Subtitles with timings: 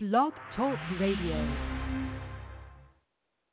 [0.00, 1.34] Blog Talk Radio.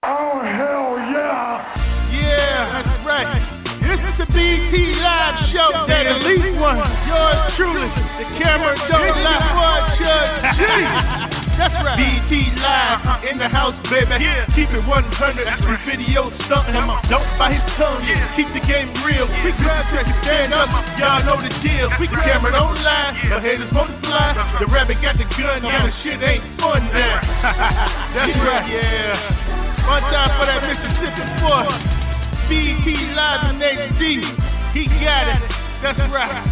[0.05, 2.13] Oh, hell yeah!
[2.13, 3.65] Yeah, that's right.
[3.81, 5.87] This is the BT Live Show.
[5.87, 6.77] That elite one.
[7.09, 7.89] Yours truly.
[7.89, 9.41] The camera don't lie.
[9.57, 11.21] Boy, Judge G.
[11.55, 11.95] That's right.
[11.95, 14.19] BT Live in the house, baby.
[14.19, 14.43] Yeah.
[14.51, 14.91] Keep it 100.
[15.47, 16.91] This video stumping him.
[17.07, 18.03] Don't bite his tongue.
[18.03, 18.35] Yeah.
[18.35, 19.23] Keep the game real.
[19.43, 20.67] We grab to stand up.
[20.99, 21.87] Y'all know the deal.
[21.95, 23.15] We the camera don't lie.
[23.31, 24.35] The haters won't fly.
[24.59, 25.63] The rabbit got the gun.
[25.63, 27.23] Yeah, the shit ain't fun now.
[28.15, 28.67] That's right.
[28.67, 29.87] Yeah.
[29.87, 31.71] One time for that Mississippi boy.
[32.51, 34.03] BT Live in HD.
[34.75, 35.41] He got it.
[35.79, 36.43] That's right.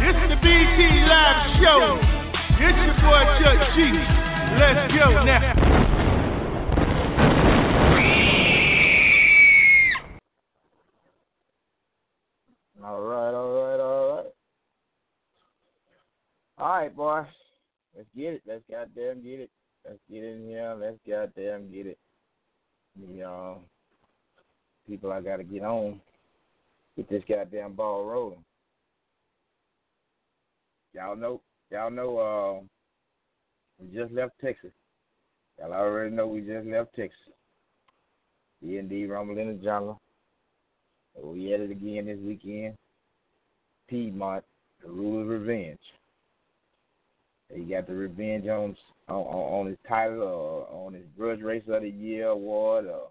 [0.00, 2.00] This is the BT Live Show.
[2.56, 4.25] It's your boy Chuck G.
[4.58, 5.76] Let's go now.
[12.82, 14.26] All right, all right, all right.
[16.58, 17.26] All right, boy.
[17.94, 18.42] Let's get it.
[18.46, 19.50] Let's goddamn get it.
[19.84, 20.74] Let's get in here.
[20.80, 21.98] Let's goddamn get it.
[22.96, 23.54] The uh,
[24.88, 26.00] people I gotta get on.
[26.96, 28.44] Get this goddamn ball rolling.
[30.94, 32.75] Y'all know y'all know uh
[33.78, 34.72] we just left Texas.
[35.58, 37.18] Y'all already know we just left Texas.
[38.62, 40.00] D and D Rumble in the Jungle.
[41.22, 42.76] We at it again this weekend.
[43.88, 44.44] Piedmont,
[44.82, 45.78] the Rule of Revenge.
[47.54, 48.76] He got the revenge on
[49.08, 53.08] on, on his title or on his Grudge Race of the Year award or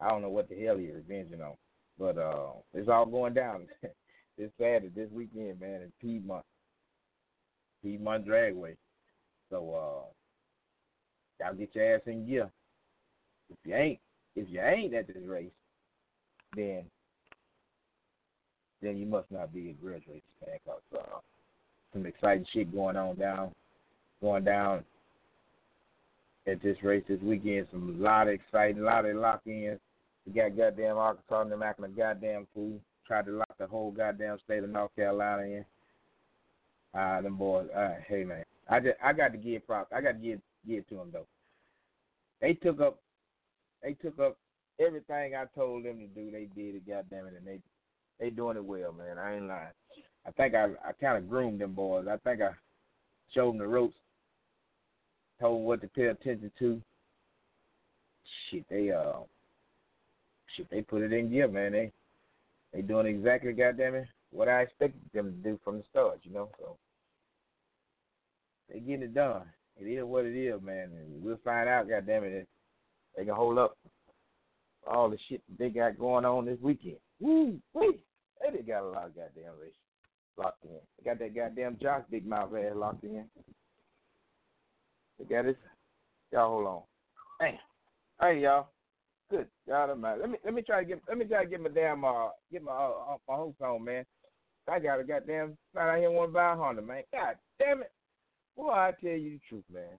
[0.00, 1.54] I don't know what the hell he's revenging on.
[1.98, 3.66] But uh it's all going down
[4.38, 6.44] this Saturday, this weekend, man, in Piedmont.
[7.82, 8.76] Piedmont Dragway.
[9.52, 10.08] So
[11.42, 12.50] uh y'all get your ass in gear.
[13.50, 13.98] If you ain't
[14.34, 15.50] if you ain't at this race,
[16.56, 16.84] then
[18.80, 21.18] then you must not be a grudge race fan cause uh,
[21.92, 23.52] some exciting shit going on down
[24.22, 24.84] going down
[26.46, 27.66] at this race this weekend.
[27.70, 29.78] Some lot of exciting, lot of lock ins.
[30.26, 32.80] We got goddamn Arkansas and them acting a goddamn fool.
[33.06, 35.64] Tried to lock the whole goddamn state of North Carolina in.
[36.94, 37.68] Ah, uh, them boys.
[37.76, 39.92] Uh, hey man, I just I got to give props.
[39.94, 41.26] I got to give give to them though.
[42.40, 42.98] They took up,
[43.82, 44.36] they took up
[44.80, 46.30] everything I told them to do.
[46.30, 47.60] They did it, goddamn it, and they
[48.18, 49.18] they doing it well, man.
[49.18, 49.72] I ain't lying.
[50.26, 52.06] I think I I kind of groomed them boys.
[52.08, 52.50] I think I
[53.34, 53.96] showed them the ropes,
[55.40, 56.80] told them what to pay attention to.
[58.50, 59.20] Shit, they uh,
[60.56, 61.72] shit, they put it in gear, man.
[61.72, 61.92] They
[62.72, 66.32] they doing exactly, goddamn it, what I expected them to do from the start, you
[66.32, 66.48] know.
[66.58, 66.76] So
[68.72, 69.42] they getting it done.
[69.76, 70.90] It is what it is, man.
[71.22, 72.46] We'll find out, goddamn it, if
[73.16, 73.76] they can hold up
[74.86, 76.96] all the shit they got going on this weekend.
[77.20, 78.04] Woo, wee.
[78.40, 79.72] They done got a lot of goddamn race
[80.36, 80.70] locked in.
[80.98, 83.24] They got that goddamn Josh Big Mouth ass locked in.
[85.18, 85.56] They got this.
[86.32, 86.82] Y'all hold on.
[87.40, 87.58] Damn.
[88.20, 88.68] Hey y'all.
[89.30, 90.20] Good God Almighty.
[90.20, 92.28] Let me let me try to get let me try to get my damn uh
[92.50, 94.04] get my uh, my host on, man.
[94.68, 97.02] I got a goddamn not out here want to buy a Honda, man.
[97.12, 97.92] God damn it.
[98.56, 99.98] Boy, I tell you the truth, man.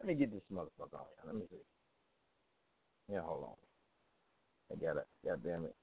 [0.00, 1.26] Let me get this motherfucker on here.
[1.26, 1.56] Let me see.
[3.12, 3.56] Yeah, hold on.
[4.72, 5.74] I gotta goddamn it.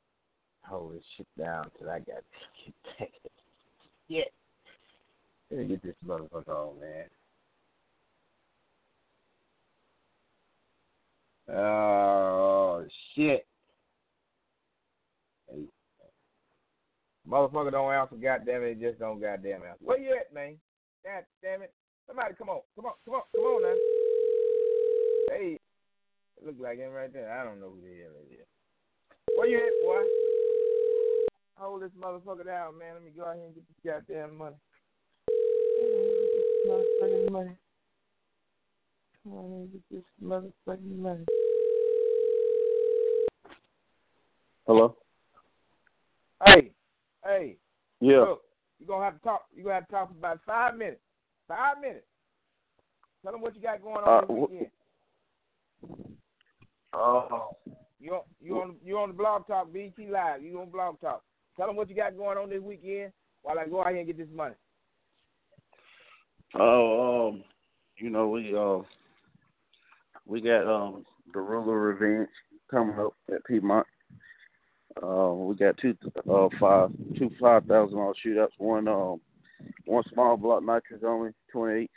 [0.66, 2.24] Hold this shit down till I got
[2.98, 3.10] get
[4.08, 4.24] Yeah.
[5.52, 7.06] Let me get this motherfucker on, man.
[11.58, 13.46] Oh shit.
[15.50, 15.64] Hey.
[17.28, 19.78] Motherfucker don't answer, goddamn it, just don't goddamn answer.
[19.80, 20.58] Where you at, man?
[21.04, 21.74] God damn it.
[22.10, 22.62] Somebody come on.
[22.76, 23.76] Come on, come on, come on now.
[25.30, 25.60] Hey.
[26.38, 27.32] It look like him right there.
[27.32, 28.48] I don't know who the hell it is.
[29.38, 30.02] Where you at, boy?
[31.58, 32.96] Hold this motherfucker down, man.
[32.96, 34.56] Let me go out here and get this goddamn money.
[35.80, 37.58] Get this motherfucking money.
[39.24, 41.26] Come on and get this motherfucking money.
[44.66, 44.96] Hello.
[46.44, 46.72] Hey,
[47.24, 47.58] hey.
[48.02, 48.22] Yeah.
[48.22, 48.42] Look,
[48.80, 49.46] you gonna have to talk.
[49.54, 51.02] You're gonna have to talk for about five minutes.
[51.50, 52.06] Five minutes.
[53.24, 54.72] Tell them what you got going on Uh, this weekend.
[56.94, 57.50] Oh.
[58.00, 60.42] You on you on you on the blog talk BT Live.
[60.42, 61.22] You on blog talk.
[61.58, 64.08] Tell them what you got going on this weekend while I go out here and
[64.08, 64.56] get this money.
[66.58, 67.44] Oh, um,
[67.98, 68.80] you know we uh
[70.26, 71.04] we got um
[71.34, 72.30] the Ruler Revenge
[72.72, 73.86] coming up at Piedmont.
[75.04, 75.96] Uh, we got two
[76.32, 78.58] uh five two five thousand dollar shootouts.
[78.58, 79.20] One um
[79.86, 81.92] one small block nitrous only twenty eight.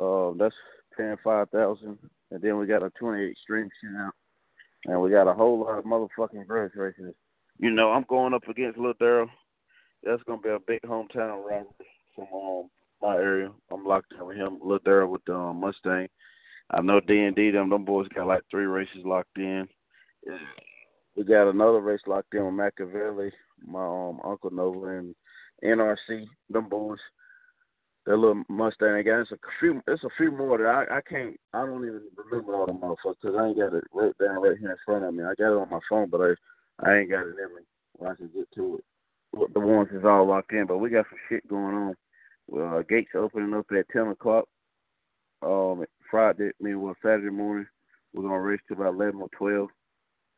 [0.00, 0.54] Uh, that's
[0.96, 1.98] paying five thousand,
[2.30, 4.10] and then we got a twenty eight extreme shootout,
[4.86, 7.14] and we got a whole lot of motherfucking grudge races.
[7.58, 9.28] You know, I'm going up against Lil Daryl.
[10.02, 11.66] That's gonna be a big hometown rivalry
[12.14, 12.70] from um
[13.00, 13.50] my area.
[13.70, 14.58] I'm locked in with him.
[14.62, 16.08] Lil Daryl with the um, Mustang.
[16.70, 19.68] I know D and D them them boys got like three races locked in.
[21.16, 23.30] We got another race locked in with Machiavelli,
[23.64, 25.14] my um, uncle Nova and
[25.64, 26.26] NRC.
[26.50, 26.98] Them boys,
[28.06, 29.20] that little Mustang again.
[29.20, 29.80] It's a few.
[29.86, 31.38] It's a few more that I I can't.
[31.52, 34.58] I don't even remember all the motherfuckers because I ain't got it wrote down right
[34.58, 35.24] here in front of me.
[35.24, 36.34] I got it on my phone, but I
[36.80, 37.62] I ain't got it in me
[37.94, 38.84] where I can get to it.
[39.54, 41.94] The ones is all locked in, but we got some shit going on.
[42.46, 44.46] Well, uh, gates opening up at ten o'clock.
[45.42, 47.66] Um, Friday, mean, well, Saturday morning,
[48.12, 49.70] we're gonna race to about eleven or twelve.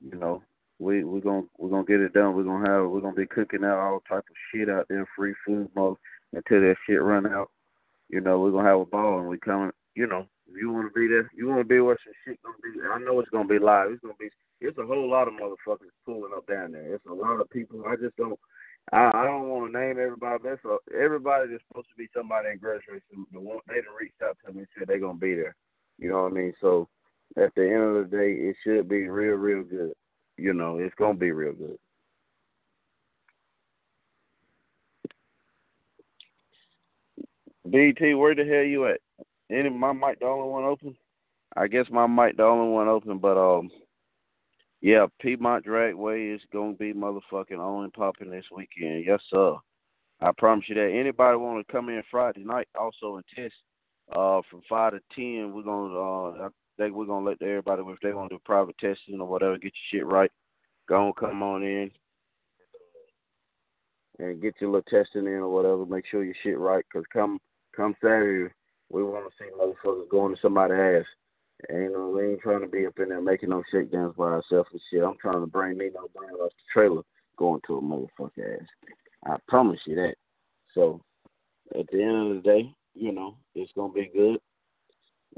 [0.00, 0.42] You know,
[0.78, 2.34] we we're gonna we're gonna get it done.
[2.34, 5.34] We're gonna have we're gonna be cooking out all type of shit out there, free
[5.46, 5.96] food mode
[6.32, 7.50] until that shit run out.
[8.08, 9.70] You know, we're gonna have a ball and we coming.
[9.94, 12.56] You know, you want to be there, you want to be where some shit gonna
[12.62, 12.80] be.
[12.86, 13.90] I know it's gonna be live.
[13.90, 14.28] It's gonna be.
[14.60, 16.94] It's a whole lot of motherfuckers pulling up down there.
[16.94, 17.82] It's a lot of people.
[17.86, 18.38] I just don't.
[18.92, 22.50] I, I don't want to name everybody, but so everybody that's supposed to be somebody
[22.50, 25.34] in Racing, the one they done reached out to me and said they're gonna be
[25.34, 25.56] there.
[25.98, 26.54] You know what I mean?
[26.60, 26.88] So
[27.36, 29.92] at the end of the day, it should be real, real good.
[30.36, 31.78] You know, it's gonna be real good.
[37.70, 39.00] BT, where the hell you at?
[39.50, 40.96] Any my mic the only one open?
[41.56, 43.70] I guess my mic the only one open, but um,
[44.80, 49.04] yeah, Piedmont Dragway is gonna be motherfucking on and popping this weekend.
[49.06, 49.56] Yes, sir.
[50.20, 50.92] I promise you that.
[50.92, 53.54] Anybody want to come in Friday night also and test
[54.14, 55.52] uh from five to ten?
[55.52, 59.20] We're gonna uh Think we're gonna let everybody if they want to do private testing
[59.20, 60.30] or whatever, get your shit right.
[60.88, 61.90] Go on, come on in
[64.18, 65.84] and get your little testing in or whatever.
[65.86, 67.38] Make sure your shit right, cause come
[67.74, 68.52] come Saturday,
[68.90, 71.04] we want to see motherfuckers going to somebody's ass.
[71.70, 74.68] Ain't no, we ain't trying to be up in there making no shakedowns by ourselves
[74.72, 75.02] and shit.
[75.02, 77.02] I'm trying to bring me no brand off the trailer
[77.38, 78.66] going to a motherfucker ass.
[79.26, 80.14] I promise you that.
[80.74, 81.00] So
[81.78, 84.38] at the end of the day, you know, it's gonna be good.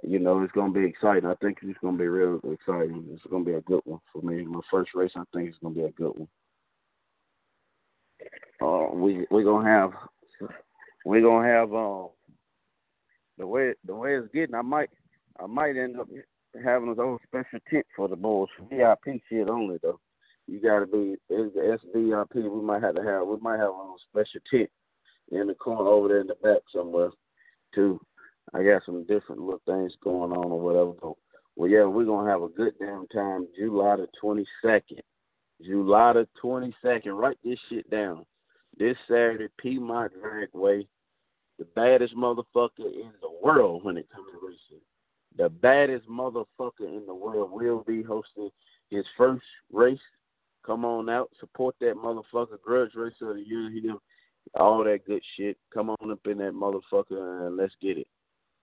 [0.02, 1.28] You know, it's gonna be exciting.
[1.28, 3.04] I think it's gonna be real exciting.
[3.10, 4.44] It's gonna be a good one for me.
[4.44, 6.28] My first race, I think it's gonna be a good one.
[8.60, 9.92] Uh, we we gonna have
[11.04, 12.08] we gonna have um
[13.38, 14.54] the way the way it's getting.
[14.54, 14.90] I might
[15.40, 16.08] I might end up
[16.64, 18.48] having his own special tent for the boys.
[18.70, 20.00] VIP shit only though.
[20.46, 22.34] You gotta be it's the SVIP.
[22.34, 24.70] We might have to have we might have a special tent
[25.30, 27.10] in the corner over there in the back somewhere
[27.74, 28.00] too.
[28.54, 30.92] I got some different little things going on or whatever.
[31.00, 31.14] But,
[31.56, 33.46] well, yeah, we're gonna have a good damn time.
[33.58, 35.02] July the twenty second.
[35.62, 37.12] July the twenty second.
[37.12, 38.24] Write this shit down.
[38.78, 40.86] This Saturday, Piedmont Dragway,
[41.58, 44.84] the baddest motherfucker in the world when it comes to racing.
[45.36, 48.50] The baddest motherfucker in the world will be hosting
[48.90, 49.98] his first race.
[50.64, 52.60] Come on out, support that motherfucker.
[52.62, 53.90] Grudge Racer of the Year, he
[54.54, 55.56] all that good shit.
[55.72, 58.06] Come on up in that motherfucker and let's get it.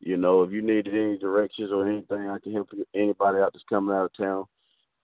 [0.05, 2.85] You know, if you needed any directions or anything, I can help you.
[2.93, 4.45] Anybody out that's coming out of town,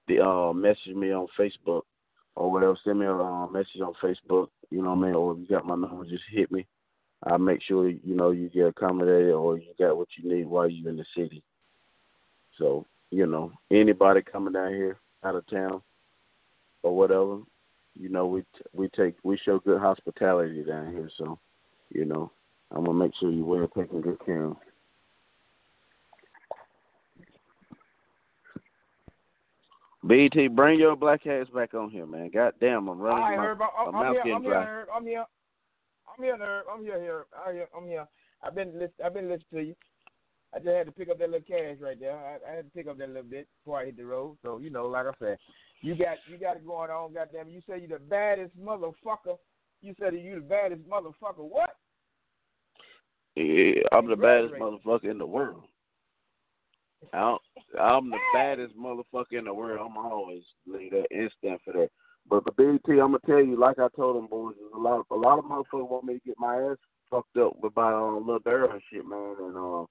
[0.07, 1.81] the uh, message me on Facebook
[2.35, 2.77] or whatever.
[2.85, 4.49] Send me a uh, message on Facebook.
[4.69, 5.15] You know what I mean?
[5.15, 6.67] Or if you got my number, just hit me.
[7.23, 10.69] I'll make sure you know you get accommodated or you got what you need while
[10.69, 11.43] you're in the city.
[12.59, 15.81] So you know, anybody coming down here out of town
[16.83, 17.39] or whatever,
[17.99, 18.43] you know, we
[18.73, 21.09] we take we show good hospitality down here.
[21.17, 21.39] So,
[21.89, 22.31] you know,
[22.71, 24.57] I'm gonna make sure you well taken good care of.
[30.07, 32.31] BT, bring your black ass back on here, man.
[32.33, 33.59] God damn, I'm running Hi, my, Herb.
[33.61, 34.35] I'm, my I'm mouth here.
[34.35, 34.53] I'm here.
[34.53, 34.87] Herb.
[34.95, 35.25] I'm here.
[36.17, 36.65] I'm here, Herb.
[36.73, 36.99] I'm here.
[36.99, 37.25] Here.
[37.45, 37.67] I'm here.
[37.77, 38.07] I'm here.
[38.43, 39.75] I've been list- I've been listening to you.
[40.53, 42.17] I just had to pick up that little cash right there.
[42.17, 44.37] I, I had to pick up that little bit before I hit the road.
[44.41, 45.37] So you know, like I said,
[45.81, 47.13] you got you got it going on.
[47.13, 49.37] Goddamn, you say you the baddest motherfucker.
[49.81, 51.47] You said you the baddest motherfucker.
[51.47, 51.75] What?
[53.35, 55.63] Yeah, I'm the baddest motherfucker in the world.
[57.13, 57.37] I'm,
[57.79, 59.79] I'm the baddest motherfucker in the world.
[59.89, 61.89] I'm always leave that instant for that.
[62.29, 65.05] But the BT, I'm gonna tell you, like I told them boys, there's a lot,
[65.09, 66.77] a lot of motherfuckers want me to get my ass
[67.09, 69.35] fucked up with by uh, little Daryl and shit, man.
[69.39, 69.81] And uh,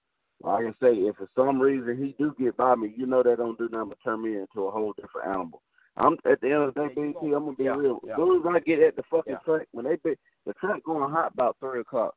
[0.42, 3.38] like I say, if for some reason he do get by me, you know that
[3.38, 5.60] don't do nothing but turn me into a whole different animal.
[5.96, 7.34] I'm at the end of the day, BT.
[7.34, 8.00] I'm gonna be Yeah, real.
[8.04, 8.12] yeah.
[8.12, 9.38] As soon as I get at the fucking Yeah.
[9.40, 12.14] track, when they be the track going hot about three o'clock,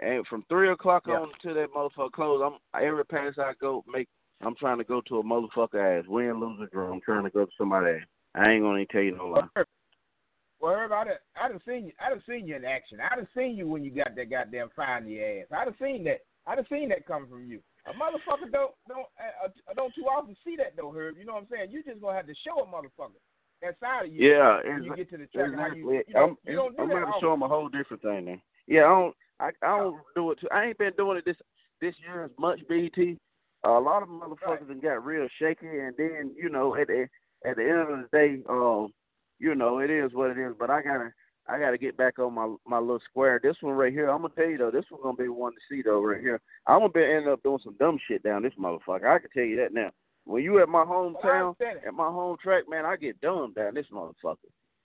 [0.00, 1.20] and from three o'clock Yeah.
[1.20, 4.08] on to that motherfucker close, I'm every pass I go make.
[4.42, 6.04] I'm trying to go to a motherfucker ass.
[6.08, 6.92] Win, lose, or draw.
[6.92, 8.06] I'm trying to go to somebody ass.
[8.34, 9.64] I ain't gonna even tell you no lie.
[10.60, 11.92] Well, Herb, I done, I done seen you.
[11.98, 12.98] I done seen you in action.
[13.00, 15.46] I done seen you when you got that goddamn fire in your ass.
[15.50, 16.20] I done seen that.
[16.46, 17.60] I done seen that coming from you.
[17.86, 21.16] A motherfucker don't don't uh, uh, don't too often see that though, Herb.
[21.18, 21.70] You know what I'm saying?
[21.72, 23.18] You just gonna have to show a motherfucker
[23.60, 25.50] that side of you Yeah, when you get to the track.
[25.50, 25.80] exactly.
[25.80, 28.02] you, you, know, I'm, you don't do I'm that to show him a whole different
[28.02, 28.42] thing now.
[28.66, 29.16] Yeah, I don't.
[29.40, 30.48] I, I don't do it too.
[30.52, 31.36] I ain't been doing it this
[31.80, 32.60] this year as much.
[32.68, 33.18] BT.
[33.64, 34.82] A lot of motherfuckers right.
[34.82, 37.06] got real shaky, and then you know at the
[37.44, 38.92] at the end of the day, um,
[39.38, 40.54] you know it is what it is.
[40.58, 41.12] But I gotta
[41.48, 43.40] I gotta get back on my my little square.
[43.42, 45.58] This one right here, I'm gonna tell you though, this one's gonna be one to
[45.68, 46.40] see though right here.
[46.66, 49.06] I'm gonna be end up doing some dumb shit down this motherfucker.
[49.06, 49.90] I can tell you that now.
[50.24, 53.86] When you at my hometown, at my home track, man, I get dumb down this
[53.92, 54.36] motherfucker.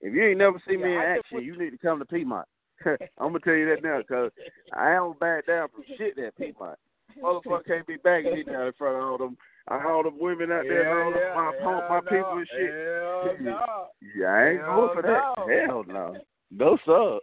[0.02, 2.48] If you ain't never seen yeah, me in action, you need to come to Piedmont.
[2.86, 4.32] I'm gonna tell you that now, cause
[4.74, 6.78] I don't back down from shit at Piedmont.
[7.22, 10.52] Motherfucker can't be backing me down in front of all them I all the women
[10.52, 12.72] out there, yeah, all yeah, my hell my no, people and shit.
[12.72, 13.88] Hell no.
[14.16, 15.24] Yeah, I ain't hell going for that.
[15.36, 15.44] no.
[15.68, 16.18] Hell no.
[16.50, 17.20] No sir.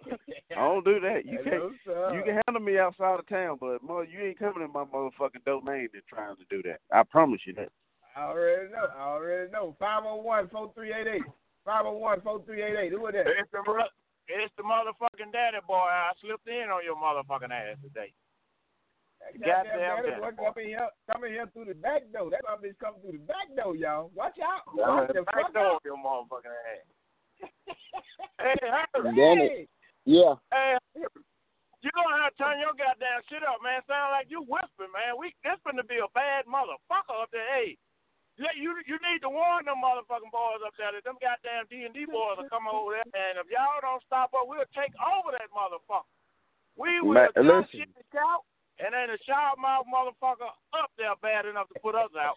[0.53, 1.25] I don't do that.
[1.25, 1.73] You can't.
[1.89, 4.85] No, You can handle me outside of town, but mother, you ain't coming in my
[4.85, 6.81] motherfucking domain and trying to do that.
[6.93, 7.73] I promise you that.
[8.15, 8.87] I already know.
[8.93, 9.75] I already know.
[9.81, 11.25] Five zero one four three eight eight.
[11.65, 12.93] Five zero one four three eight eight.
[12.93, 13.25] Who is that?
[13.27, 13.65] It's the,
[14.29, 15.89] it's the motherfucking daddy boy.
[15.89, 18.13] I slipped in on your motherfucking ass today.
[19.33, 22.31] Goddamn Goddamn daddy boy coming here, coming here through the back door.
[22.31, 24.13] That my bitch coming through the back door, y'all.
[24.15, 24.69] Watch out.
[24.71, 25.83] Watch the back fuck door out.
[25.83, 26.87] of your motherfucking ass.
[28.45, 29.17] hey, Harry.
[29.17, 29.69] Damn it.
[30.05, 30.37] Yeah.
[30.53, 30.77] Hey,
[31.85, 33.85] you gonna have to turn your goddamn shit up, man.
[33.85, 35.21] Sound like you whispering, man.
[35.21, 37.45] We this to be a bad motherfucker up there.
[37.53, 37.77] Hey,
[38.41, 41.85] you you, you need to warn them motherfucking boys up there that them goddamn D
[41.85, 44.97] and D boys are coming over there, and if y'all don't stop us, we'll take
[44.97, 46.09] over that motherfucker.
[46.75, 47.85] We will Ma- jump listen.
[47.85, 48.43] shit and shout,
[48.79, 52.37] and ain't a shout mouth motherfucker up there bad enough to put us out.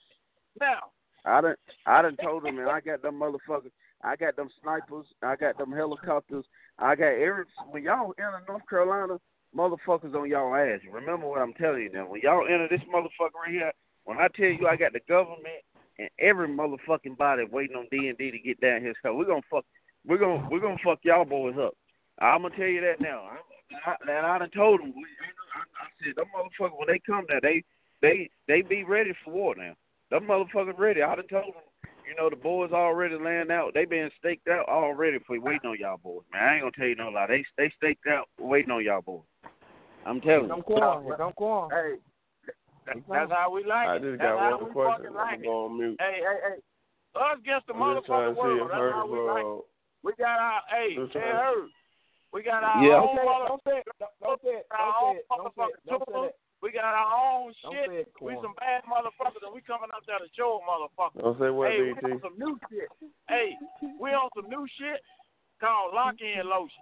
[0.59, 0.91] Now,
[1.25, 3.71] I done I done told them, and I got them motherfuckers.
[4.03, 5.05] I got them snipers.
[5.23, 6.45] I got them helicopters.
[6.77, 9.19] I got every when y'all enter North Carolina,
[9.55, 10.81] motherfuckers on y'all ass.
[10.91, 12.07] Remember what I'm telling you now.
[12.07, 13.71] When y'all enter this motherfucker right here,
[14.05, 15.63] when I tell you I got the government
[15.99, 19.25] and every motherfucking body waiting on D and D to get down here, so we're
[19.25, 19.65] gonna fuck,
[20.05, 21.73] we're gonna we're gonna fuck y'all boys up.
[22.19, 23.21] I'm gonna tell you that now.
[23.21, 23.37] I,
[23.85, 24.93] I, and I done told them.
[24.95, 27.63] I, I said them motherfuckers when they come there, they
[28.01, 29.73] they they be ready for war now.
[30.11, 31.01] Them motherfuckers ready.
[31.01, 31.63] I done told them.
[32.07, 33.73] You know the boys already laying out.
[33.73, 36.23] They been staked out already for waiting on y'all boys.
[36.31, 37.27] Man, I ain't gonna tell you no lie.
[37.27, 39.23] They they staked out waiting on y'all boys.
[40.05, 40.47] I'm telling you.
[40.47, 40.75] Don't you.
[40.75, 41.17] go on.
[41.17, 41.67] Don't call.
[41.67, 41.71] on.
[41.71, 41.95] hey,
[42.87, 44.03] that, that's how we like I it.
[44.07, 45.03] just That's got how one we question.
[45.03, 45.97] fucking I'm like gonna go on mute.
[45.99, 46.01] it.
[46.01, 46.59] Hey, hey, hey.
[47.19, 48.69] Us against the I'm motherfucking to see if world.
[48.71, 49.65] That's how we like it.
[50.07, 51.69] We got our hey, Just hey, trying- Herb.
[52.33, 52.99] We got our Yeah.
[53.01, 53.23] own Don't say it.
[53.23, 53.87] motherfucking Don't say it.
[54.21, 54.65] Don't say it.
[54.69, 55.25] Don't say it.
[55.29, 55.79] Don't say it.
[55.87, 56.33] Don't say that.
[56.61, 57.89] We got our own Don't shit.
[57.91, 61.21] it, We some bad motherfuckers, and we coming up there to show motherfuckers.
[61.21, 62.89] Don't say what, hey, we on some new shit.
[63.29, 63.53] Hey,
[64.01, 64.99] we on some new shit
[65.61, 66.81] called lock-in lotion.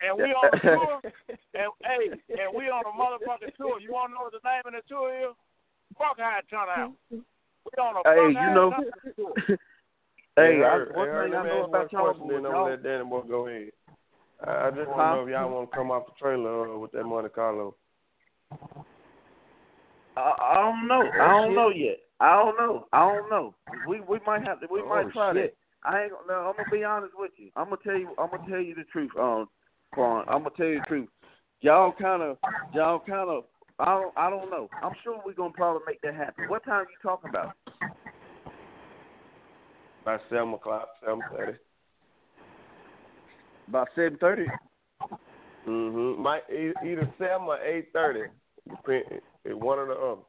[0.00, 1.00] And we on a tour,
[1.54, 2.04] and hey,
[2.40, 3.78] and we on a motherfucking tour.
[3.80, 5.36] You want to know what the name of the tour is?
[5.98, 6.92] Fuck how it turn out.
[7.10, 8.84] We on a Hey, fuck you know- out
[9.16, 9.58] tour.
[10.38, 12.52] Hey, I, Herb, one hey, Herb, thing I know about y'all boys, then I'm y'all,
[12.52, 13.72] gonna let Danny boy go ahead.
[14.46, 15.10] I, I just want Huh?
[15.10, 17.74] to know if y'all want to come off the trailer uh, with that Monte Carlo.
[20.16, 21.08] I, I don't know.
[21.20, 21.98] I don't know yet.
[22.20, 22.86] I don't know.
[22.92, 23.54] I don't know.
[23.86, 24.66] We we might have to.
[24.70, 25.56] We Oh, might try shit.
[25.84, 25.88] that.
[25.88, 26.24] I ain't gonna.
[26.28, 27.50] No, I'm gonna be honest with you.
[27.54, 28.10] I'm gonna tell you.
[28.18, 29.10] I'm gonna tell you the truth.
[29.18, 29.48] Um,
[29.92, 30.24] Quan.
[30.28, 31.08] I'm gonna tell you the truth.
[31.60, 32.38] Y'all kind of.
[32.74, 33.44] Y'all kind of.
[33.78, 34.12] I don't.
[34.16, 34.68] I don't know.
[34.82, 36.48] I'm sure we're gonna probably make that happen.
[36.48, 37.52] What time are you talking about?
[40.04, 41.58] By seven o'clock, seven thirty.
[43.68, 44.46] About seven thirty.
[45.66, 46.22] Mm-hmm.
[46.22, 48.30] Might either seven or eight thirty.
[48.68, 49.20] Depend.
[49.44, 50.22] It's one or the other.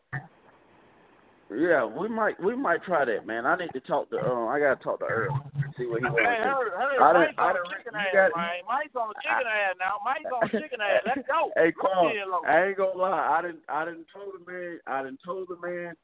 [1.50, 2.38] Yeah, we might.
[2.44, 3.46] We might try that, man.
[3.48, 4.18] I need to talk to.
[4.22, 5.34] Um, I gotta talk to Earl.
[5.78, 6.50] See what he wants Hey, to do.
[6.50, 6.98] hurry, hurry.
[7.02, 8.62] I done- Mike's I on done- the chicken you ass, got- man.
[8.70, 9.94] Mike's on the chicken ass now.
[10.06, 11.02] Mike's on the chicken ass.
[11.10, 11.50] Let's go.
[11.58, 12.50] Hey, Come Quan, here, Logan.
[12.50, 13.28] I ain't gonna lie.
[13.34, 13.64] I didn't.
[13.68, 14.80] I didn't told the man.
[14.86, 15.96] I didn't told the man.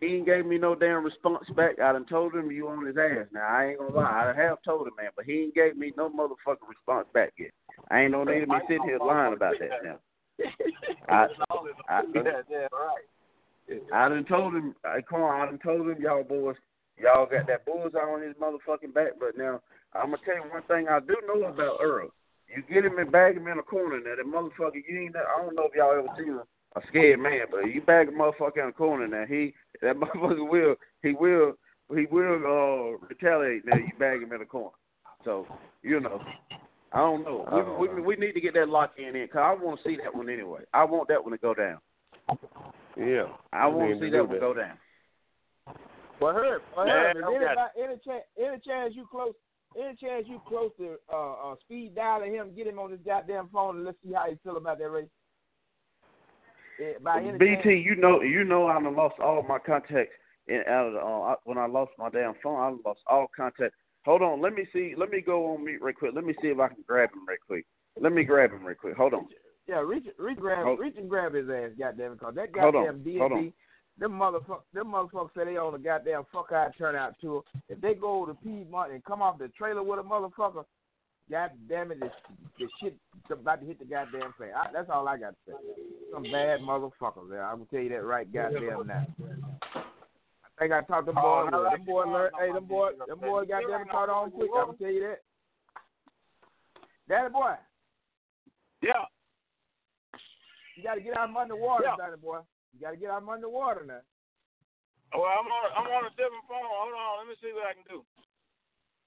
[0.00, 1.80] He ain't gave me no damn response back.
[1.80, 3.26] I done told him you on his ass.
[3.32, 4.32] Now I ain't gonna lie.
[4.32, 7.50] I have told him man, but he ain't gave me no motherfucking response back yet.
[7.90, 9.98] I ain't no need to be sitting here lying about that now.
[11.08, 11.26] I,
[11.88, 12.02] I,
[13.68, 13.78] yeah.
[13.92, 16.56] I done told him, I Quan, I done told him y'all boys,
[16.96, 19.18] y'all got that bullseye on his motherfucking back.
[19.18, 19.60] But now
[19.94, 22.10] I'm gonna tell you one thing I do know about Earl.
[22.48, 23.98] You get him and bag him in a corner.
[23.98, 25.16] Now that motherfucker, you ain't.
[25.16, 26.44] I don't know if y'all ever seen a,
[26.76, 29.06] a scared man, but you bag a motherfucker in a corner.
[29.08, 31.54] Now he, that motherfucker will, he will,
[31.94, 33.64] he will uh retaliate.
[33.66, 34.76] Now you bag him in a corner.
[35.24, 35.46] So
[35.82, 36.20] you know.
[36.90, 37.44] I don't know.
[37.46, 37.94] I don't we, know.
[37.94, 40.14] we we need to get that lock in in because I want to see that
[40.14, 40.60] one anyway.
[40.72, 41.78] I want that one to go down.
[42.96, 43.26] Yeah.
[43.52, 44.78] I want to see do that one go down.
[46.20, 47.84] Well, Herb, well, Yeah, Herb, is okay.
[47.84, 49.34] any chance, any chance you close,
[49.76, 53.48] any chance you close to uh, uh, speed dialing him, get him on his goddamn
[53.52, 55.08] phone, and let's see how he feel about that race.
[57.02, 60.12] By BT, chance, you know, you know, I lost all my contacts
[60.46, 62.60] in out of the, uh, when I lost my damn phone.
[62.60, 63.74] I lost all contact.
[64.04, 64.94] Hold on, let me see.
[64.96, 66.12] Let me go on mute real quick.
[66.14, 67.66] Let me see if I can grab him real quick.
[68.00, 68.96] Let me grab him real quick.
[68.96, 69.26] Hold on.
[69.66, 73.00] Yeah, reach, reach, grab, Hold- reach and grab his ass, goddamn it, cause that goddamn
[73.00, 73.52] DMV,
[73.98, 77.42] them motherfuckers, them motherfuckers say they on the goddamn fuck out turnout tour.
[77.68, 80.64] If they go to Piedmont and come off the trailer with a motherfucker,
[81.30, 82.12] god damn it, this,
[82.58, 82.96] this shit
[83.30, 84.50] about to hit the goddamn fan.
[84.56, 85.52] I, that's all I got to say.
[86.12, 87.44] Some bad motherfuckers there.
[87.44, 89.06] I will tell you that right goddamn now.
[89.74, 91.20] I think I talked to boy.
[91.22, 92.34] Oh, no, them boys learned.
[92.38, 94.50] Hey, them boys, them boys goddamn caught on quick.
[94.56, 95.20] I'm gonna tell you that.
[97.08, 97.54] Daddy boy,
[98.82, 99.04] Yeah.
[100.76, 101.96] you got to get out from under water, Yeah.
[101.96, 102.40] Daddy boy.
[102.74, 104.00] You got to get out from under water now.
[105.16, 106.60] Well, I'm on I'm on a different phone.
[106.60, 108.04] Hold on, let me see what I can do.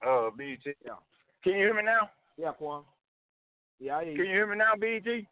[0.02, 0.74] Uh, BT.
[0.84, 0.98] Yeah.
[1.42, 2.10] Can you hear me now?
[2.36, 2.82] Yeah, Quan.
[3.78, 4.16] Yeah, I hear you.
[4.18, 4.32] Can you.
[4.32, 5.26] hear me now, BG?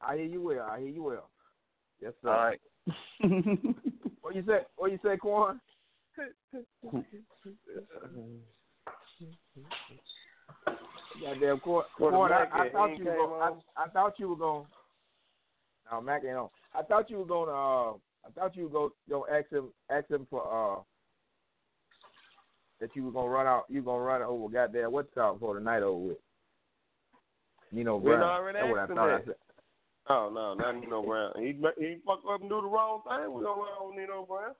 [0.00, 0.68] I hear you well.
[0.70, 1.30] I hear you well.
[2.00, 2.30] Yes, sir.
[2.30, 2.60] All right.
[4.26, 4.58] What you say?
[4.74, 5.60] What you say, Quan?
[11.22, 11.84] Goddamn, Quan.
[11.96, 13.40] Quan I, I thought you were going.
[13.76, 14.66] I, I thought you were going.
[15.92, 16.48] No, Mac ain't on.
[16.74, 17.54] I thought you were going to.
[17.54, 17.92] Uh,
[18.26, 19.68] I thought you were going to ask him.
[19.88, 20.42] Ask him for.
[20.42, 20.82] Uh,
[22.80, 23.64] that you were gonna run out.
[23.68, 24.52] You gonna run over.
[24.52, 26.18] Goddamn, what's out for the night over with?
[27.72, 28.20] You know, Brown.
[28.52, 29.10] That's what I asked him thought.
[29.10, 29.34] I said.
[30.08, 31.32] Oh no, not Nino Brown.
[31.36, 33.32] He he fucked up and do the wrong thing.
[33.34, 34.54] We don't run on Nino Brown.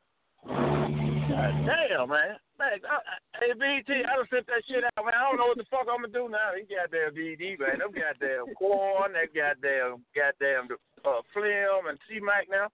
[0.47, 2.39] God damn, man.
[2.59, 5.13] Man, I, I, hey, BT, I done sent that shit out, man.
[5.13, 6.57] I don't know what the fuck I'm gonna do now.
[6.57, 7.79] He goddamn DD, man.
[7.79, 10.73] Them goddamn corn, that goddamn, goddamn
[11.05, 12.73] uh, Flim and C-Mac now.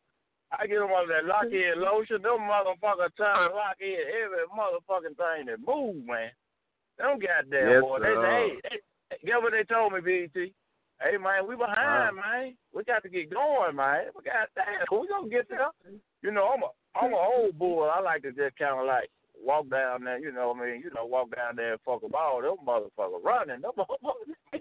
[0.59, 1.82] I get them all that lockhead mm-hmm.
[1.82, 2.21] lotion.
[2.21, 6.30] Them motherfucker trying to lock in every motherfucking thing that move, man.
[6.99, 7.99] Them goddamn Yes, boy.
[8.00, 8.23] They sir.
[8.23, 8.80] say, hey,
[9.11, 10.52] hey, get what they told me, BT.
[11.00, 12.21] Hey, man, we behind, uh-huh.
[12.21, 12.54] man.
[12.75, 14.12] We got to get going, man.
[14.14, 14.87] We got damn.
[14.92, 15.73] We gonna get there.
[16.23, 17.42] You know, I'm a I'm a mm-hmm.
[17.49, 17.88] old boy.
[17.88, 20.18] I like to just kind of like walk down there.
[20.18, 22.42] You know, what I mean, you know, walk down there and fuck a ball.
[22.42, 23.62] Them motherfuckers running.
[23.62, 24.61] Them motherfuckers.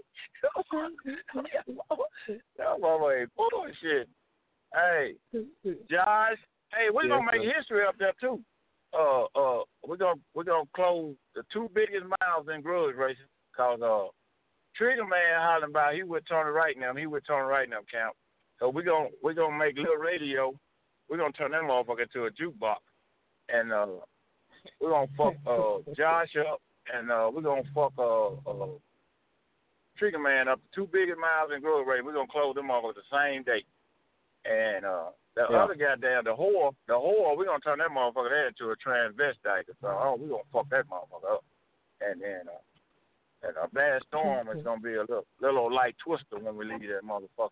[0.72, 2.32] Mm-hmm.
[2.56, 4.08] Them motherfuckers ain't bullshit.
[4.74, 5.14] Hey,
[5.90, 6.38] Josh.
[6.72, 7.52] Hey, we're gonna make sir.
[7.56, 8.40] history up there too.
[8.94, 13.24] Uh, uh, we're gonna we're gonna close the two biggest miles in grudge racing
[13.56, 14.08] cause uh,
[14.76, 16.94] Trigger Man hollering about he would turn it right now.
[16.94, 18.16] He would turn it right now, count.
[18.58, 20.54] So we're gonna we're gonna make little radio.
[21.08, 22.76] We're gonna turn that motherfucker into a jukebox,
[23.48, 23.86] and uh,
[24.80, 28.68] we're gonna fuck uh Josh up, and uh, we're gonna fuck uh, uh
[29.98, 30.60] Trigger Man up.
[30.74, 32.06] Two biggest miles in grudge racing.
[32.06, 33.64] We're gonna close them off at the same day,
[34.44, 35.10] and uh.
[35.34, 35.64] The Yeah.
[35.64, 39.64] other goddamn, the whore, the whore, we're gonna turn that motherfucker there into a transvestite.
[39.80, 41.44] So oh, we're gonna fuck that motherfucker up.
[42.02, 46.38] And then uh and a bad storm is gonna be a little little light twister
[46.38, 47.48] when we leave that motherfucker.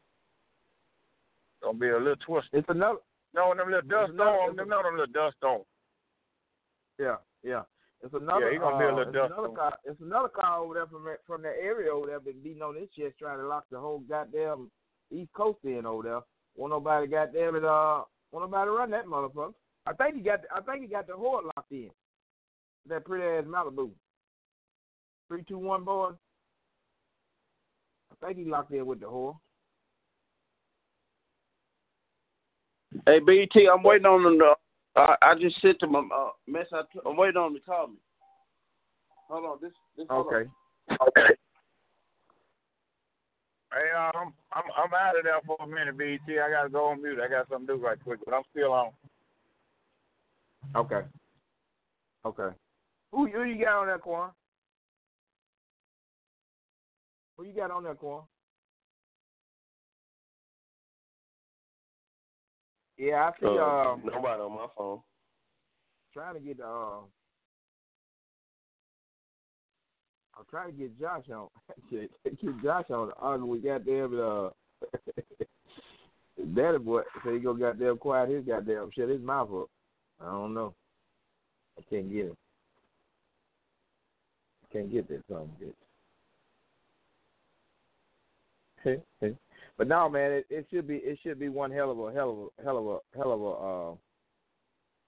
[1.63, 2.51] Gonna be a little twister.
[2.59, 2.99] It's another.
[3.33, 5.65] No, them little dust storms, them no them little dust storms.
[6.99, 7.63] Yeah, yeah.
[8.03, 8.47] It's another.
[8.47, 9.79] Yeah, he gonna be a uh, little it's dust another car.
[9.85, 12.75] It's another car over there from that- from that area over there been beating on
[12.75, 14.71] this chest trying to lock the whole goddamn
[15.11, 16.21] East Coast in over there.
[16.61, 19.55] Won't nobody goddamn it uh won't nobody run that motherfucker.
[19.87, 21.89] I think he got the, I think he got the horde locked in.
[22.87, 23.89] That pretty ass Malibu.
[25.27, 26.11] Three two one boy.
[28.13, 29.39] I think he locked in with the whore.
[33.07, 34.55] Hey BT, I'm waiting on them to.
[34.97, 36.67] I I just sent them a uh, mess.
[36.75, 37.97] I t- I'm waiting on them to call me.
[39.31, 40.07] Hold on, this this.
[40.11, 40.51] hold on.
[41.09, 41.35] Okay.
[43.73, 43.83] Okay.
[43.83, 46.39] Hey, uh, I'm I'm I'm out of there for a minute, BT.
[46.39, 47.19] I gotta go on mute.
[47.21, 48.91] I got something to do right quick, but I'm still on.
[50.77, 51.03] Okay.
[52.25, 52.55] Okay.
[53.13, 54.31] Who who you got on that Quan?
[57.37, 58.23] Who you got on that Quan?
[62.99, 63.47] Yeah, I see.
[63.47, 65.01] Uh, Uh, nobody on my phone.
[66.13, 67.01] trying to get the uh,
[70.39, 71.49] I'm trying to get Josh on.
[71.91, 72.11] get
[72.63, 74.51] Josh on the argue with goddamn uh,
[76.55, 77.03] daddy boy.
[77.25, 79.69] So he go goddamn quiet his goddamn shut his mouth up.
[80.21, 80.75] I don't know.
[81.79, 82.37] I can't get him.
[84.65, 85.75] I can't get that son bitch.
[89.79, 92.31] but no, man, it, it should be it should be one hell of a hell
[92.31, 93.51] of a hell of a hell of a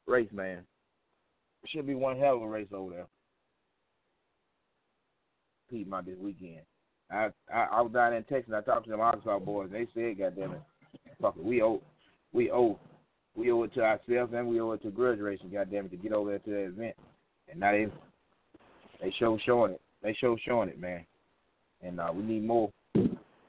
[0.09, 0.59] uh, race, man.
[1.63, 3.07] It should be one hell of a race over there.
[5.73, 6.61] Piedmont this weekend.
[7.11, 8.55] I, I I was down in Texas.
[8.57, 9.71] I talked to them Arkansas boys.
[9.73, 10.63] And They said, "Goddamn it,
[11.21, 11.81] fuck it, we owe,
[12.33, 12.79] we owe,
[13.35, 15.47] we owe it to ourselves and we owe it to graduation.
[15.47, 15.59] racing.
[15.59, 16.97] Goddamn it, to get over there to that event."
[17.51, 17.87] And now they
[19.01, 19.81] they show showing it.
[20.03, 21.05] They show showing it, man.
[21.83, 22.71] And uh, we need more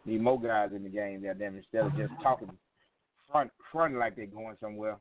[0.06, 1.24] need more guys in the game.
[1.24, 2.50] Goddamn, it, instead of just talking
[3.32, 4.98] front front like they're going somewhere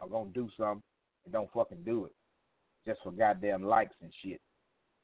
[0.00, 0.82] or gonna do something
[1.24, 2.12] and don't fucking do it
[2.86, 4.40] just for goddamn likes and shit.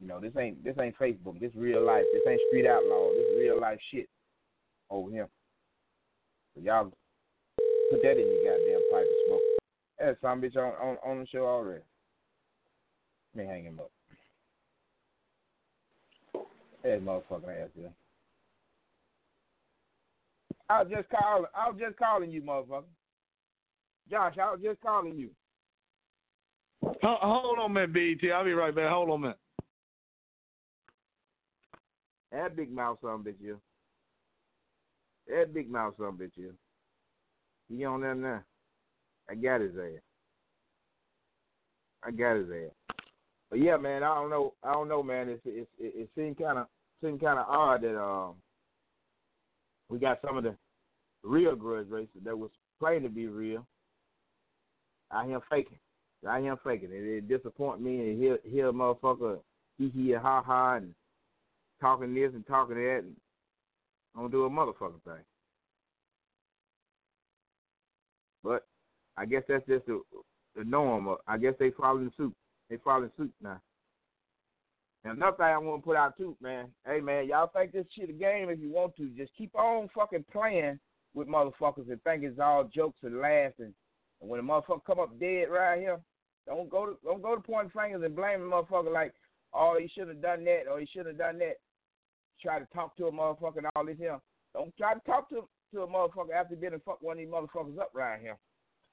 [0.01, 1.41] You know, this ain't this ain't Facebook.
[1.41, 2.05] This real life.
[2.13, 3.11] This ain't street outlaw.
[3.15, 4.09] This real life shit
[4.91, 5.29] over here.
[6.55, 6.93] So y'all
[7.91, 9.41] put that in your goddamn pipe and smoke.
[9.99, 11.83] That's some bitch on, on on the show already.
[13.35, 13.91] Let me hang him up.
[16.83, 17.91] That motherfucking ass here.
[20.69, 21.47] I was just calling.
[21.55, 22.85] I was just calling you, motherfucker.
[24.11, 25.31] Josh, I was just calling you.
[27.03, 28.31] Hold on minute, BT.
[28.31, 28.91] I'll be right back.
[28.91, 29.39] Hold on a minute.
[32.37, 33.59] That big mouth son bitch you.
[35.27, 36.53] That big mouth son bitch you.
[37.71, 38.43] He on there now.
[39.31, 40.03] I got his ass.
[42.05, 42.97] I got his ass.
[43.49, 44.53] But yeah, man, I don't know.
[44.63, 45.31] I don't know, man.
[45.31, 46.67] It's it's it, it seemed kind of
[47.03, 48.35] seemed kind of odd that um
[49.89, 50.55] we got some of the
[51.23, 53.67] real grudge racers that was playing to be real
[55.11, 55.79] out here faking.
[56.29, 56.91] Out here faking.
[56.93, 59.39] It, it disappoint me and hear hear motherfucker
[59.79, 60.95] hee hee ha ha and
[61.81, 63.17] talking this and talking that and
[64.15, 65.25] don't do a motherfucking thing.
[68.43, 68.65] But
[69.17, 70.01] I guess that's just the,
[70.55, 71.17] the norm.
[71.27, 72.35] I guess they following suit.
[72.71, 73.61] They following suit now.
[75.05, 76.67] And another thing I want to put out too, man.
[76.85, 79.09] Hey man, y'all think this shit a game if you want to.
[79.17, 80.79] Just keep on fucking playing
[81.15, 83.73] with motherfuckers and think it's all jokes and laughs and,
[84.21, 86.01] and when a motherfucker come up dead right here,
[86.47, 89.13] don't go to don't go to pointing fingers and blame the motherfucker like,
[89.55, 91.57] oh he should have done that or he should have done that.
[92.43, 94.19] Try to talk to a motherfucker and all this here.
[94.55, 97.19] Don't try to talk to to a motherfucker after you been and fuck one of
[97.19, 98.37] these motherfuckers up right here.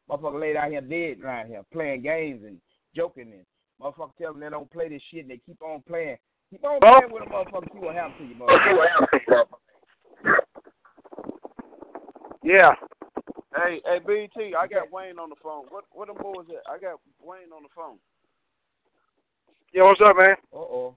[0.09, 2.57] Motherfucker laid out here dead right here, playing games and
[2.95, 3.45] joking and
[3.81, 6.17] motherfucker tell them they don't play this shit and they keep on playing.
[6.51, 9.43] Keep on playing with a motherfucker, see what happens to you, motherfucker.
[12.43, 12.75] Yeah.
[13.55, 15.65] Hey, hey, BT, I got Wayne on the phone.
[15.69, 16.69] What what the them boys at?
[16.69, 17.97] I got Wayne on the phone.
[19.73, 20.35] Yeah, what's up, man?
[20.51, 20.95] Uh oh.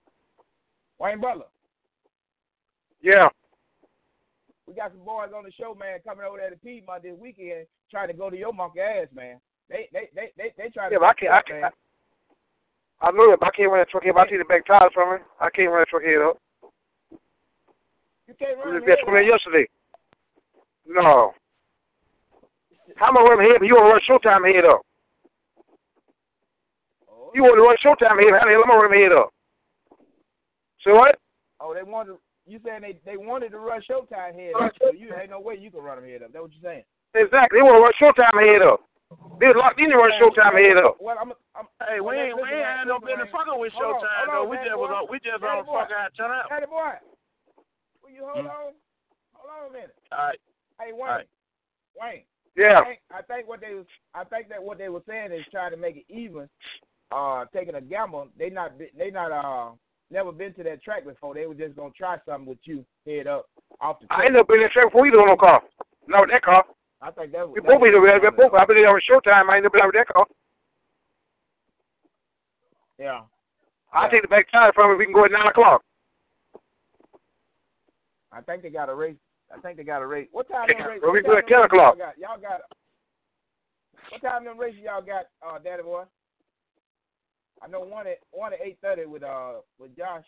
[0.98, 1.44] Wayne Butler.
[3.00, 3.28] Yeah.
[4.66, 7.66] We got some boys on the show, man, coming over there to Piedmont this weekend,
[7.90, 9.38] trying to go to your monkey ass, man.
[9.68, 11.32] They they they they, they try to Yeah, but I can't.
[11.32, 14.12] I, can't, I, I know it, but I can't run a truck here.
[14.12, 15.22] But I see the back tires from it.
[15.40, 16.38] I can't run a truck here though.
[18.26, 19.68] You can't We run was there from there yesterday.
[20.86, 21.32] No.
[22.96, 23.58] How am I running here?
[23.58, 24.82] But you want to run Showtime here though?
[27.10, 28.38] Oh, You want to run Showtime here?
[28.38, 29.30] How the hell am I running here though?
[30.82, 31.18] So what?
[31.60, 32.16] oh, they wanted.
[32.46, 35.58] You saying they they wanted to run Showtime head up, so you ain't no way
[35.58, 36.32] you can run them head up.
[36.32, 36.84] That what you saying?
[37.14, 37.58] Exactly.
[37.58, 38.80] They want to run Showtime here though.
[39.40, 40.96] They locked in to run Showtime here though.
[41.00, 44.00] Well, I'm, I'm, Hey, we ain't we ain't had no business fucking with Hold on,
[44.00, 44.48] Showtime hold on, though.
[44.50, 45.80] We man, just was on we just Hey, on boy.
[45.82, 46.46] fucking out turn out.
[46.50, 46.94] Hey, boy.
[48.02, 48.46] Will you hold Hmm?
[48.46, 48.72] on?
[49.34, 49.96] Hold on a minute.
[50.14, 50.40] All right.
[50.80, 51.10] Hey, Wayne.
[51.10, 51.28] All right.
[51.98, 52.22] Wayne.
[52.56, 52.80] Yeah.
[52.80, 55.44] I think, I think what they was I think that what they were saying is
[55.50, 56.48] trying to make it even.
[57.12, 58.28] Uh, taking a gamble.
[58.38, 59.72] They not they not uh
[60.10, 61.34] never been to that track before.
[61.34, 63.46] They were just gonna try something with you head up
[63.80, 64.06] off the.
[64.06, 64.20] Track.
[64.20, 65.62] I ended up in that track before you doing no car.
[66.08, 66.64] Not with that car.
[67.02, 67.54] I think that was.
[67.54, 68.20] We both been there.
[68.20, 68.54] We both.
[68.54, 69.50] I've been there on Showtime.
[69.50, 70.26] I ended up with that car.
[72.98, 73.20] Yeah.
[73.92, 74.96] I'll take the back tire from it.
[74.96, 75.82] We can go at nine o'clock.
[78.32, 79.16] I think they got a race.
[79.54, 80.28] I think they got a race.
[80.32, 81.00] What time Yeah, them race?
[81.02, 81.96] well, we go time at 10 o'clock.
[81.96, 82.60] Y'all got, y'all got.
[84.10, 86.04] What time them races y'all got, uh, Daddy boy?
[87.62, 90.24] I know one at one at eight thirty with uh with Josh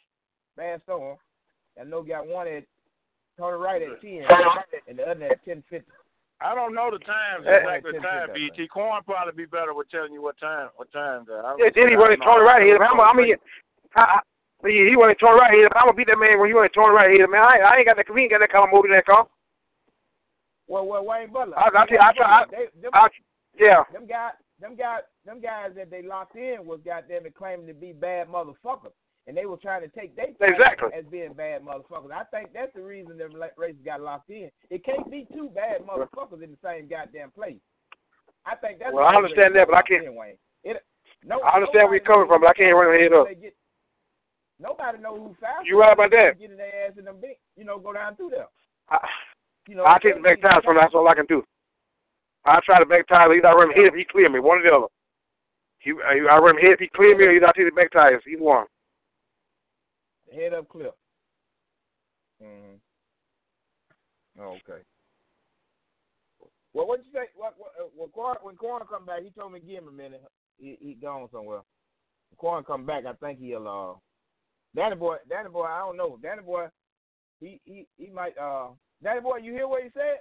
[0.57, 2.65] Bad I know got one at
[3.39, 4.27] Tony Wright at ten,
[4.89, 5.91] and the other at ten fifty.
[6.41, 8.69] I don't know the times Hey, exactly hey, time, hey, BT.
[8.69, 11.43] Corn probably be better with telling you what time what time that.
[11.45, 12.79] I, Yeah, then he running Tony right here.
[12.79, 13.39] I'm, I'm here.
[13.97, 14.21] I, I,
[14.67, 15.67] he, he running Tony right here.
[15.75, 17.43] I'm gonna beat that man when he running Tony right here, man.
[17.43, 18.07] I, I ain't got that.
[18.13, 19.27] We ain't got that kind of motor in that car.
[20.69, 21.59] Well, well, Wayne Butler.
[21.59, 23.09] I- I tell- I try- I- they, them, I,
[23.59, 23.83] yeah.
[23.93, 27.75] them guys, them guys, them guys that they locked in was goddamn it claiming to
[27.75, 28.93] be bad motherfuckers,
[29.27, 30.91] and they were trying to take they Exactly.
[30.97, 32.11] as being bad motherfuckers.
[32.13, 34.51] I think that's the reason them races got locked in.
[34.71, 37.61] It can't be two bad motherfuckers in the same goddamn place.
[38.47, 38.93] I think that's.
[38.95, 40.39] Well, I understand that, but I can't- Wayne.
[40.65, 40.83] It,
[41.25, 43.29] no, I understand where you're coming from, but I can't run your head up.
[43.41, 43.55] get-
[44.61, 45.67] Nobody know who fast.
[45.67, 46.39] You right about that.
[46.39, 48.49] Getting their ass in them big, you know, go down through there.
[48.89, 48.99] I,
[49.69, 50.77] You know, I'll take the back tires from.
[50.77, 51.45] That's all I can do.
[52.49, 53.37] I'll try the back tires.
[53.37, 54.41] Either I run him he clear me.
[54.41, 54.87] One or the other.
[55.81, 58.23] He, I I run him he clear me, or either I take the back tires.
[58.31, 58.67] Either one.
[60.35, 60.95] Head up clip.
[62.43, 62.77] Mm-hmm.
[64.41, 64.83] Oh, okay.
[66.75, 67.27] Well, what you say?
[67.35, 70.23] What, what, uh, when Quan when come back, he told me give him a minute.
[70.59, 71.63] He he gone somewhere.
[72.37, 73.69] When come back, I think he'll.
[73.69, 73.99] uh
[74.77, 76.19] Danny boy, Danny boy, I don't know.
[76.23, 76.67] Danny boy,
[77.41, 78.37] he he he might.
[78.39, 78.69] uh
[79.03, 80.19] Danny boy, you hear what he said?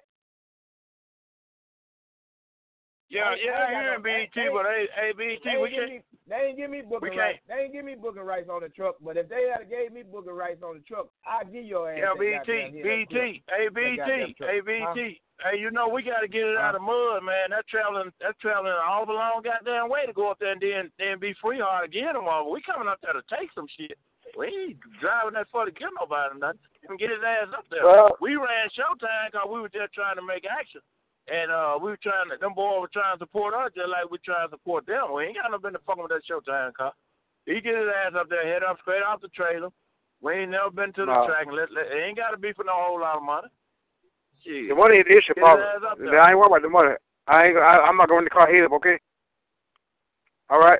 [3.09, 5.57] Yeah, I- yeah, I I ain't hear no- BT, hey, but hey, hey, They BT,
[5.57, 5.89] we can't.
[5.89, 7.39] me, they ain't give me booking rights.
[7.47, 8.95] They ain't give me booking rights on the truck.
[8.99, 11.97] But if they had gave me booking rights on the truck, I'd give your ass.
[11.99, 13.57] Yeah, that BT, goddamn hit up BT, truck.
[13.57, 14.49] hey, That goddamn BT, truck.
[14.49, 14.93] hey, Huh?
[14.93, 15.21] BT.
[15.39, 17.51] Hey, you know we got to get it out of mud, man.
[17.51, 20.91] That's traveling, that's traveling all the long goddamn way to go up there and then
[20.97, 22.49] then be free hard again tomorrow.
[22.49, 23.97] We coming up there to take some shit.
[24.35, 26.59] We ain't driving that far to get nobody nothing.
[26.83, 27.85] Even get his ass up there.
[27.85, 30.81] Well- we ran Showtime because we were just trying to make action.
[31.27, 34.07] And uh, we were trying to, them boys were trying to support us just like
[34.09, 35.11] we trying to support them.
[35.13, 36.93] We ain't got no business fucking with that Showtime car.
[37.45, 39.69] He get his ass up there, head up straight off the trailer.
[40.23, 41.27] We ain't never been to the No.
[41.27, 41.47] track.
[41.47, 43.47] And let, let, it ain't got to be for no whole lot of money.
[44.43, 44.69] Shit.
[44.71, 45.57] The money ain't the issue, Get Paul.
[45.59, 46.95] his ass up I ain't worried about the money.
[47.27, 47.57] I ain't.
[47.59, 48.97] I, I'm not going to call head up, okay?
[50.49, 50.79] All right.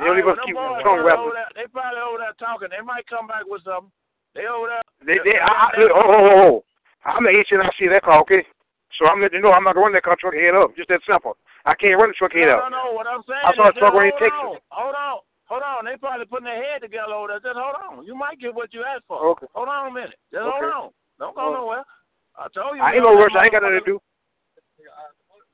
[0.00, 1.20] You don't even keep well, them boys tongue probably rapping.
[1.20, 2.68] over there- They probably over there talking.
[2.72, 3.92] They might come back with something.
[4.34, 4.82] They over there.
[5.04, 6.64] They, they, I, I, look, oh, oh, oh, oh.
[7.04, 8.44] I'm the HNIC that car, okay?
[8.96, 10.72] So I'm letting you know I'm not going to run that car truck head up.
[10.74, 11.36] Just that simple.
[11.68, 12.72] I can't run the truck head no, up.
[12.72, 12.92] no, no.
[12.96, 14.58] What I'm saying I saw is a truck just when he hold on.
[14.72, 15.18] Hold on.
[15.52, 15.84] Hold on.
[15.84, 17.44] They probably putting their head together over there.
[17.44, 18.04] Just hold on.
[18.08, 19.20] You might get what you asked for.
[19.36, 19.46] Okay.
[19.54, 20.16] Hold on a minute.
[20.32, 20.90] Just hold on.
[21.20, 21.52] Don't go Oh.
[21.52, 21.84] nowhere.
[22.38, 22.82] I told you.
[22.82, 23.34] I ain't no on rush.
[23.36, 24.00] I ain't got nothing to do.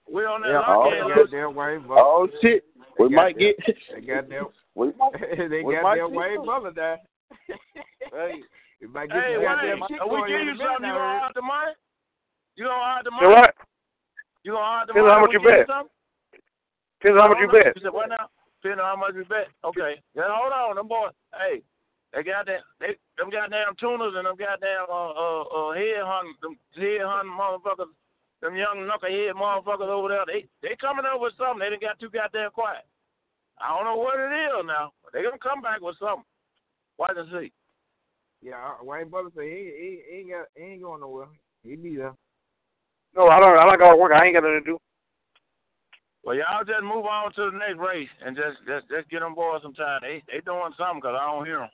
[0.06, 1.08] We on that Yeah, oh, lock they in.
[1.08, 2.04] goddamn Wayne Butler.
[2.04, 2.62] Oh shit.
[2.98, 3.56] We They might get.
[3.92, 4.52] They goddamn.
[4.74, 5.16] We might.
[5.50, 6.74] they got their way, Wayne something.
[6.74, 6.98] There.
[8.12, 8.42] Hey.
[8.80, 11.20] You might get Hey, some goddamn Wayne, we going give you something, you now, gonna
[11.26, 11.34] Herb.
[11.34, 11.72] the money?
[12.56, 13.34] You gonna hide the So money?
[13.34, 13.54] what?
[14.44, 15.14] You gonna hide the Depends money?
[15.14, 15.66] on how much we you give bet.
[15.66, 15.92] something?
[17.00, 17.72] Depends how much you bet.
[17.76, 18.26] You said what now?
[18.62, 19.48] Depending on how much we bet.
[19.64, 19.92] Okay.
[20.14, 21.12] Yeah, hold on, them boys.
[21.34, 21.60] Hey,
[22.14, 22.62] they got that.
[22.78, 27.34] They them goddamn tuners and them goddamn uh uh uh head hunting them head hunting
[27.34, 27.90] motherfuckers.
[28.40, 30.24] Them young knucklehead motherfuckers over there.
[30.28, 31.58] They they coming up with something.
[31.60, 32.84] They done got too goddamn quiet.
[33.58, 34.92] I don't know what it is now.
[35.02, 36.24] But they gonna come back with something.
[36.98, 37.52] Watch and see.
[38.42, 41.28] Yeah, uh, Wayne Butler say he, he, he ain't got he ain't going nowhere.
[41.64, 42.14] He be there.
[43.16, 43.58] No, I don't.
[43.58, 44.12] I don't got to work.
[44.12, 44.78] I ain't got nothing to do.
[46.24, 49.34] Well, y'all just move on to the next race and just just just get them
[49.34, 50.00] boys some time.
[50.02, 51.70] They they doing something 'cause I don't hear them.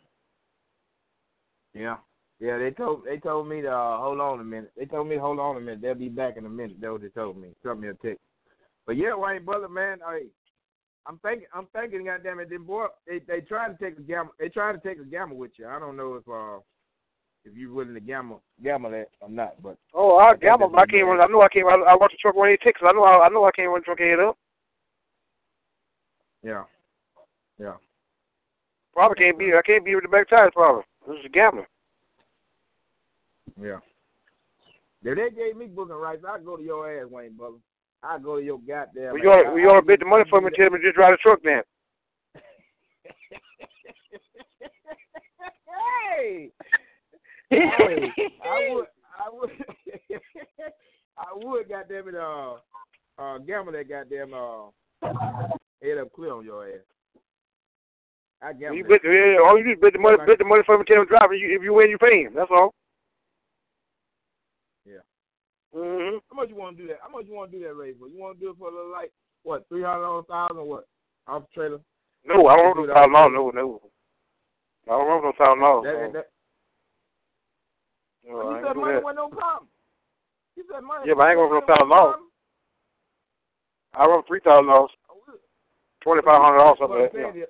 [1.72, 1.96] Yeah.
[2.40, 4.72] Yeah, they told they told me to uh, hold on a minute.
[4.76, 5.82] They told me to hold on a minute.
[5.82, 6.80] They'll be back in a minute.
[6.80, 7.50] That's what they told me.
[7.62, 8.20] Sent me a text.
[8.86, 10.22] But yeah, Wayne Butler, man, I
[11.06, 14.32] I'm thinking I'm thinking, goddamn it, them boy they they trying to take a gamble
[14.38, 15.66] they trying to take a gamble with you.
[15.68, 16.60] I don't know if uh
[17.44, 20.68] if you're willing to gamble gamble that or not, but Oh, I gamble.
[20.68, 21.20] but I can't run.
[21.22, 21.66] I know I can't.
[21.66, 22.80] I, I watch the truck when he takes.
[22.84, 23.02] I know.
[23.04, 24.36] I, I know I can't run the truck head up.
[26.42, 26.64] yeah.
[27.58, 27.74] Yeah.
[28.94, 29.52] Probably can't be.
[29.54, 30.50] I can't be with the back tires.
[30.54, 30.82] Probably.
[31.06, 31.66] This is gambling.
[33.60, 33.78] Yeah.
[35.02, 37.58] If they gave me booking rights, I'd go to your ass, Wayne Butler.
[38.02, 40.40] I'd go to your goddamn you ought, you ought to I'd bet the money for
[40.40, 40.48] me.
[40.50, 40.56] that.
[40.56, 41.62] Tell me to just drive the truck then.
[46.16, 46.50] hey,
[47.52, 48.86] I would,
[49.18, 49.50] I would,
[51.18, 52.54] I would, goddamn it, uh,
[53.18, 54.70] uh, gamble that goddamn uh,
[55.82, 56.80] head up clear on your ass.
[58.42, 58.76] I gamble.
[58.76, 59.00] You bet.
[59.04, 60.16] Yeah, all you do is bet the money.
[60.26, 60.84] Bet the money for me.
[60.86, 61.32] Tell him to drive.
[61.32, 61.40] it.
[61.40, 62.32] You, if you win, you pay him.
[62.34, 62.72] That's all.
[64.86, 65.04] Yeah.
[65.76, 66.18] Mm-hmm.
[66.30, 66.98] How much you want to do that?
[67.02, 68.08] How much you want to do that for?
[68.08, 70.86] You want to do it for a little like what, three hundred dollars, thousand, what?
[71.26, 71.80] Off the trailer.
[72.24, 73.52] No, I don't Do want no thousand dollars.
[73.54, 73.80] the No, no.
[74.88, 75.84] I don't want no thousand dollars.
[75.84, 76.12] That, no.
[76.12, 76.26] that,
[78.19, 79.02] No, well, you said money that.
[79.02, 79.68] wasn't no problem.
[80.56, 81.04] You said money.
[81.06, 82.16] Yeah, but I ain't gonna go thousand no dollars.
[83.94, 84.90] I run three thousand dollars.
[85.10, 85.16] Oh.
[86.02, 86.78] Twenty five hundred dollars.
[86.80, 87.32] But Something what like I'm that.
[87.32, 87.48] saying is-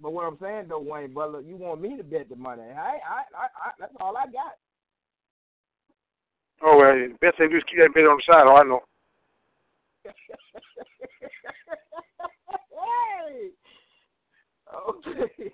[0.00, 2.62] But what I'm saying though, Wayne Butler, you want me to bet the money?
[2.62, 4.56] I, I, I, I that's all I got.
[6.62, 8.44] Oh well, the best thing to do is keep that bet on the side.
[8.44, 8.82] Oh, I know.
[13.30, 13.50] hey.
[14.88, 15.52] Okay.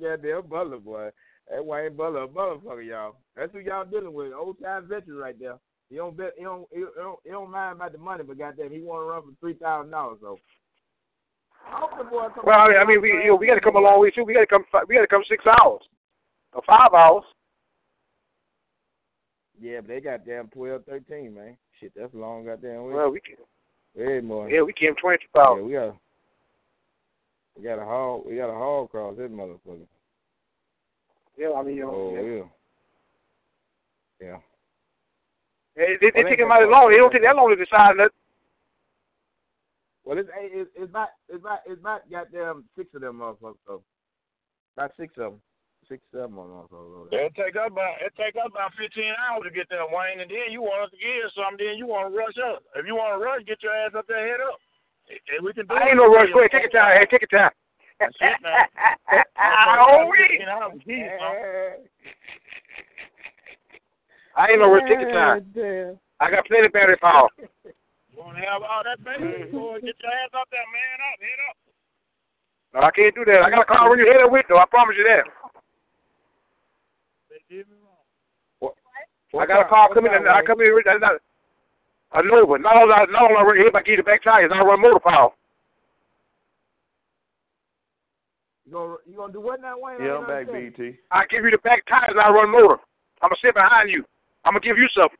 [0.00, 1.10] Goddamn Butler boy.
[1.50, 3.16] That Wayne Butler, a motherfucker, y'all.
[3.36, 4.32] That's who y'all dealing with.
[4.32, 5.58] Old time veteran right there.
[5.88, 6.32] He don't bet.
[6.38, 6.66] He don't.
[6.72, 9.40] He don't, he don't mind about the money, but goddamn, he want to run for
[9.40, 10.18] three thousand dollars.
[10.22, 10.38] though.
[11.66, 13.56] I hope the boy come Well, I mean, I mean, we you know, we got
[13.56, 14.22] to come a long way too.
[14.24, 14.64] We got to come.
[14.88, 15.82] We got to come six hours
[16.52, 17.24] or five hours.
[19.60, 21.56] Yeah, but they got damn 12, 13, man.
[21.78, 22.94] Shit, that's a long goddamn way.
[22.94, 23.36] Well, we can.
[23.94, 24.48] Way more.
[24.48, 25.96] Yeah, we came twenty two Yeah, we got
[27.56, 29.86] we got a haul we got a haul across this motherfucker.
[31.40, 32.28] Yeah, I mean, you know, Oh yeah.
[32.36, 32.48] yeah.
[34.20, 34.40] Yeah.
[35.72, 36.92] Hey, they, they Well, take they him out long.
[36.92, 38.12] They don't take that long to decide that.
[40.04, 43.56] Well it's hey, it's it's about it's not it's about goddamn six of them motherfuckers
[43.64, 43.80] though.
[44.76, 45.40] About six of them.
[45.88, 47.08] Six, seven of them motherfuckers.
[47.16, 50.28] It'll take us about it'll take us about fifteen hours to get there, Wayne, and
[50.28, 52.60] then you want us to give something, then you want to rush up.
[52.76, 54.60] If you want to rush, get your ass up there, head up.
[55.08, 55.96] And we can do I it.
[55.96, 56.28] ain't no rush.
[56.36, 57.00] Go ahead, take your time.
[57.00, 57.54] Hey, take your time.
[58.00, 58.56] Shit, now.
[59.88, 60.40] oh, wait.
[60.40, 61.84] 15 hours, geez, huh?
[64.36, 64.88] I ain't no rush.
[64.88, 65.44] Take your time.
[65.52, 66.00] Damn.
[66.20, 67.28] I got plenty of battery power.
[67.40, 69.52] You want to have all that baby?
[69.52, 70.96] Boy, get your ass up there, man.
[71.12, 71.56] Up, head up.
[72.72, 73.44] No, I can't do that.
[73.44, 74.58] I got a car when you hit it with, though.
[74.58, 75.24] I promise you that.
[77.28, 78.72] They did me wrong.
[79.36, 80.26] I got a car coming in.
[80.26, 80.72] I come in.
[80.72, 81.16] I,
[82.12, 84.22] I know, but not all I, not all I run hit by get the back
[84.22, 84.50] tires.
[84.52, 85.32] I run motor power.
[88.70, 90.00] You gonna you gonna do what now, Wayne?
[90.00, 90.54] I Yeah, don't I'm back.
[90.54, 90.96] BT.
[91.10, 92.78] I give you the back tires and I run motor.
[93.20, 94.04] I'm gonna sit behind you.
[94.44, 95.18] I'm gonna give you something.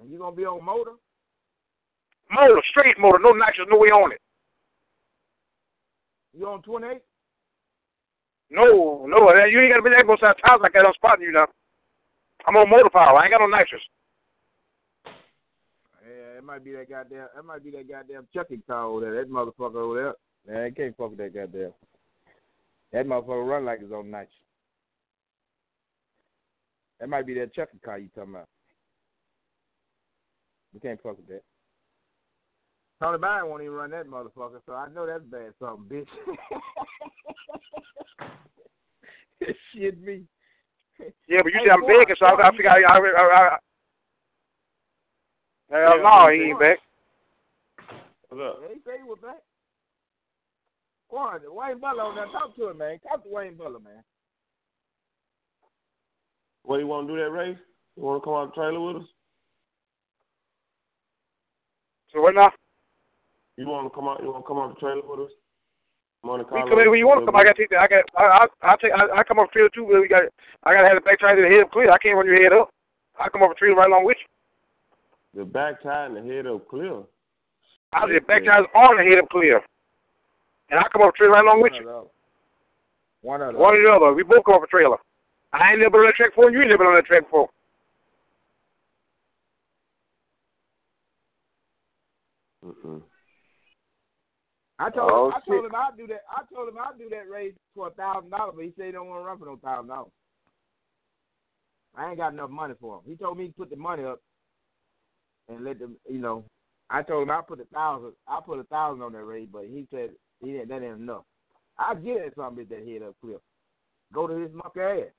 [0.00, 0.98] And you gonna be on motor?
[2.28, 4.20] Motor, straight motor, no nitrous, no way on it.
[6.36, 7.02] You on twenty eight?
[8.50, 10.88] No, no, you ain't gotta be there both sides tires like that.
[10.88, 11.46] I'm spotting you now.
[12.48, 13.16] I'm on motor power.
[13.16, 13.82] I ain't got no nitrous.
[16.02, 17.28] Yeah, it might be that goddamn.
[17.38, 19.22] It might be that goddamn Chucky car over there.
[19.22, 20.14] That motherfucker over there.
[20.46, 21.72] Man, you can't fuck with that goddamn.
[22.92, 24.28] That motherfucker run like it's on night.
[27.00, 28.48] That might be that Chucky car you talking about.
[30.72, 31.42] You can't fuck with that.
[33.00, 36.06] Tony Byrne won't even run that motherfucker, so I know that's bad something, bitch.
[39.74, 40.22] Shit me.
[41.26, 42.94] Yeah, but you Hey, see I'm boy, begging, so I, I boy, figure I, I,
[42.94, 43.58] I, I
[45.72, 46.78] Hell Yeah, no, but he ain't back.
[48.28, 48.60] What's up?
[48.62, 49.42] Yeah, he say he was back.
[51.12, 52.24] Quan, Wayne Butler on there.
[52.32, 52.98] Talk to him, man.
[53.00, 54.02] Talk to Wayne Butler, man.
[56.64, 57.58] What you want to do that race?
[57.96, 59.08] You want to come out the trailer with us?
[62.12, 62.50] So what now?
[63.58, 64.22] You want to come out?
[64.22, 65.32] You want to come out the trailer with us?
[66.24, 66.70] Monte We Carlo.
[66.70, 67.36] come in when you want to come.
[67.36, 67.84] I got to take that.
[67.84, 68.04] I got.
[68.16, 68.92] I I, I take.
[68.96, 69.84] I, I come off the trailer too.
[69.90, 70.22] But we got.
[70.64, 71.90] I got to have the back tire to the head up clear.
[71.90, 72.70] I can't run your head up.
[73.20, 75.40] I come off the trailer right along with you.
[75.40, 77.04] The back tire and the head up clear.
[77.92, 79.60] I the back tires on the head up clear,
[80.72, 82.08] and I come off the trailer right along with you.
[83.20, 84.14] One of One or the other.
[84.14, 84.96] We both come off a trailer.
[85.52, 86.46] I ain't never been on that track before.
[86.48, 87.48] and You ain't never been on that track before.
[92.64, 93.02] Mm-mm.
[94.78, 95.34] I told Oh, him.
[95.36, 96.22] I told him I'd do that.
[96.30, 98.92] I told him I'd do that race for a thousand dollars, but he said he
[98.92, 100.10] don't want to run for no thousand dollars.
[101.94, 103.02] I ain't got enough money for him.
[103.06, 104.20] He told me to put the money up
[105.48, 105.96] and let them.
[106.08, 106.44] You know,
[106.88, 108.12] I told him I put a thousand.
[108.26, 110.10] I put a thousand on that race, but he said
[110.42, 110.68] he didn't.
[110.68, 111.24] That ain't enough.
[111.78, 112.32] I get it.
[112.32, 113.40] if I'm Something that head up cliff.
[114.12, 115.12] Go to his monkey ass.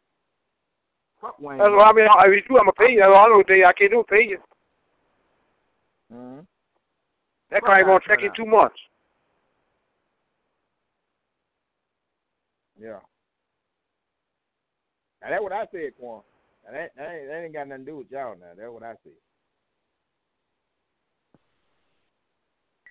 [1.19, 1.57] Fuck Wayne.
[1.57, 2.07] That's what I mean.
[2.09, 2.99] I mean, you, I'm a pay you.
[2.99, 3.37] That's all I know.
[3.37, 4.37] what I can't do pay you.
[6.13, 6.39] Mm-hmm.
[7.49, 8.75] That car ain't gonna track in two months.
[12.79, 12.99] Yeah.
[15.21, 16.21] Now that's what I said, Quan.
[16.65, 18.51] Now that, that, ain't, that ain't got nothing to do with y'all now.
[18.57, 19.13] That's what I said.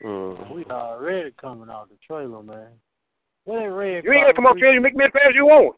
[0.02, 0.54] Mm.
[0.54, 2.68] We already coming out the trailer, man.
[3.44, 4.04] What that red?
[4.04, 4.72] You ain't gotta come up here.
[4.72, 5.76] You make me as fast as you want.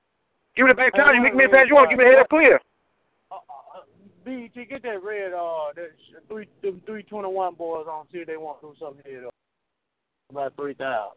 [0.56, 1.14] Give me the back tire.
[1.14, 1.90] You make me as fast as you want.
[1.90, 2.60] Give me the head up clear.
[3.30, 3.80] Uh, uh,
[4.24, 5.32] BT, get that red.
[5.32, 8.06] Uh, that sh- three, them three twenty one boys on.
[8.12, 9.28] See if they want to do something here.
[10.30, 11.16] About three thousand.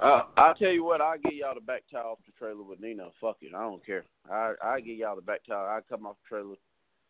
[0.00, 2.78] Uh, I'll tell you what, I'll get y'all the back tire off the trailer with
[2.80, 3.08] Nina.
[3.20, 4.04] Fuck it, I don't care.
[4.30, 5.68] I I get y'all the back tire.
[5.68, 6.54] I come off the trailer,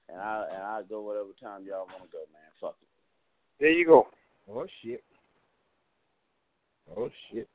[0.08, 2.48] and I and I go whatever time y'all want to go, man.
[2.60, 2.88] Fuck it.
[3.60, 4.06] There you go.
[4.50, 5.02] Oh shit.
[6.96, 7.48] Oh shit.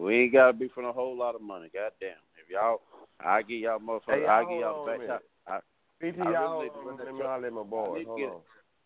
[0.00, 1.70] We ain't gotta be for a whole lot of money.
[1.72, 2.80] Goddamn, if y'all,
[3.20, 4.22] I get y'all motherfuckers.
[4.22, 5.22] Hey, I get y'all on the a back minute.
[5.46, 5.62] tire.
[6.00, 7.30] BT, I y'all really hold need to run that Let me truck.
[7.30, 8.32] holler at my I need to get.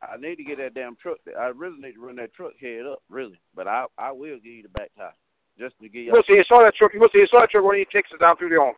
[0.00, 1.18] I need to get that damn truck.
[1.38, 3.38] I really need to run that truck head up, really.
[3.54, 5.14] But I I will give you the back tire,
[5.58, 6.16] just to get You y'all.
[6.16, 6.92] must have saw that truck.
[6.94, 8.74] You must have saw that truck when you texted down through the arm.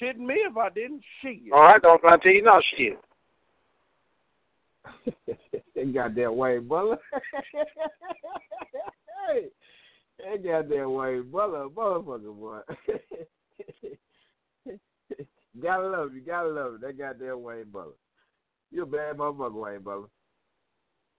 [0.00, 1.02] Shitting me if I didn't.
[1.20, 1.42] Shit.
[1.42, 1.54] You.
[1.54, 2.98] All right, don't I tell you now, shit.
[5.74, 6.98] That goddamn Wayne Butler.
[9.28, 9.48] hey,
[10.18, 12.60] they got that Wayne Butler, motherfucker boy.
[15.62, 16.80] gotta love you, gotta love it.
[16.82, 17.94] They got that Wayne Butler.
[18.70, 20.08] You a bad motherfucker, Wayne Butler.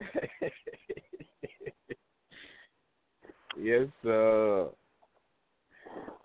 [3.60, 4.70] yes, uh.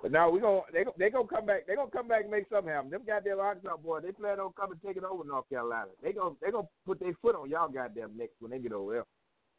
[0.02, 1.66] But now we gonna they they gonna come back.
[1.66, 2.90] They gonna come back and make something happen.
[2.90, 5.88] Them goddamn Arkansas boys, they plan on coming taking over North Carolina.
[6.02, 8.92] They gonna they gonna put their foot on y'all goddamn necks when they get over
[8.92, 9.04] there.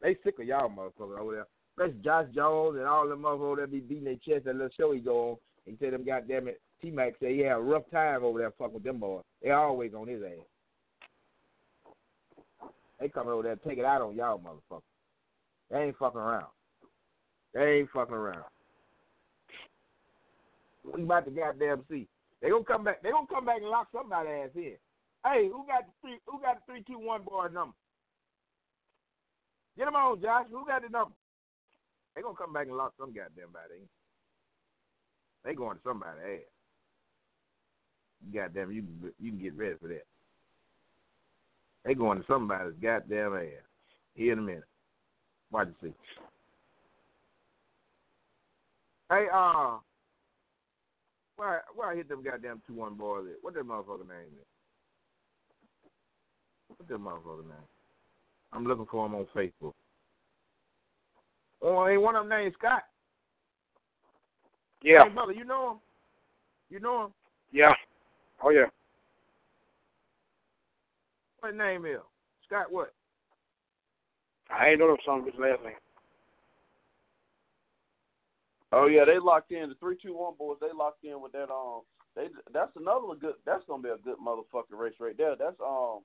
[0.00, 1.46] They sick of y'all motherfuckers over there.
[1.76, 4.44] That's Josh Jones and all them motherfuckers that be beating their chest.
[4.44, 5.36] That little show he go on.
[5.64, 6.60] He say them goddamn it.
[6.80, 9.24] T Mac say he had a rough time over there fucking with them boys.
[9.42, 10.46] They always on his ass.
[13.00, 14.82] They come over there take it out on y'all motherfuckers.
[15.70, 16.46] They ain't fucking around.
[17.54, 18.44] They ain't fucking around.
[20.94, 22.06] We about to goddamn see.
[22.40, 23.02] They gonna come back.
[23.02, 24.76] They gonna come back and lock somebody ass in.
[25.24, 26.18] Hey, who got the three?
[26.26, 27.74] Who got the three two one boy number?
[29.76, 30.46] Get them on, Josh.
[30.50, 31.14] Who got the number?
[32.14, 33.82] They gonna come back and lock some goddamn body.
[33.82, 33.88] in.
[35.44, 36.40] They going to somebody ass.
[38.34, 38.84] goddamn, you
[39.18, 40.04] you can get ready for that.
[41.84, 43.64] They going to somebody's goddamn ass.
[44.14, 44.64] Here in a minute.
[45.50, 45.94] Watch and see.
[49.10, 49.78] Hey, uh,
[51.38, 53.42] where where I hit them goddamn two one boys at?
[53.42, 54.46] What that motherfucker name is?
[56.76, 57.68] What that motherfucker name?
[58.52, 59.74] I'm looking for him on Facebook.
[61.62, 62.82] Oh, ain't one of them named Scott?
[64.82, 65.04] Yeah.
[65.04, 65.78] Hey, brother, you know him?
[66.70, 67.12] You know him?
[67.52, 67.72] Yeah.
[68.42, 68.66] Oh yeah.
[71.40, 71.98] What name is?
[72.46, 72.92] Scott what?
[74.50, 75.74] I ain't know them some of his last name.
[78.72, 80.58] Oh yeah, they locked in the three two one boys.
[80.60, 81.82] They locked in with that um.
[82.16, 83.34] They that's another good.
[83.46, 85.36] That's gonna be a good motherfucking race right there.
[85.36, 86.00] That's um.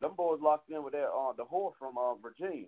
[0.00, 2.66] Them boys locked in with that uh the whore from uh, Virginia.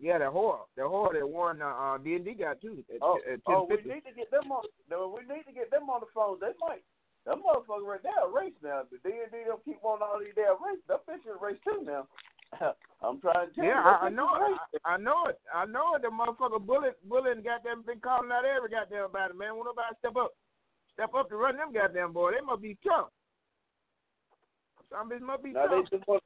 [0.00, 0.64] Yeah, the whore.
[0.76, 2.84] The whore that won uh, uh D and D got too.
[2.88, 4.62] At, Oh, at oh, we need to get them on.
[4.88, 6.38] no, We need to get them on the phone.
[6.40, 6.84] They might.
[7.26, 8.82] Them motherfuckers right there race now.
[8.90, 10.86] The D and D don't keep on all these damn races.
[10.88, 12.06] Them bitches a race too now.
[13.02, 13.90] I'm trying to tell Yeah, you.
[13.90, 14.58] I, I know it.
[14.84, 15.38] I, I know it.
[15.54, 16.02] I know it.
[16.02, 19.54] The motherfucker bullet bullet and goddamn been calling out every goddamn about it, man.
[19.54, 20.32] Won't nobody step up
[20.94, 22.32] step up to run them goddamn boy.
[22.32, 23.08] They must be tough.
[24.90, 25.90] Some bitch must be Now they tough.
[25.90, 26.22] just want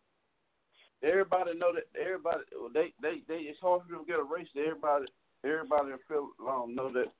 [1.03, 4.49] everybody know that everybody they they they it's hard for them to get a race.
[4.57, 5.07] Everybody
[5.45, 7.11] everybody feel um know that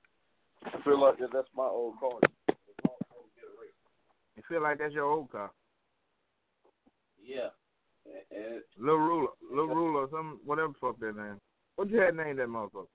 [0.65, 2.17] I feel like that that's my old car.
[2.23, 3.77] It's hard for them to get a race.
[4.37, 5.51] You feel like that's your old car.
[7.21, 7.51] Yeah.
[8.05, 11.39] And, and Little ruler, little ruler, some whatever fuck that name.
[11.75, 12.87] What you had named that motherfucker?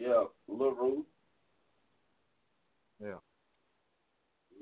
[0.00, 1.02] yeah, Lil Ruler.
[3.02, 3.14] Yeah.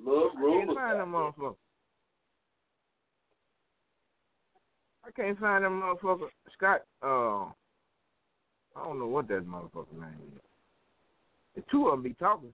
[0.05, 1.57] Lil I can't find them motherfucker.
[5.05, 6.28] I can't find them motherfucker.
[6.53, 7.44] Scott, uh,
[8.76, 10.42] I don't know what that motherfucker name is.
[11.57, 12.53] The two of them be talking.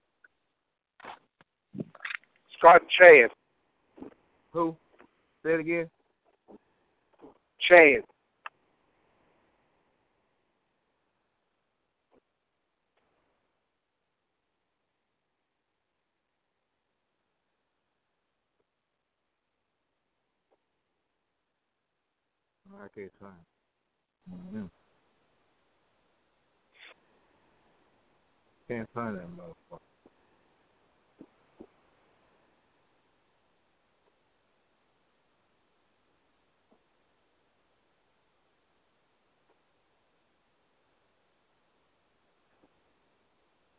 [2.57, 3.29] Scott and Chad.
[4.53, 4.75] Who?
[5.45, 5.89] Say it again.
[7.59, 8.01] Chad.
[22.73, 23.33] I can't find.
[24.33, 24.65] Mm-hmm.
[28.67, 29.94] Can't find that motherfucker.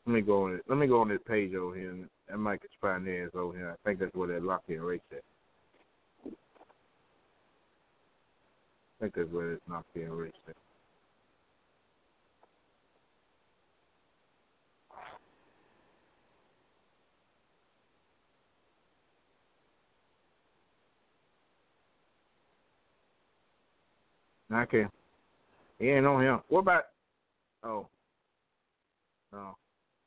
[0.06, 0.62] Let me go on it.
[0.68, 3.72] Let me go on this page over here, and I might find theirs over here.
[3.72, 5.22] I think that's where that locked in race at.
[6.26, 6.30] I
[9.00, 10.54] think that's where it's knocked in race at.
[24.70, 24.90] Can't.
[25.78, 26.40] He ain't on him.
[26.48, 26.84] What about?
[27.62, 27.88] Oh.
[29.32, 29.56] No,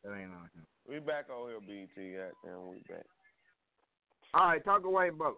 [0.04, 0.66] that ain't on him.
[0.88, 2.16] We back on here, BT.
[2.16, 3.06] Goddamn, we back.
[4.34, 5.36] All right, talk away, brother.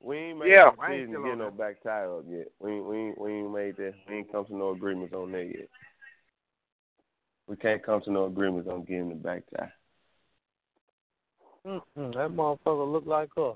[0.00, 0.70] We ain't made Yeah.
[0.76, 2.48] the I decision to get no back tie up yet.
[2.58, 3.94] We ain't, we ain't, we ain't made that.
[4.08, 5.68] We ain't come to no agreements on that yet.
[7.46, 9.72] We can't come to no agreements on getting the back tie.
[11.66, 13.52] Mm-mm, that motherfucker look like her.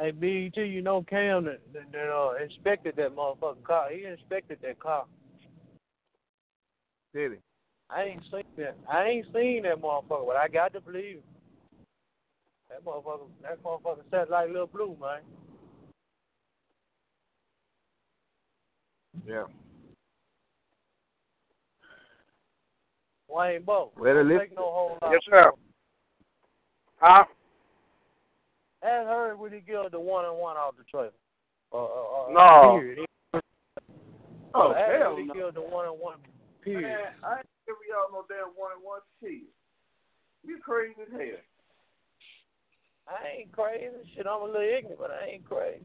[0.00, 3.88] Hey, BET, you know Cam that, that, that uh, inspected that motherfucking car.
[3.90, 5.06] He inspected that car.
[7.12, 7.38] Did he?
[7.90, 8.76] I ain't seen that.
[8.88, 11.22] I ain't seen that motherfucker, but I got to believe him.
[12.70, 15.20] That motherfucker, that motherfucker sat like little blue, man.
[19.26, 19.44] Yeah.
[23.28, 23.90] Wayne Bo.
[23.96, 24.96] Well, they don't live- no.
[25.10, 25.52] Yes, sir.
[26.98, 27.24] Huh?
[28.82, 31.10] Ask her would he give the one and one off the trailer.
[31.72, 32.78] Uh, uh, uh, No.
[32.78, 33.06] Period.
[34.54, 35.34] Oh, ask hell would he no.
[35.34, 36.18] give the one and one.
[36.62, 36.82] Period.
[36.82, 39.42] Man, I ain't giving y'all no damn one and one shit.
[40.46, 41.42] You crazy as hell.
[43.08, 43.94] I ain't crazy.
[44.14, 45.82] Shit, I'm a little ignorant, but I ain't crazy.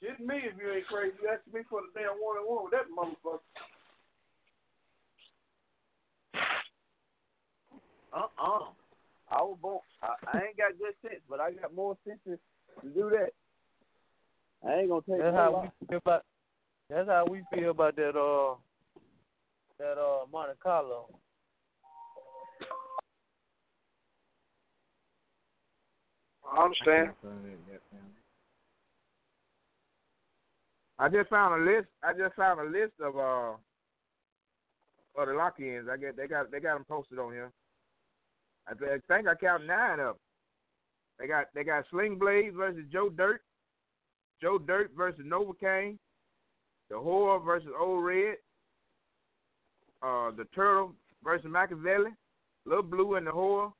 [0.00, 1.16] Shit me if you ain't crazy.
[1.22, 3.40] You asking me for the damn one and one with that motherfucker.
[8.12, 8.79] Uh-uh.
[9.30, 9.80] I was born.
[10.02, 12.38] I, I ain't got good sense, but I got more sense to
[12.82, 13.30] to do that.
[14.66, 15.72] I ain't gonna take That's how lot.
[15.80, 16.24] we feel about.
[16.88, 18.16] That's how we feel about that.
[18.16, 18.56] Uh,
[19.78, 21.06] that uh Monte Carlo.
[26.52, 27.06] I understand.
[27.06, 28.14] Can't find that goddamn-
[30.98, 31.88] I just found a list.
[32.02, 33.52] I just found a list of uh
[35.16, 35.88] of the lock-ins.
[35.90, 37.52] I get they got they got them posted on here.
[38.70, 40.14] I thi- think I count nine of them.
[41.18, 43.42] They got they got Sling Blade versus Joe Dirt,
[44.40, 45.98] Joe Dirt versus Nova Novocaine,
[46.88, 48.36] the Horror versus Old Red,
[50.02, 52.10] uh the Turtle versus Machiavelli,
[52.64, 53.70] Little Blue and the Horror,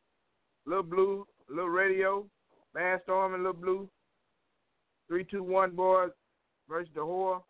[0.66, 2.26] Little Blue, Little Radio,
[2.74, 3.88] Mad Storm and Little Blue,
[5.08, 6.10] Three Two One Boys
[6.68, 7.40] versus the Horror,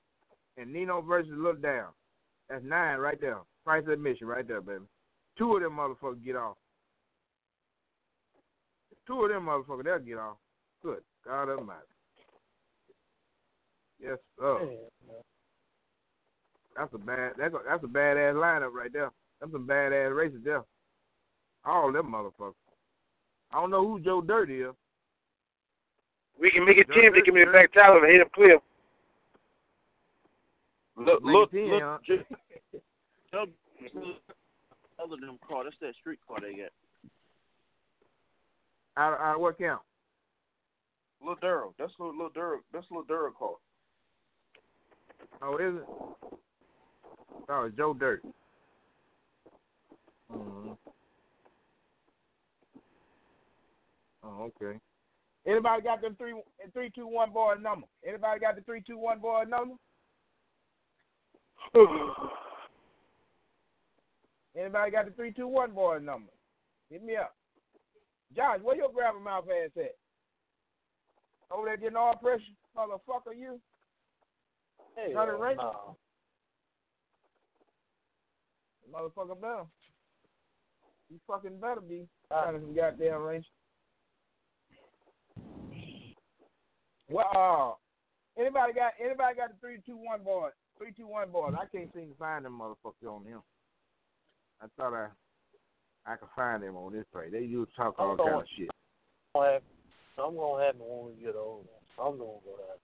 [0.57, 1.89] and Nino versus Little Down.
[2.49, 3.39] That's nine right there.
[3.65, 4.85] Price of admission right there, baby.
[5.37, 6.57] Two of them motherfuckers get off.
[9.11, 10.37] Two of them motherfuckers, they'll get off.
[10.85, 11.81] Good God Almighty.
[14.01, 14.69] Yes, sir.
[16.77, 17.33] That's a bad.
[17.37, 19.11] That's a, that's a badass lineup right there.
[19.41, 20.63] That's some badass races there.
[21.65, 22.55] All them motherfuckers.
[23.51, 24.73] I don't know who Joe Dirt is.
[26.41, 27.13] We can make it ten.
[27.13, 28.59] They give me the back towel and hit him clear.
[30.97, 31.83] Look, Make look, it 10, look.
[31.83, 31.99] huh?
[32.07, 32.81] J-
[33.33, 33.47] tell
[35.03, 35.65] other them car.
[35.65, 36.71] That's that street car they got.
[39.01, 39.81] Out, out of what count?
[41.25, 41.75] Lil Durrell.
[41.79, 42.61] That's Lil, Lil Durrell.
[42.71, 43.55] That's Lil Durrell car.
[45.41, 45.87] Oh, is it?
[47.49, 48.23] Oh, it's Joe Dirt.
[50.31, 50.73] hmm
[54.23, 54.79] Oh, okay.
[55.47, 56.35] Anybody got the three
[56.75, 57.87] three two one boy number?
[58.07, 59.77] Anybody got the three two one boy number?
[64.55, 66.31] Anybody got the three two one boy number?
[66.91, 67.35] Hit me up.
[68.35, 69.97] Josh, where your grandma mouth ass at?
[71.51, 72.43] Over there getting all pressure,
[72.77, 73.61] motherfucker, you.
[74.97, 75.59] Hey, to rank?
[75.59, 75.97] no.
[78.93, 79.65] Motherfucker better.
[81.11, 83.47] You fucking better be trying to some goddamn range.
[87.09, 90.53] Well, uh, anybody got anybody got the three two one board?
[90.79, 91.55] Three two one board.
[91.55, 93.41] I can't seem to find them motherfucker on him.
[94.61, 95.09] I thought I
[96.07, 97.33] I can find them on this page.
[97.33, 98.71] They used to talk all I'm kind going- of shit.
[99.35, 99.63] I'm gonna have-
[100.19, 101.69] I'm gonna have when we get old.
[101.99, 102.77] I'm gonna go there.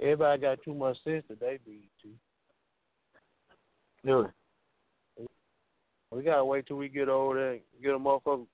[0.00, 2.16] Everybody got too much sense that they be too.
[4.04, 5.30] It.
[6.10, 8.46] We gotta wait till we get older and get a motherfucker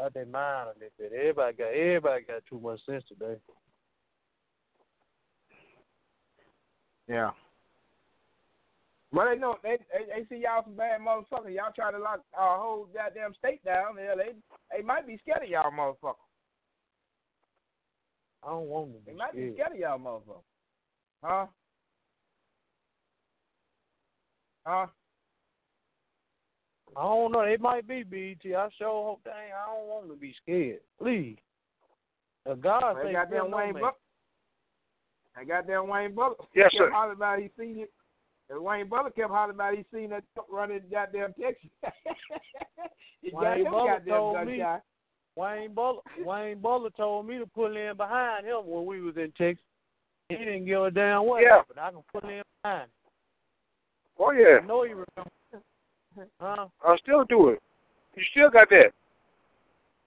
[0.00, 1.12] out their mind a little bit.
[1.12, 3.40] Everybody got everybody got too much sense today.
[7.06, 7.32] Yeah.
[9.12, 11.54] Well, they know they they, they see y'all some bad motherfuckers.
[11.54, 13.96] Y'all try to lock our whole goddamn state down.
[13.98, 14.32] Yeah, they
[14.74, 16.14] they might be scared of y'all motherfuckers.
[18.42, 19.54] I don't want to They be might be scared.
[19.54, 20.42] scared of y'all motherfuckers.
[21.22, 21.46] Huh?
[24.66, 24.86] Huh?
[26.96, 27.40] I don't know.
[27.40, 28.54] It might be BT.
[28.54, 29.54] I sure hope they ain't.
[29.54, 30.80] I don't want to be scared.
[31.00, 31.36] Please.
[32.44, 33.82] If God They got fear them Wayne man.
[33.82, 33.96] Buck.
[35.38, 36.44] They got them Wayne Butler.
[36.54, 36.90] Yes, kept sir.
[36.90, 37.90] hollering about he seen it.
[38.50, 41.70] And Wayne Butler kept hollering about he seen that truck running goddamn Texas.
[43.22, 44.82] he Wayne him Butler told me- gunshot.
[45.34, 49.32] Wayne Butler, Wayne Butler told me to pull in behind him when we was in
[49.38, 49.64] Texas.
[50.28, 51.56] He didn't give a damn what Yeah.
[51.56, 51.78] happened.
[51.80, 52.90] I can pull in behind.
[54.18, 55.64] Oh yeah, I know you remember.
[56.38, 56.66] Huh?
[56.84, 57.62] I'll still do it.
[58.14, 58.92] You still got that.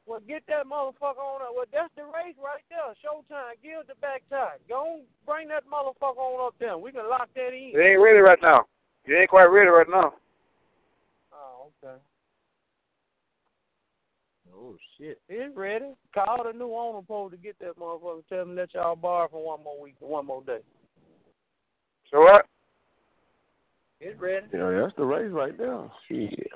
[0.08, 1.50] Well, get that motherfucker on up.
[1.56, 2.94] Well, that's the race right there.
[3.02, 3.58] Showtime.
[3.64, 4.58] Give the back tie.
[4.70, 6.78] Go on, bring that motherfucker on up there.
[6.78, 7.72] We can lock that in.
[7.74, 8.66] It ain't ready right now.
[9.06, 10.14] It ain't quite ready right now.
[11.34, 11.98] Oh, okay.
[14.56, 15.20] Oh shit.
[15.28, 15.94] It's ready.
[16.14, 18.24] Call the new owner post to get that motherfucker.
[18.30, 20.60] Tell him let y'all borrow for one more week, one more day.
[22.12, 22.46] So what?
[24.00, 24.46] It's ready.
[24.54, 25.90] Yeah, that's the race right there.
[26.08, 26.48] Shit.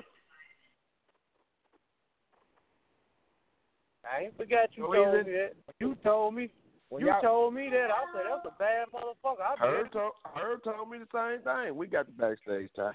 [4.10, 5.52] I ain't forgot you So told is me that.
[5.78, 6.50] You told me.
[6.90, 7.88] Well, you told me that.
[7.90, 9.40] I said that's a bad motherfucker.
[9.40, 11.76] I Herb told, Herb told me the same thing.
[11.76, 12.94] We got the backstage time.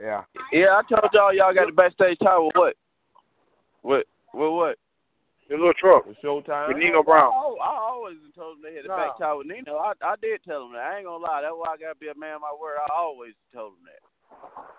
[0.00, 0.22] Yeah.
[0.52, 2.74] Yeah, I told y'all y'all got the backstage time with what?
[3.82, 4.06] What?
[4.32, 4.52] What?
[4.52, 4.78] What?
[5.50, 6.68] The little truck The showtime.
[6.68, 7.30] with Nino Brown.
[7.34, 9.26] Oh, I always told them they had the back No.
[9.26, 9.76] tie with Nino.
[9.76, 10.86] I I did tell them that.
[10.86, 11.42] I ain't gonna lie.
[11.42, 12.78] That's why I gotta be a man of my word.
[12.78, 14.11] I always told them that.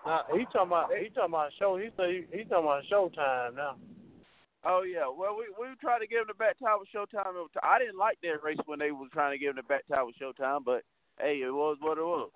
[0.06, 1.76] Nah, he talking about he talking about show.
[1.76, 3.76] He say he, he talking about showtime now.
[4.66, 5.04] Oh yeah.
[5.08, 7.36] Well, we we tried to give him the back tie with Showtime.
[7.62, 10.02] I didn't like that race when they was trying to give him the back tie
[10.02, 10.84] with Showtime, but
[11.20, 12.30] hey, it was what it was.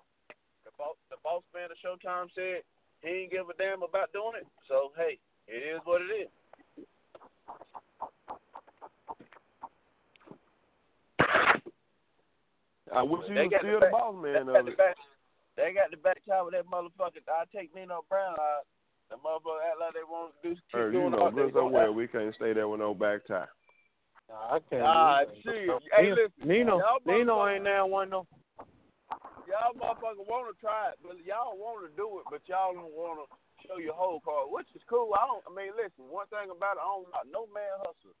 [0.65, 2.61] The boss, the boss man of Showtime said
[3.01, 4.47] he ain't give a damn about doing it.
[4.67, 5.17] So hey,
[5.47, 6.29] it is what it is.
[12.93, 14.77] I wish he They was still the the back- boss man of it.
[14.77, 14.95] back.
[15.59, 17.19] They got the back tie with that motherfucker.
[17.27, 18.39] I take Nino Brown.
[18.39, 18.63] I
[19.11, 21.51] The motherfucker act like they want to do keep Herb, you doing know all good
[21.51, 23.43] they so gonna well we can't stay there with no back tie.
[24.31, 24.87] Nah, I can't.
[24.87, 25.67] Ah, do shit.
[25.91, 28.27] Hey, Nino, listen, Nino, Nino ain't there one though.
[29.51, 32.93] Y'all motherfuckers want to try it, but y'all want to do it, but y'all don't
[32.93, 33.27] want to
[33.67, 35.11] show your whole card, which is cool.
[35.11, 35.43] I don't.
[35.43, 36.07] I mean, listen.
[36.07, 38.15] One thing about it, I don't like no man hustle.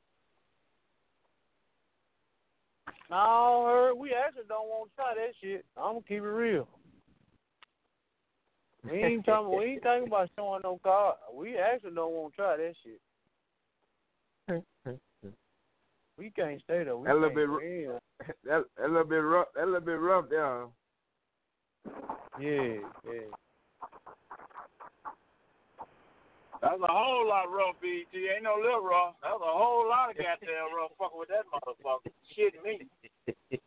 [3.07, 5.63] No, her, we actually don't want to try that shit.
[5.77, 6.67] I'm gonna keep it real.
[8.83, 9.57] We ain't talking.
[9.57, 11.15] we ain't thinking about showing no card.
[11.33, 12.99] We actually don't want to try that shit.
[16.17, 16.97] We can't stay there.
[16.97, 17.99] We That little bit go ru-
[18.45, 19.47] that that little bit rough.
[19.55, 20.65] That little bit rough there.
[22.39, 23.29] Yeah, yeah.
[26.61, 28.27] That's a whole lot rough, BT.
[28.35, 29.15] Ain't no little rough.
[29.23, 32.11] That's a whole lot of goddamn rough fucking with that motherfucker.
[32.35, 32.87] Shit me.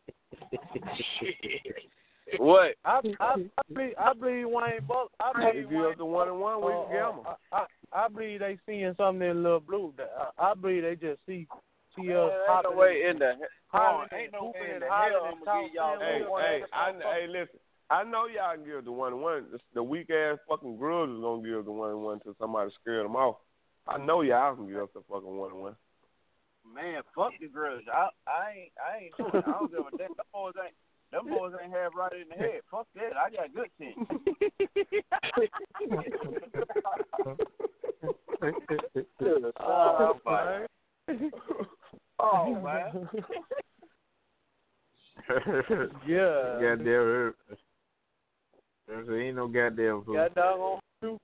[1.19, 1.89] Shit.
[2.37, 2.75] What?
[2.85, 5.11] I I I believe, I believe Wayne Buck.
[5.19, 7.19] I believe If you up to one and one, we uh, can get uh, 'em.
[7.51, 9.93] I, I I believe they seeing something in Little Blue.
[9.99, 11.47] I, I believe they just see
[11.95, 13.33] see Man, us ain't no way in the
[13.67, 15.99] hollering oh, ain't no way in the hell I'm gonna give y'all.
[15.99, 17.59] Hey, hey, I, hey, listen.
[17.89, 19.45] I know y'all can give the one and one.
[19.51, 22.71] The, the weak ass fucking grudge is gonna give the one and one till somebody
[22.81, 23.37] scare them off.
[23.87, 25.75] I know y'all can give us the fucking one and one.
[26.73, 27.83] Man, fuck the grudge.
[27.91, 29.43] I I ain't I ain't doing it.
[29.45, 30.15] I don't give a damn.
[30.15, 30.73] Them boys ain't
[31.13, 32.61] them boys ain't have right in the head.
[32.69, 33.17] Fuck that.
[33.17, 33.95] I got good sense.
[39.59, 40.67] oh, man.
[42.19, 43.09] Oh man.
[46.07, 46.59] Yeah.
[46.61, 47.33] Goddamn.
[48.87, 50.15] There ain't no goddamn fool.
[50.15, 51.17] Got doggone two.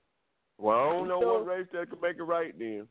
[0.58, 2.86] Well, I don't know what race that can make it right then.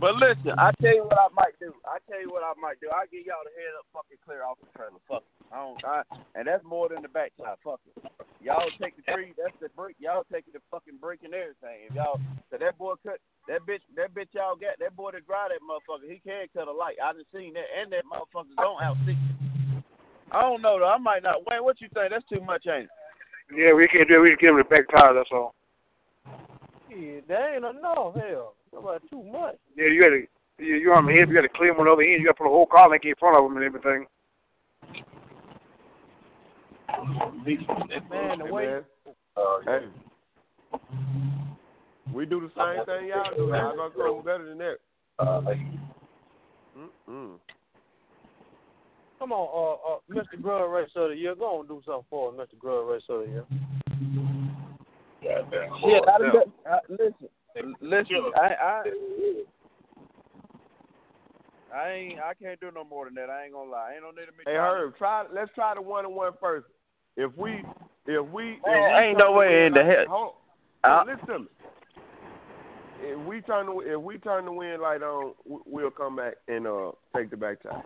[0.00, 1.72] But listen, I tell you what I might do.
[1.86, 2.90] I tell you what I might do.
[2.90, 5.00] I get y'all the head up fucking clear off the trailer.
[5.06, 5.46] Fuck it.
[5.54, 6.02] I don't I,
[6.34, 7.56] and that's more than the back side.
[7.62, 7.94] Fuck it.
[8.42, 9.96] Y'all take the tree, that's the brick.
[9.96, 11.88] Y'all taking the fucking brick and everything.
[11.88, 15.24] If y'all so that boy cut that bitch that bitch y'all got, that boy that
[15.24, 17.00] drive that motherfucker, he can cut a light.
[17.00, 19.16] I done seen that and that motherfucker don't out six.
[20.32, 20.90] I don't know though.
[20.90, 21.46] I might not.
[21.48, 22.10] Wayne, what you think?
[22.10, 23.56] That's too much, ain't it?
[23.56, 24.22] Yeah, we can't do it.
[24.22, 25.14] We just give him the back tire.
[25.14, 25.54] That's all.
[26.90, 28.14] Yeah, that ain't enough.
[28.14, 29.56] Hell, How about too much.
[29.76, 30.26] Yeah, you got to.
[30.58, 31.28] You, you on the head.
[31.28, 32.20] You got to clear him on the other end.
[32.20, 34.06] You got to put a whole car link in front of him and everything.
[38.10, 38.84] Man, the Hey, way man.
[39.66, 39.80] Hey.
[42.12, 43.46] We do the same thing y'all do.
[43.48, 44.76] Y'all gonna go better than that.
[45.18, 45.58] Mm-mm.
[49.18, 50.40] Come on, uh, uh, Mr.
[50.40, 52.58] Grub Race of the Year, go and do something for us, Mr.
[52.58, 53.44] Grub Race of the Year.
[55.22, 55.42] Yeah,
[56.06, 56.18] I,
[56.68, 57.28] I, listen,
[57.80, 58.32] listen.
[58.36, 58.82] I, I,
[61.74, 62.18] I ain't.
[62.20, 63.30] I can't do no more than that.
[63.30, 63.90] I ain't gonna lie.
[63.90, 64.46] I ain't no need to make.
[64.46, 66.66] Hey Herb, try let's try the one and one first.
[67.16, 67.64] If we
[68.06, 70.34] if we if Man, we ain't no way win- in the hell- Hold,
[70.84, 71.46] Uh, listen to me.
[73.00, 76.34] If we turn the if we turn the wind light on, we- we'll come back
[76.48, 77.82] and uh take the back tie.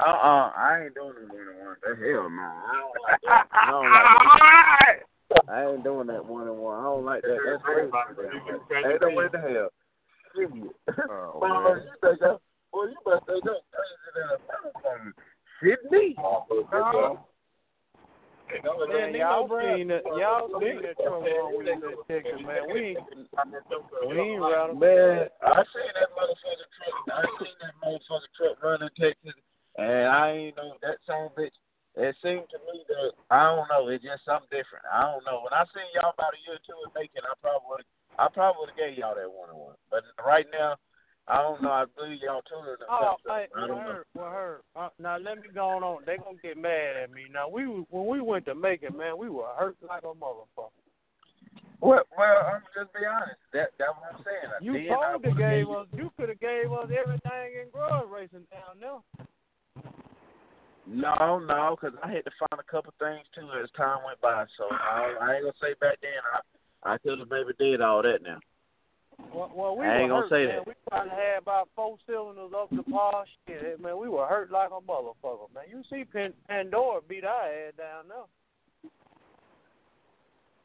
[0.00, 1.76] Uh uh I ain't doing the one on one.
[1.84, 2.42] Hell no.
[2.42, 3.46] I don't like that.
[3.52, 4.02] I don't like
[4.40, 5.11] that.
[5.48, 6.78] I ain't doing that one on one.
[6.78, 7.38] I don't like that.
[7.44, 7.90] That's crazy.
[8.86, 9.68] Ain't no way to hell.
[11.10, 11.84] Oh, Boy, man.
[11.84, 12.38] you think that?
[12.72, 15.12] Boy, you better think that crazy than a motherfucker.
[15.60, 16.16] Sydney.
[18.52, 22.68] Man, y'all seen that, y'all seen that truck run with us in Texas, man.
[22.72, 23.00] We ain't,
[24.08, 24.80] we ain't rattled.
[24.80, 26.96] Man, I seen that motherfucking truck.
[27.16, 29.40] I seen that motherfucking truck running Texas,
[29.78, 31.56] and I ain't know that same bitch.
[31.94, 33.88] It seemed to me that I don't know.
[33.92, 34.88] It's just something different.
[34.88, 35.44] I don't know.
[35.44, 37.84] When I seen y'all about a year or two in making, I probably.
[38.18, 39.80] I probably would have gave y'all that one on one.
[39.88, 40.76] But right now,
[41.28, 41.70] I don't know.
[41.72, 42.76] I believe y'all touring.
[42.76, 44.02] or Oh, hey, I don't know.
[44.14, 44.60] well, her.
[44.76, 46.02] Uh, now let me go on.
[46.04, 47.24] They gonna get mad at me.
[47.32, 50.76] Now we when we went to Macon, man, we were hurt like a motherfucker.
[51.80, 53.40] Well, well, I'm just be honest.
[53.52, 54.50] That that's what I'm saying.
[54.60, 55.86] You I told the would've gave us.
[55.96, 59.00] You could have gave us everything in grudge racing down there.
[60.86, 64.44] No, no, because I had to find a couple things too as time went by.
[64.58, 68.02] So I, I ain't gonna say back then I I could have maybe did all
[68.02, 68.40] that now.
[69.32, 70.56] Well, well we I ain't gonna hurt, say man.
[70.58, 70.66] that.
[70.66, 73.24] We probably had about four cylinders up the par.
[73.46, 75.70] Shit, man, we were hurt like a motherfucker, man.
[75.70, 78.26] You see Pan- Pandora beat our ass down there.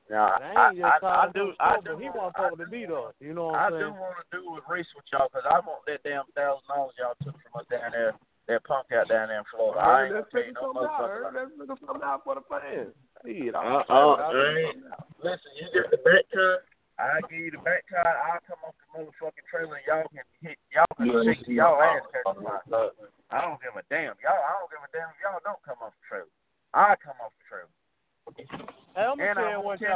[0.09, 3.13] Now And I, I I, I do I do he want- to beat us.
[3.19, 5.59] You know what I'm I'm do want to do a race with y'all because I
[5.61, 8.13] want that damn thousand dollars y'all took from us down there.
[8.47, 9.75] That punk out down there in Florida.
[9.83, 10.75] I ain't let's gonna pay no out.
[10.79, 11.35] motherfucker.
[11.35, 11.51] Herb.
[11.59, 12.95] Let's something out for the fans.
[13.27, 15.07] Shit, Uh, I'm uh, I'll I figure ain't- something out.
[15.19, 16.63] Listen, you get the back tire.
[16.97, 18.07] I give you the back tire.
[18.07, 19.75] I'll come off the motherfucking trailer.
[19.75, 20.57] and Y'all can hit.
[20.71, 22.23] Y'all can shake y'all ass catch
[23.29, 24.15] I don't give a damn.
[24.23, 24.39] Y'all.
[24.39, 26.31] I don't give a damn if y'all don't come off the trailer.
[26.71, 27.75] I come off the trailer.
[28.95, 29.91] Hey, I'm gonna And tell I you want what Ken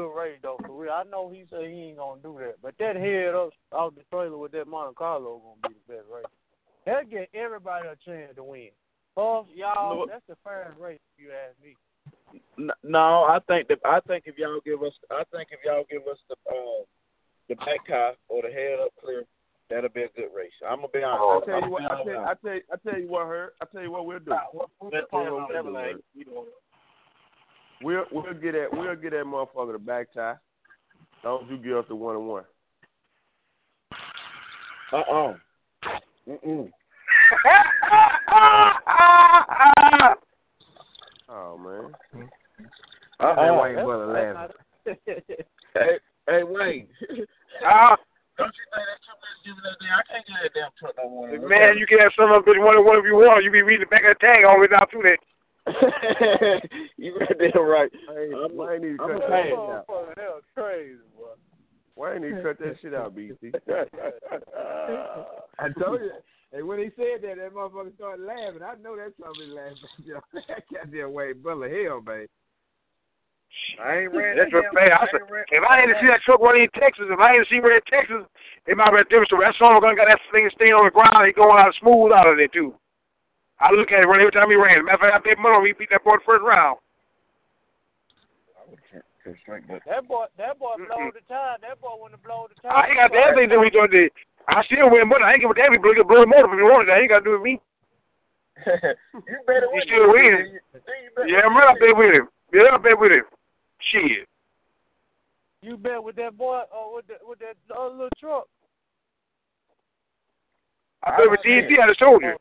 [0.41, 3.49] to beat what know he said he ain't gonna do that, but that head up
[3.71, 6.25] off the trailer with that Monte Carlo gonna be the best race.
[6.85, 8.69] That'll get everybody a chance to win.
[9.15, 10.05] Puff, y'all, No.
[10.05, 11.75] that's the fairest race if you ask me.
[12.83, 16.07] No, I think that I think if y'all give us, I think if y'all give
[16.07, 16.83] us the uh,
[17.49, 19.23] the back tie or the head up clear,
[19.69, 20.51] that'll be a good race.
[20.67, 21.47] I'm gonna be honest.
[21.47, 21.83] I tell you what.
[21.83, 23.55] I tell, I tell, I tell you what, Hurt.
[23.61, 24.35] I tell you what we'll do.
[24.53, 24.91] We'll we'll
[27.93, 30.31] get that we'll get that motherfucker the back tie.
[30.31, 30.37] As
[31.23, 32.43] long as you give us the one and one.
[34.91, 35.33] Uh uh
[36.27, 36.71] Mm-mm.
[41.27, 41.91] Oh man.
[43.19, 44.55] Uh That uh Wayne brother laughing.
[45.73, 46.87] Hey, hey Wayne.
[47.63, 47.95] Ah,
[48.37, 49.95] Don't you think that two bitch giving that damn?
[49.95, 51.31] I can't get that damn truck no more.
[51.47, 53.45] man, you can have some of them bitch one one if you want.
[53.47, 55.15] You be reading the back of the tag all the way down through that.
[56.97, 57.91] you got damn right.
[58.07, 59.85] Hey, I'm- Wayne need to cut that shit out.
[59.87, 61.33] Motherfucker, that was crazy, boy.
[61.95, 63.51] Wayne need to cut that shit out, BT.
[65.59, 66.11] I told you.
[66.53, 68.61] And when he said that, that motherfucker started laughing.
[68.63, 69.77] I know that's something laughing.
[70.05, 72.27] Yo, that goddamn Wayne brother hell, man.
[73.81, 74.37] I ain't ran.
[74.37, 74.83] That's that what.
[74.83, 77.19] I I said, ain't ran- if I ain't see that truck running in Texas, if
[77.19, 78.23] I ain't see where in Texas,
[78.67, 79.47] it might be a different story.
[79.47, 81.25] That son gonna got that thing staying on the ground.
[81.25, 82.75] He going out smooth out of there too.
[83.59, 84.83] I look at it run every time he ran.
[84.83, 86.77] Matter of fact, I bet money on he beat that boy the first round.
[89.25, 91.57] That boy, that boy blowed the time.
[91.65, 92.77] That boy wouldn't have blown the time.
[92.77, 93.89] I ain't got the other thing that we doing.
[93.89, 94.11] Did.
[94.47, 95.23] I still win money.
[95.25, 96.89] I ain't give a damn if he blow, blow the motor if he wanted.
[96.93, 97.57] That ain't got to do with me.
[98.65, 99.87] you better He win.
[99.89, 100.59] still winning.
[101.25, 102.29] Yeah, I'm right up there with him.
[102.53, 103.25] Yeah, up there with him.
[103.91, 104.29] Shit.
[105.65, 108.45] You bet with that boy or with that with that other little truck.
[111.03, 112.37] I bet with DNC, I just told you.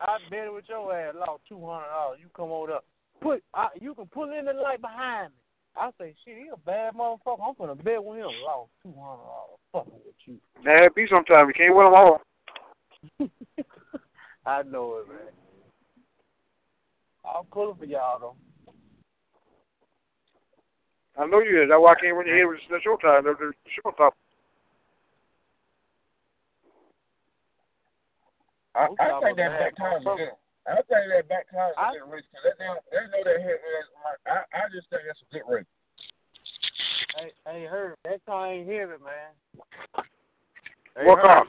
[0.00, 2.18] I bet it with your ass lost two hundred dollars.
[2.20, 2.80] You come over there,
[3.20, 5.38] put I, you can pull in the light behind me.
[5.76, 7.40] I say, shit, he a bad motherfucker.
[7.46, 8.30] I'm gonna bet with him.
[8.44, 9.58] Lost two hundred dollars.
[9.72, 10.38] Fucking with you.
[10.64, 11.48] It be sometimes.
[11.48, 12.20] You can't win them all.
[14.46, 15.32] I know it, man.
[17.24, 18.36] I'm pulling for y'all though.
[21.16, 21.68] I know you is.
[21.68, 23.24] That's why I can't win your head with the the showtime.
[23.26, 24.23] I, We
[28.74, 30.34] I talking think that about back bad time is good.
[30.66, 33.22] I think that back time is I- a good race because that damn, they know
[33.24, 33.60] that hit.
[34.26, 35.66] I, I just think that's a good race.
[37.16, 39.30] Hey, hey, Herb, that car ain't heavy, man.
[40.96, 41.28] Hey, What Hurt.
[41.28, 41.44] car?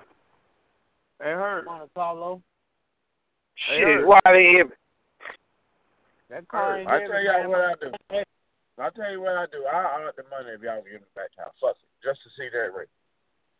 [1.23, 1.65] Hey, Hurt.
[1.65, 2.41] Monte Carlo.
[3.69, 4.05] Hey, Shit, Herb.
[4.05, 4.71] why they hear me?
[6.29, 7.49] That car ain't I heavy, tell y'all man.
[7.49, 7.91] what I do.
[8.77, 9.65] I tell you what I do.
[9.65, 11.47] I earn the money if y'all give me back time.
[11.61, 12.91] Fuck it, just to see that race.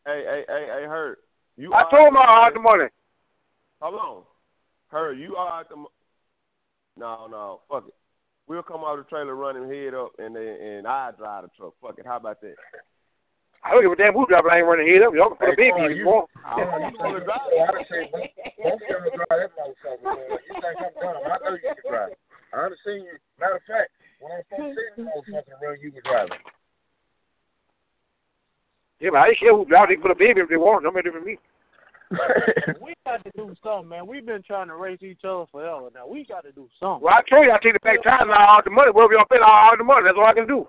[0.06, 1.20] Hey, hey, hey, hey, Hurt.
[1.58, 2.54] You I told him the I had money.
[2.54, 2.90] the money.
[3.82, 4.24] Hold on.
[4.88, 5.76] Hurt, you are the.
[5.76, 5.92] mo-
[6.98, 7.94] No, no, fuck it.
[8.48, 11.44] We'll come out of the trailer, run him head up, and then and I drive
[11.44, 11.74] the truck.
[11.82, 12.06] Fuck it.
[12.06, 12.56] How about that?
[13.64, 14.52] I don't give a damn who driver.
[14.54, 15.14] I ain't running head up.
[15.16, 16.30] Y'all can put a Hey, baby Carl, if you you- want.
[16.46, 17.40] I don't know you gonna drive.
[17.42, 18.30] I done seen both,
[18.62, 20.04] both of y'all drive that motherfucker.
[20.06, 20.30] Man.
[20.30, 21.26] You think I'm dumb?
[21.26, 22.14] I know you can drive.
[22.54, 23.18] I done seen you.
[23.42, 23.90] Matter of fact,
[24.22, 26.38] when I first seen you motherfucker run, you were driving.
[29.02, 29.88] Yeah, but I ain't care who driver.
[29.90, 30.84] They can put a baby if they want.
[30.86, 31.38] Don't make difference to me.
[32.82, 34.08] We got to do something, man.
[34.08, 35.90] We've been trying to race each other forever.
[35.94, 37.04] Now we got to do something.
[37.04, 38.30] Well, I told you I take the back time.
[38.30, 38.92] I out the money.
[38.92, 40.04] Whatever y'all pay, I out the money.
[40.06, 40.68] That's all I can do.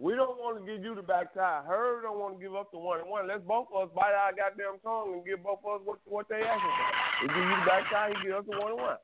[0.00, 1.60] We don't want to give you the back tie.
[1.68, 3.28] Her don't want to give up the one and one.
[3.28, 6.26] Let's both of us bite our goddamn tongue and give both of us what what
[6.32, 6.88] they asking for.
[7.20, 8.96] We give you the back tie, he give us the one and one.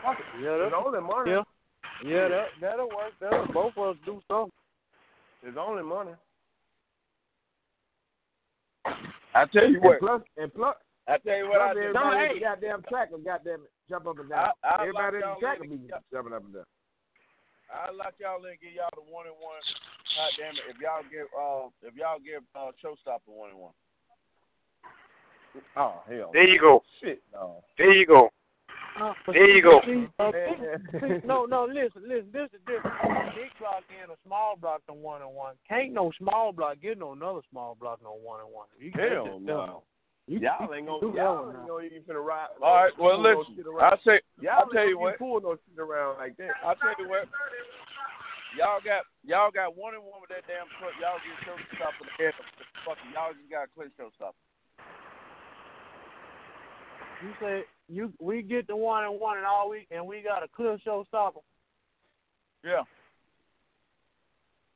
[0.00, 0.24] Fuck it.
[0.40, 1.28] Yeah, It's only money.
[1.28, 1.44] Yeah,
[2.00, 3.12] yeah, that that'll work.
[3.20, 4.56] That'll both of us do something.
[5.44, 6.16] It's only money.
[9.34, 9.98] I tell you And what.
[10.00, 10.76] plus, and plus,
[11.08, 11.80] I tell you what I plus do.
[11.88, 14.52] everybody No, in hey, the goddamn track will goddamn jump up and down.
[14.62, 16.64] I- I everybody in the track will be jumping up and down.
[17.72, 19.56] I like y'all and give y'all the one and one.
[20.16, 20.68] God damn it!
[20.68, 23.72] If y'all give uh, if y'all give uh, Showstopper one and one.
[25.76, 26.30] Oh hell.
[26.32, 26.82] There you go.
[27.00, 27.64] Shit, no.
[27.78, 28.28] There you go.
[29.00, 29.80] Uh, There you go.
[29.86, 30.30] see, uh,
[30.92, 32.28] see, see, no, no, listen, listen.
[32.32, 32.92] This is different.
[33.34, 35.54] Big block and a small block on one and one.
[35.68, 38.68] Can't no small block get no another small block no one and one.
[38.78, 39.82] You Hell just- no.
[40.30, 41.74] You, Y'all ain't gonna do that y'all one ain't now.
[41.74, 42.54] gonna even finna ride.
[42.62, 42.92] All right.
[42.94, 43.54] Well, pull no listen.
[43.58, 43.98] shit I'll around.
[44.06, 44.20] say.
[44.38, 45.18] Y'all I'll tell you what.
[45.18, 46.54] Pull no shit around like that.
[46.62, 47.26] I'll tell you what.
[48.54, 50.94] Y'all got y'all got one and one with that damn truck.
[51.02, 52.34] Y'all get Showstopper the top of the head.
[52.86, 54.36] Fucking y'all just got to clear Showstopper.
[57.22, 60.42] You say you we get the one and one and all we and we got
[60.42, 61.42] a clear showstopper.
[62.64, 62.82] Yeah.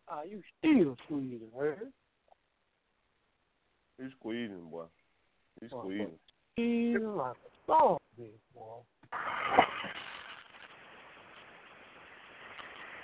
[0.08, 1.92] Ah, you still squeezing, man.
[3.98, 4.84] He's squeezing, boy.
[5.60, 6.18] He's squeezing.
[6.54, 8.82] Squeezing like a dog, big boy.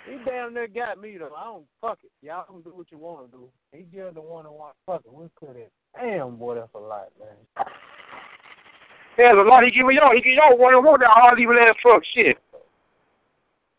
[0.09, 1.35] He damn near got me though.
[1.37, 2.11] I don't fuck it.
[2.25, 3.49] Y'all can do what you want to do.
[3.73, 5.13] He just the one that want fuck it.
[5.13, 5.73] We could it.
[5.97, 7.67] Damn, boy, that's a lot, man.
[9.17, 10.15] There's a lot he giving y'all.
[10.15, 12.39] He give y'all one and one that all even ass fuck shit.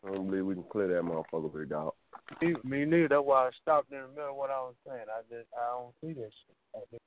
[0.06, 1.92] I don't believe we can clear that motherfucker with dog.
[2.40, 3.08] Me, me neither.
[3.08, 5.06] That's why I stopped in the middle of what I was saying.
[5.08, 7.00] I just I don't see that shit.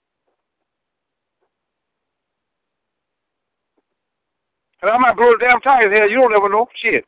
[4.82, 6.05] And I might blow the damn tires here.
[6.07, 6.67] You don't never know.
[6.84, 7.05] Shit.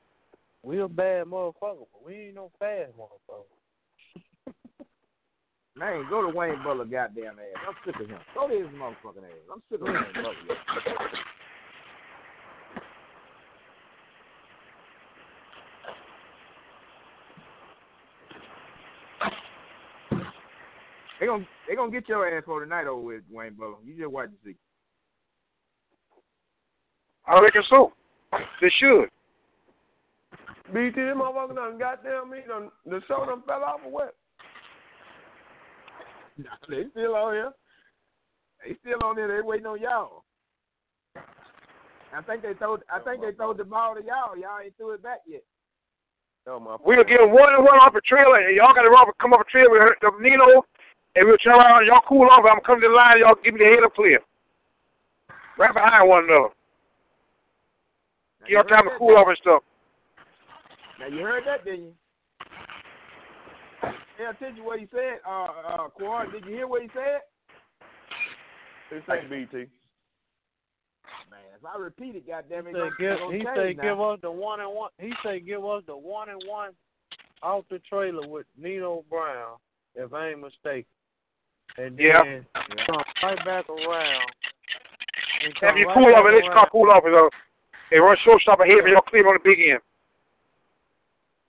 [0.64, 3.59] We a bad motherfucker, but we ain't no fast motherfucker.
[5.80, 7.64] Man, go to Wayne Butler goddamn ass.
[7.66, 8.20] I'm sick of him.
[8.36, 9.48] Go to his motherfucking ass.
[9.50, 10.36] I'm sick of Wayne Butler.
[21.18, 23.76] They gonna they gonna get your ass for tonight over with Wayne Butler.
[23.86, 24.56] You just watch and see.
[27.26, 27.94] I reckon so.
[28.62, 29.08] They should.
[30.74, 34.16] BT, this motherfucker done goddamn me, done, the show done fell off or what?
[36.44, 37.52] Nah, they still on here.
[38.64, 39.28] They still on there.
[39.28, 40.24] They waiting on y'all.
[42.16, 42.82] I think they told.
[42.92, 44.38] I oh, think they told the ball to y'all.
[44.38, 45.44] Y'all ain't threw it back yet.
[46.48, 49.46] Oh, We'll give one and one off a trailer, and y'all got to come off
[49.46, 50.66] a trailer with the Nino,
[51.16, 51.86] and we'll turn around.
[51.86, 52.46] Y'all cool off.
[52.50, 53.22] I'm coming to the line.
[53.22, 54.20] Y'all give me the head up clear.
[55.58, 56.50] Right behind one another.
[58.48, 59.62] Give y'all time to cool off and stuff.
[61.00, 61.94] Now you heard that, didn't you?
[64.20, 66.30] Pay attention what he said, uh, uh, Quan.
[66.34, 67.22] Did you hear what he said?
[68.92, 69.70] It's like BT.
[71.32, 73.74] Man, if I repeat it, goddamn it, He say it's give, gonna he change say
[73.78, 73.84] now.
[73.84, 74.90] give us the one and one.
[75.00, 76.72] He said, give us the one and one
[77.42, 79.56] off the trailer with Nino Brown,
[79.96, 80.84] if I ain't mistaken.
[81.78, 82.20] And then Yeah.
[82.88, 84.32] come right back around.
[85.46, 86.70] and Have you right cool back off and let your car around.
[86.72, 87.04] cool off.
[87.06, 87.30] And, uh,
[87.90, 89.80] they run shortstop ahead, but y'all clear on the big end.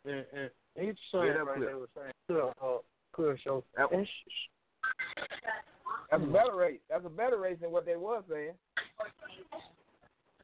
[0.04, 0.50] And, and
[0.80, 1.68] each saying that right clear.
[1.68, 2.78] they were saying clear, uh,
[3.12, 3.64] clear show.
[3.76, 4.06] That And
[6.10, 6.80] That's a better race.
[6.88, 8.54] That's a better race than what they was saying.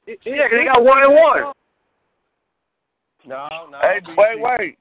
[0.07, 1.53] it- Yeah, 'cause they got one and one.
[3.24, 3.78] No, no.
[3.80, 4.14] Hey, BT.
[4.14, 4.78] wait, wait.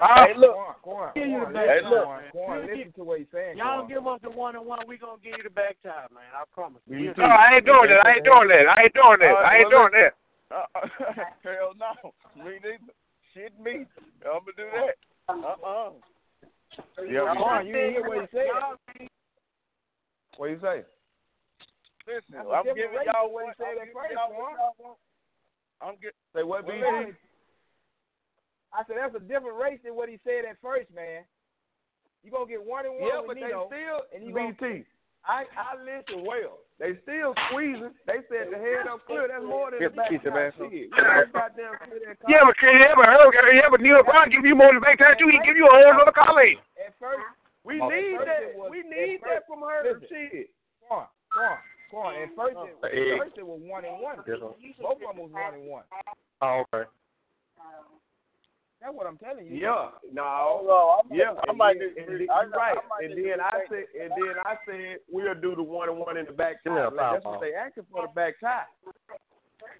[0.00, 0.54] Hey, look.
[0.54, 2.04] Quan, Quan, Give you the Quan, back Hey, look.
[2.04, 3.58] Quan, Quan, listen to what he's saying.
[3.58, 3.88] Y'all Quan.
[3.88, 6.24] give us the one and one, we gonna give you the back tie, man.
[6.32, 6.80] I promise.
[6.86, 7.08] you.
[7.08, 7.20] BT.
[7.20, 8.06] No, I ain't doing that.
[8.06, 8.66] I ain't doing that.
[8.68, 9.36] I ain't doing that.
[9.44, 10.14] I ain't doing that.
[10.50, 10.66] Uh,
[11.42, 12.14] hell no.
[12.42, 12.92] Me neither.
[13.34, 13.82] Shit me.
[14.22, 14.94] I'm gonna do that.
[15.28, 15.90] Uh-uh.
[17.10, 19.08] Yeah, Quan, you didn't hear what he said.
[20.38, 20.82] What you say?
[22.06, 24.12] Listen, That's a I'm different giving race y'all than what what he said at first,
[24.14, 24.38] y'all Quan.
[24.38, 24.98] what y'all want.
[25.82, 26.14] I'm get.
[26.34, 27.16] Say what, Well, BT?
[28.74, 31.22] I said that's a different race than what he said at first, man.
[32.22, 34.84] You gonna get one and one Yeah, with but they still, and you gonna BT.
[35.26, 36.63] I, I listen well.
[36.82, 37.94] They still squeezing.
[38.06, 39.30] They said the head up clear.
[39.30, 40.50] That's more than the back Piece of top.
[40.50, 40.74] asshole.
[40.74, 42.26] You know, goddamn clear that car.
[42.26, 45.14] Yeah, but yeah, but her, yeah, but Neil Brown give you more than back time
[45.14, 45.30] too.
[45.30, 46.58] He give you a whole other colleague.
[46.82, 47.22] at first.
[47.62, 48.42] We At need first that.
[48.42, 49.80] it was- We need that from her.
[49.86, 50.08] listen.
[50.10, 50.50] Shit.
[50.84, 51.56] Quan, Quan,
[51.90, 52.12] Quan.
[52.20, 54.16] At first, it, at first it was one and one.
[54.26, 55.84] Both of them was one and one.
[56.42, 56.84] Oh, okay.
[57.56, 57.86] Um,
[58.84, 59.56] That's what I'm telling you.
[59.56, 59.96] Yeah.
[60.12, 60.60] No.
[60.68, 61.32] Oh, I might, Yeah.
[61.32, 62.76] I and might then, need and I- you're right.
[62.76, 65.96] I might and then I said, and then I said we'll do the one and
[65.96, 66.76] one in the back tie.
[66.76, 67.32] Yeah, Like, that's foul.
[67.32, 68.68] what they asking for the back tie.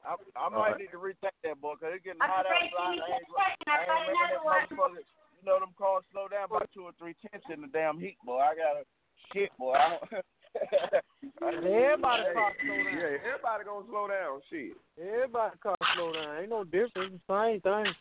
[0.09, 0.80] I, I might Alright.
[0.80, 2.57] need to retake that boy, cause it's getting hot outside.
[2.57, 3.28] I ain't,
[3.68, 4.40] I ain't making that
[4.72, 5.05] motherfucker.
[5.05, 8.16] You know them cars slow down by two or three tenths in the damn heat,
[8.24, 8.40] boy.
[8.40, 8.88] I gotta
[9.36, 9.74] shit, boy.
[9.76, 10.24] I don't.
[11.44, 12.96] Everybody Hey, car slow down.
[12.96, 14.40] Yeah, everybody gonna slow down.
[14.48, 14.72] Shit.
[14.96, 16.40] Everybody car slow down.
[16.40, 17.20] Ain't no difference.
[17.28, 17.92] Same thing.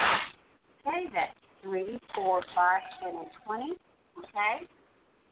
[0.00, 1.32] Okay, that's
[1.62, 3.72] three, four, five, ten, and twenty.
[4.18, 4.66] Okay,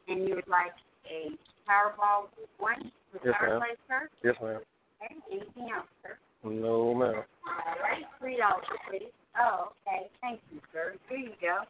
[0.07, 0.73] and you would like
[1.09, 1.29] a
[1.69, 3.75] Powerball one with Yes, power ma'am.
[3.87, 4.09] sir?
[4.23, 4.61] Yes, ma'am.
[5.01, 6.17] Okay, anything else, sir?
[6.43, 7.23] No, ma'am.
[7.45, 9.09] All right, three dollars, please.
[9.39, 10.95] Oh, okay, thank you, sir.
[11.09, 11.61] Here you go.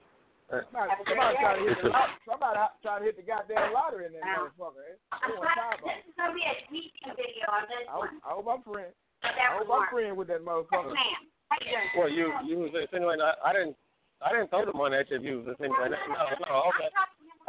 [0.49, 1.91] Somebody, Have a somebody trying to hit the
[2.25, 4.49] somebody trying to hit the goddamn lottery in that Wow.
[4.57, 4.81] motherfucker.
[4.81, 4.97] Eh?
[5.13, 5.81] I'm They want.
[5.85, 8.17] This is gonna be a teaching video on this I hope, one.
[8.25, 8.93] I hope I'm friend.
[9.21, 9.29] I
[9.61, 10.93] hope I'm friend with that Yes, motherfucker.
[10.97, 11.21] ma'am.
[11.49, 11.89] How you doing?
[11.97, 13.75] Well, you you was insinuating I, I didn't
[14.21, 15.17] I didn't throw the money at you.
[15.17, 16.05] If you was insinuating that.
[16.07, 16.89] No, no, okay.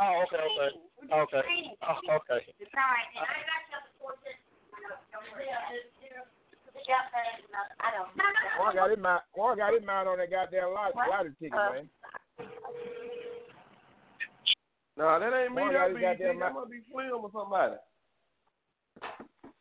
[0.00, 0.70] Oh, okay, okay.
[1.10, 1.44] Okay.
[1.84, 2.40] Oh, okay.
[2.56, 4.38] It's all right, I got you before this.
[7.80, 8.08] I don't.
[8.56, 11.72] Quan got his mind, Quan got his mind on that goddamn lot, lottery ticket, Uh,
[11.72, 11.88] man.
[14.96, 15.62] No, that ain't me.
[15.62, 17.74] Boy, That that be goddamn that ma- must be Slim or somebody.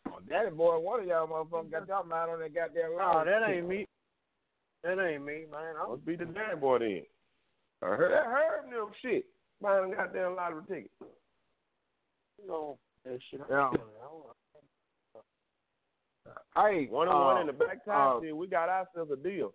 [0.08, 3.50] Oh, Daddy boy, one of y'all motherfuckers got y'all mind on that goddamn Oh, that
[3.50, 3.88] ain't me.
[4.84, 5.76] That ain't me, man.
[5.82, 7.04] I'm Must be the damn boy then.
[7.82, 9.26] I heard that Herb them shit.
[9.62, 10.92] Buying a goddamn lottery ticket.
[12.48, 13.42] No, that shit.
[13.50, 13.72] Yeah.
[16.56, 18.18] Hey, one on one uh, in the back time.
[18.18, 19.54] Uh, we got ourselves a deal.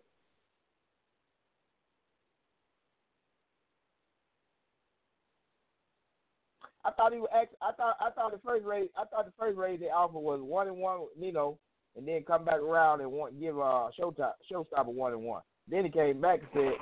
[6.84, 7.30] I thought he was.
[7.34, 7.96] Act, I thought.
[8.00, 8.88] I thought the first raid.
[8.96, 11.00] I thought the first raid they offered was one and one.
[11.18, 11.58] You know,
[11.96, 15.42] and then come back around and want give uh Showtime Showstopper one and one.
[15.68, 16.72] Then he came back and said,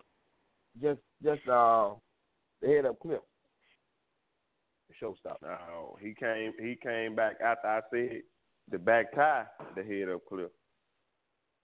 [0.81, 1.91] just just uh
[2.61, 3.23] the head up clip.
[4.89, 5.43] The Showstopper.
[5.43, 6.53] No, he came.
[6.61, 8.23] He came back after I said
[8.71, 9.45] the back tie,
[9.77, 10.53] the head up clip.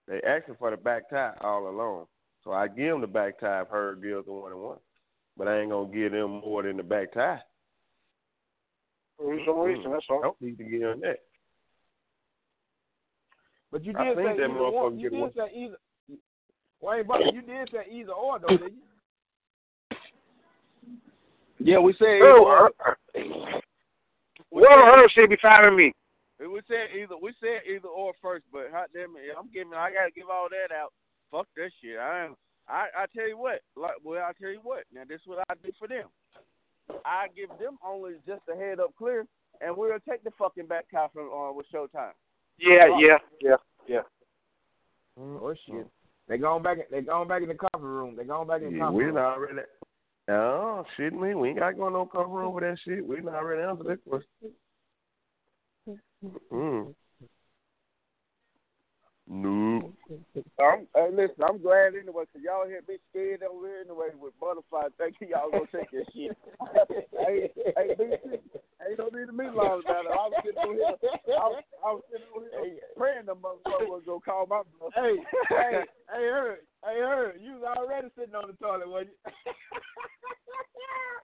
[0.07, 2.05] They asking for the back tie all along,
[2.43, 3.61] so I give them the back tie.
[3.61, 4.77] I've heard Gills and one and one,
[5.37, 7.39] but I ain't gonna give them more than the back tie.
[9.17, 10.21] For some reason, that's all.
[10.21, 11.19] Don't need to give them that.
[13.71, 14.73] But you I did think say that either one.
[14.73, 15.31] motherfucker You did one.
[15.35, 15.77] say either.
[16.81, 19.97] Wayne Butler, you did say either or though, didn't you?
[21.59, 22.19] Yeah, we said.
[24.51, 25.93] Well, her should be finding me.
[26.39, 27.15] We said either.
[27.21, 29.73] We said either or first, but hot damn it, I'm giving.
[29.73, 30.93] I gotta give all that out.
[31.31, 31.99] Fuck that shit.
[31.99, 32.35] I am.
[32.67, 33.59] I I tell you what.
[33.75, 34.83] Like, well, I tell you what.
[34.93, 36.07] Now this is what I do for them.
[37.05, 39.27] I give them only just a head up clear,
[39.61, 42.15] and we'll take the fucking back tie from uh, with Showtime.
[42.59, 43.55] Yeah, yeah, yeah,
[43.87, 44.01] yeah.
[45.17, 45.87] Oh shit.
[46.27, 46.77] They going back.
[46.91, 48.15] They going back in the conference room.
[48.15, 49.15] They going back in the Yeah, conference we room.
[49.15, 49.61] not already.
[50.27, 51.33] No, shit, me.
[51.33, 53.05] We ain't got to go no cover over that shit.
[53.05, 54.53] We not already answered that question.
[56.53, 56.93] Mm.
[59.29, 59.93] No.
[60.57, 64.33] I'm, hey, listen, I'm glad anyway, because y'all had me scared over here anyway with
[64.41, 66.33] butterfly thinking you, y'all gonna take that shit.
[67.13, 68.41] hey, hey, BC,
[68.89, 70.17] ain't no need to me long about it.
[70.17, 70.97] I was sitting over here,
[71.37, 74.97] I was, I was sitting over here praying the motherfucker was gonna call my bluff.
[74.97, 75.21] Hey,
[75.53, 77.37] hey, hey, her, hey, her.
[77.37, 79.29] You was already sitting on the toilet, wasn't you?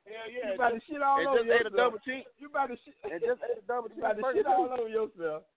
[0.06, 0.54] Hell yeah.
[0.54, 1.74] You about to shit all and over just ate a yourself.
[1.74, 2.26] double cheek.
[2.38, 2.94] You about to shit.
[3.10, 5.50] And just ate a double You about to shit all over yourself.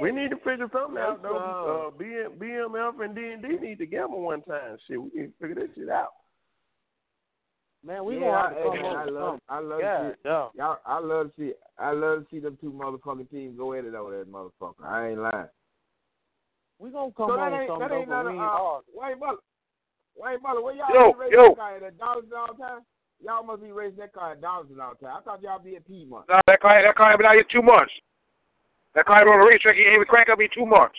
[0.00, 1.36] We need to figure something out though.
[1.36, 4.76] Uh, BM, BMF and D and D need to gamble one time.
[4.88, 6.08] Shit, we need to figure that shit out.
[7.84, 9.38] Man, we yeah, gonna have to come hey, I love.
[9.48, 10.48] I love God, to see, yeah.
[10.54, 10.78] y'all.
[10.86, 13.94] I love to see, I love to see them two motherfucking teams go at it
[13.94, 14.84] over that motherfucker.
[14.84, 15.48] I ain't lying.
[16.78, 18.34] We gonna come so up that with ain't, something that ain't though, none of, uh,
[18.34, 18.84] ain't hard.
[18.94, 19.42] Wayne Butler.
[20.16, 21.48] Wayne Butler, where y'all Yo, be racing yo.
[21.48, 22.82] that car at Darlington all time?
[23.24, 25.16] Y'all must be raising that car at Darlington all the time.
[25.16, 26.26] I thought y'all be at Piedmont.
[26.28, 27.92] No, that car, that car ain't been out here two months.
[28.94, 29.76] That car ain't been on the racetrack.
[29.76, 30.98] He ain't even crank up in two months.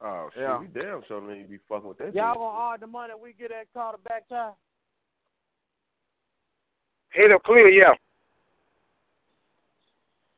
[0.00, 0.58] Oh shit, Yeah.
[0.60, 2.14] we damn sure need to be fucking with that.
[2.14, 2.40] Y'all shit.
[2.40, 4.52] gonna hard the money we get that car to back tie?
[7.10, 7.94] Head up clear, yeah.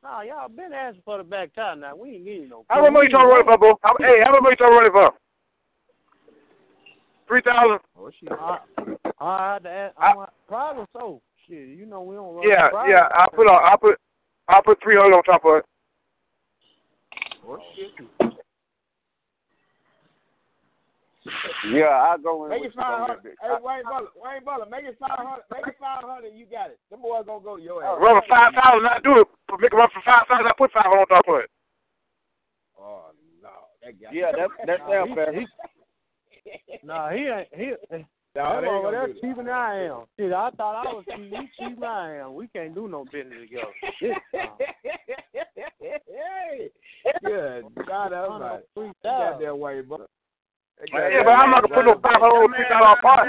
[0.02, 1.96] Nah, y'all been asking for the back tie now.
[1.96, 2.64] We ain't getting no.
[2.68, 3.78] How much money you trying to run it for, bro?
[3.82, 5.14] How, hey, how much money you trying to run it for?
[7.26, 7.78] Three thousand.
[7.98, 8.97] Oh shit.
[9.20, 9.94] I, I had to ask.
[9.98, 10.14] I,
[10.46, 11.20] probably so.
[11.46, 12.48] Shit, you know we don't run.
[12.48, 12.90] Yeah, private.
[12.90, 13.08] yeah.
[13.14, 13.58] I'll put on.
[13.64, 13.98] I'll put.
[14.48, 15.64] I'll put three hundred on top of it.
[17.46, 17.90] Oh shit.
[21.72, 23.32] Yeah, I go in Make with it you on five that hundred.
[23.32, 23.40] bitch.
[23.40, 25.44] Hey, Wayne Butler, Wayne Butler, make it five hundred.
[25.52, 26.32] Make it five hundred.
[26.32, 26.78] You got it.
[26.90, 27.98] Them boys gonna go to your ass.
[28.00, 28.86] Run for five thousand.
[28.86, 29.28] I do it.
[29.60, 30.46] Make it run for five thousand.
[30.46, 31.50] I put five hundred on top of it.
[32.78, 33.12] Oh
[33.42, 33.52] no,
[33.82, 34.08] that guy.
[34.12, 35.32] Yeah, that that sounds fair.
[36.82, 37.48] Nah, he ain't.
[37.52, 37.72] He.
[38.38, 40.06] No, that they ain't over there cheaper than I am.
[40.14, 41.26] Shit, I thought I was cheap.
[41.26, 42.38] You cheaper than I am.
[42.38, 43.74] We can't do no business together.
[43.98, 44.14] Shit,
[45.82, 46.70] hey,
[47.18, 48.62] good God Almighty.
[48.78, 49.42] Three Got thousand.
[49.42, 50.06] that Wayne Butler.
[50.78, 53.26] That Yeah, but I'm not gonna put no Wayne five hundred on three thousand apart.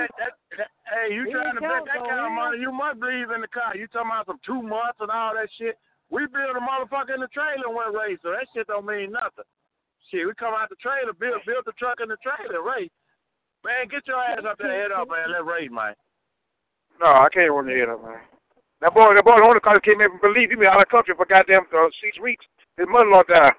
[0.93, 2.61] Hey, you He trying to ain't bet that counting kind of money?
[2.61, 3.73] You must believe in the car.
[3.73, 5.73] You talking about some two months and all that shit?
[6.13, 9.09] We build a motherfucker in the trailer and went race, so that shit don't mean
[9.09, 9.49] nothing.
[10.13, 12.93] Shit, we come out the trailer, build build the truck in the trailer, race.
[13.65, 15.31] Man, get your ass up there, head up, man.
[15.31, 15.93] Let's race, man.
[16.99, 18.19] No, I can't run the head up, man.
[18.81, 20.87] That boy, that boy, the owner car came in and believe he been out of
[20.87, 22.45] the country for goddamn uh, six weeks.
[22.77, 23.53] His mother-in-law died.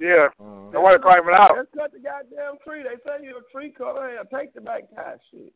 [0.00, 0.70] Yeah, Mm.
[0.72, 1.56] that's why the car out.
[1.56, 2.82] Let's cut the goddamn tree.
[2.84, 4.14] They say you a tree cutter.
[4.14, 5.16] Hell, take the back tie.
[5.30, 5.52] Shit.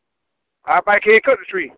[0.65, 1.71] I back here cut the tree.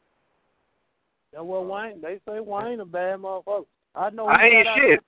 [1.32, 2.02] That's what Wayne.
[2.02, 3.66] They say Wayne a bad motherfucker.
[3.94, 4.28] I know.
[4.28, 5.00] I he ain't got shit.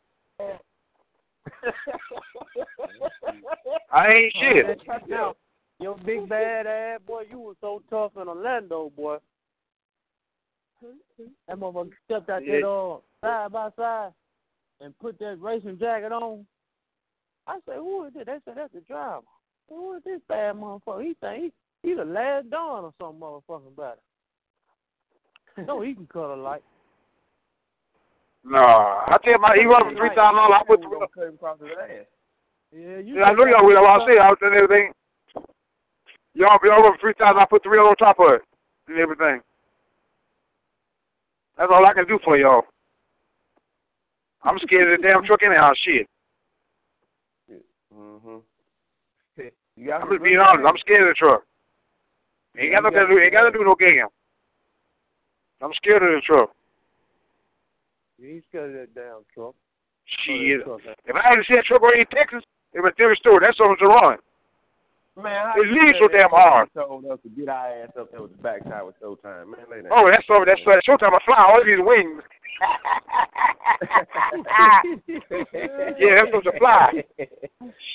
[3.91, 4.87] I ain't shit.
[5.07, 5.35] Now,
[5.79, 9.17] your big bad ass boy, you was so tough in Orlando, boy.
[11.47, 12.59] That motherfucker stepped out Yeah.
[12.61, 14.11] that uh, side by side
[14.79, 16.45] and put that racing jacket on.
[17.47, 18.25] I said, who is it?
[18.27, 19.21] They said that's the driver.
[19.69, 21.03] Who is this bad motherfucker?
[21.03, 25.65] He think he, he the last Don or some motherfucking better.
[25.65, 26.63] no, he can cut a light.
[28.43, 30.61] No, I tell my, he run for three thousand dollars.
[30.61, 30.91] I put three.
[30.91, 32.05] Gonna cut him across his ass.
[32.71, 33.15] Yeah, you.
[33.15, 33.65] Yeah, I know y'all.
[33.65, 34.91] What I say, I was and everything.
[36.37, 37.39] Y'all, y'all run for three thousand.
[37.39, 38.41] I put three on top of it
[38.87, 39.41] and everything.
[41.57, 42.61] That's all I can do for y'all.
[44.43, 45.71] I'm scared of the damn truck anyhow.
[45.83, 46.07] Shit.
[47.91, 48.43] Mhm.
[49.75, 50.67] You got I'm just being honest.
[50.67, 51.43] I'm scared of the truck.
[52.55, 54.05] Ain't got no, ain't got to do no game.
[55.61, 56.51] I'm scared of the truck.
[58.21, 59.55] He's scared of that damn truck.
[60.05, 60.63] Shit.
[60.63, 60.81] Truck.
[61.05, 63.39] If I had to see that truck right in Texas, it was a different story.
[63.41, 64.17] That's something to run.
[65.17, 66.69] Man, It you leaves say so damn hard.
[66.75, 69.49] Told us to get our ass up there with the back tie with Showtime.
[69.49, 69.81] Man, lay.
[69.89, 70.45] Oh, that's something.
[70.45, 71.17] That's uh, Showtime.
[71.17, 72.21] I fly all these wings.
[75.97, 77.01] yeah, that's supposed to fly.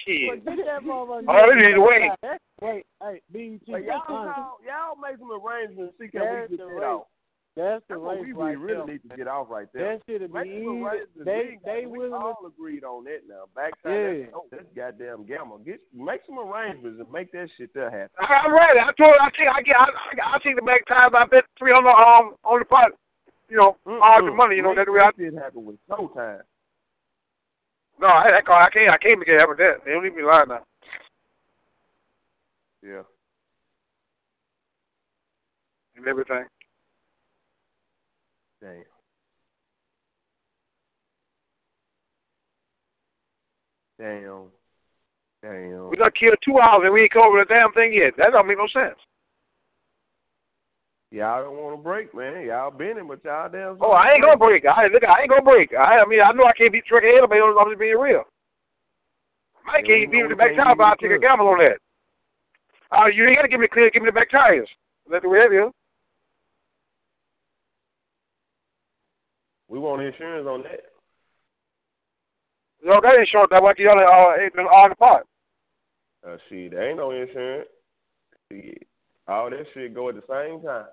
[0.03, 0.45] Shit.
[0.45, 1.29] But get that motherfucker.
[1.29, 2.11] All it is is wing.
[2.61, 3.70] Wait, hey, BT.
[3.70, 5.95] But y'all, y'all, y'all make some arrangements.
[6.01, 7.07] See, can we get that race.
[7.57, 7.82] Off?
[7.82, 8.86] That's the race we, right we really there.
[8.86, 9.96] need to get off right there.
[9.98, 11.24] That should be Make some easy.
[11.24, 13.44] They they we willing to all agreed on that now.
[13.55, 13.90] Back Yeah.
[13.92, 15.59] time, that's, oh, that's goddamn gamma.
[15.64, 18.11] Get make some arrangements and make that shit there happen.
[18.18, 18.78] I- I'm ready.
[18.80, 19.16] I told.
[19.20, 19.76] I think I get.
[19.76, 21.14] I, I, I take the back time.
[21.14, 22.92] I bet three hundred um on the pot.
[23.48, 24.57] You know, all the money.
[24.57, 25.00] You know Make that way.
[25.00, 26.40] I, that shit happen with Showtime.
[28.00, 28.48] no, I, I can't.
[28.48, 28.90] I can't.
[28.90, 29.50] I can't make it happen.
[29.50, 30.64] with That they don't even lie now.
[32.82, 33.03] Yeah.
[35.96, 36.44] And everything.
[38.63, 38.85] Damn.
[43.99, 44.45] Damn.
[45.43, 45.91] Damn.
[45.91, 48.15] We got killed two hours and we ain't covered a damn thing yet.
[48.17, 48.99] That don't make no sense.
[51.11, 52.47] Y'all don't want to break, man.
[52.47, 53.77] Y'all been in, but y'all damn.
[53.83, 54.65] Oh, I ain't gonna break.
[54.65, 55.05] I look.
[55.05, 55.75] I ain't gonna break.
[55.75, 58.23] I, I mean, I know I can't beat truck ahead, but I'm just being real.
[59.67, 61.79] I can't beat the back tire, but I'll take a gamble on that.
[62.91, 63.91] Uh, you ain't gotta give me clear.
[63.91, 64.69] Give me the back tires.
[65.11, 65.73] Let the way it is.
[69.73, 70.81] We want insurance on that.
[72.85, 73.49] Y'all got insurance.
[73.51, 75.27] That why y'all uh, all the part.
[76.29, 77.68] Uh, shit, there ain't no insurance.
[78.53, 78.87] Shit.
[79.27, 80.89] All that shit go at the same time.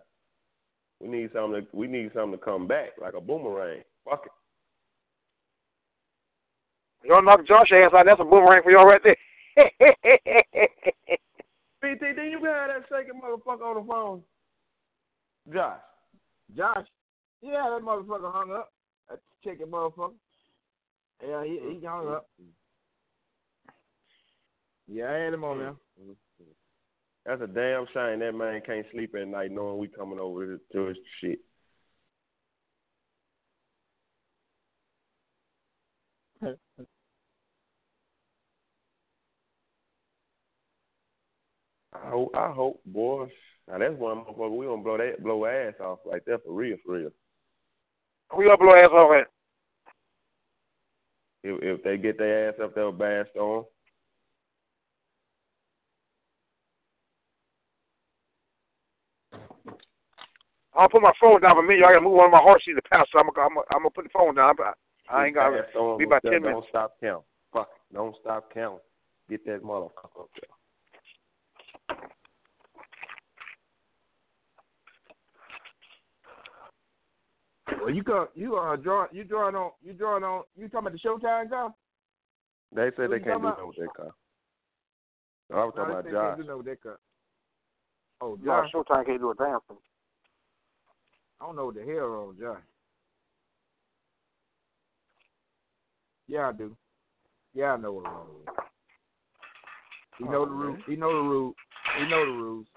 [1.01, 1.59] We need something.
[1.59, 3.81] To, we need something to come back like a boomerang.
[4.05, 4.31] Fuck it.
[7.05, 8.05] Y'all knock Josh ass out.
[8.05, 9.17] That's a boomerang for y'all right there.
[11.81, 14.23] BT, then you got that shaking motherfucker on the phone.
[15.53, 15.81] Josh.
[16.55, 16.87] Josh.
[17.41, 18.71] Yeah, that motherfucker hung up.
[19.09, 20.13] That chicken motherfucker.
[21.25, 22.29] Yeah, he he hung up.
[24.87, 25.75] Yeah, I had him on there.
[27.25, 30.59] That's a damn shame that man can't sleep at night knowing we coming over to,
[30.73, 31.39] to his shit.
[41.93, 43.27] I hope, I hope, boy.
[43.67, 46.77] Now that's one motherfucker we gonna blow that blow ass off like that for real,
[46.83, 47.11] for real.
[48.37, 49.27] We gonna blow ass off at.
[51.43, 53.65] If if they get their ass up there with Bad Storm,
[60.75, 61.85] I'll put my phone down for a minute.
[61.85, 63.65] I gotta move one of my horses to the house, so I'm gonna, I'm gonna,
[63.73, 64.55] I'm gonna put the phone down.
[64.57, 64.75] But
[65.09, 66.67] I ain't got Storm be about ten Don't minutes.
[66.69, 67.23] stop counting.
[67.51, 67.69] Fuck.
[67.93, 68.79] Don't stop counting.
[69.29, 71.97] Get that motherfucker up there.
[77.81, 80.93] Well, you go, you uh, draw, you drawing on, you drawing on, you talking about
[80.93, 81.67] the Showtime guy?
[82.75, 83.57] They said Who they can't do about?
[83.57, 84.11] that with that car.
[85.51, 86.13] I was talking No, about Josh.
[86.13, 86.99] can't do nothing with that car.
[88.21, 88.71] Oh, No, Josh.
[88.73, 89.77] Showtime can't do a damn thing.
[91.41, 92.61] I don't know what the hell wrong with Josh.
[96.27, 96.75] Yeah, I do.
[97.53, 98.63] Yeah, I know what's wrong with him.
[100.19, 100.75] He know Oh, the rules.
[100.75, 100.83] man.
[100.87, 101.55] He know the rules.
[101.97, 102.67] He know the rules.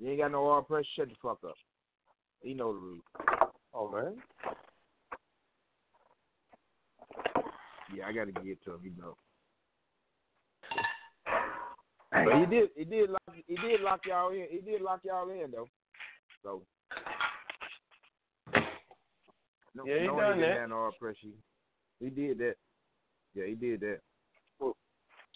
[0.00, 0.86] You ain't got no oil pressure.
[0.96, 1.54] Shut the fuck up.
[2.42, 3.02] He know the rules.
[3.74, 4.16] Oh man.
[7.94, 8.80] Yeah, I gotta get to him.
[8.84, 9.16] You know.
[12.12, 12.70] But he did.
[12.76, 13.22] He did lock.
[13.46, 14.46] He did lock y'all in.
[14.50, 15.68] He did lock y'all in though.
[16.42, 16.62] So.
[19.74, 20.60] No, Yeah, he no done nigga that.
[20.60, 21.28] had no oil pressure.
[22.00, 22.54] He did that.
[23.34, 24.00] Yeah, he did that.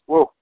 [0.06, 0.32] Whoa.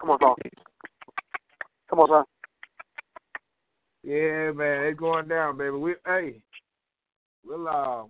[0.00, 0.34] Come on, son.
[1.90, 2.24] Come on, son.
[4.04, 5.70] Yeah, man, it's going down, baby.
[5.70, 6.40] We hey,
[7.44, 8.04] we'll uh,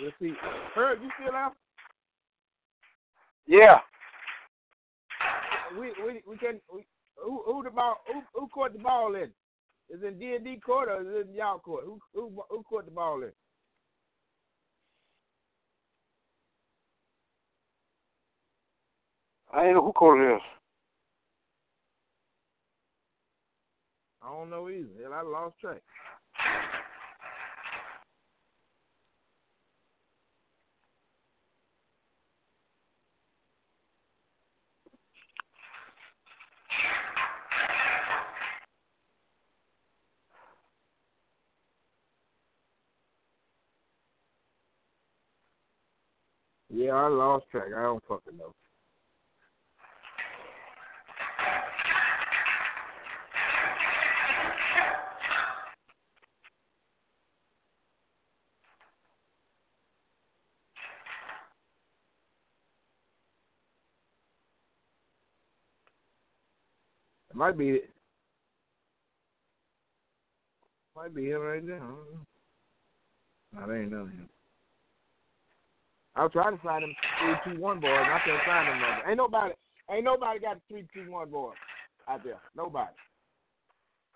[0.00, 0.32] we'll see.
[0.74, 1.52] Herb, you still out?
[3.46, 3.78] Yeah.
[5.78, 9.30] We we we can we, who who the ball who who caught the ball in?
[9.90, 11.84] Is it D and D court or is it in y'all court?
[11.84, 13.32] Who who who caught the ball in?
[19.52, 20.40] I ain't know who called it is.
[24.22, 24.88] I don't know either.
[25.02, 25.82] Hell, I lost track.
[46.70, 47.66] Yeah, I lost track.
[47.76, 48.54] I don't fucking know.
[67.42, 67.90] Might be it.
[70.94, 71.82] might be him right there.
[73.56, 74.04] I don't know.
[74.04, 74.28] Him.
[76.14, 77.90] I was trying to find them three two one boys.
[77.90, 78.80] I can't find them.
[79.08, 79.54] Ain't nobody
[79.90, 81.56] ain't nobody got the three two one boys
[82.08, 82.38] out there.
[82.56, 82.92] Nobody.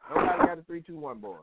[0.09, 1.41] Nobody got the three two one boys.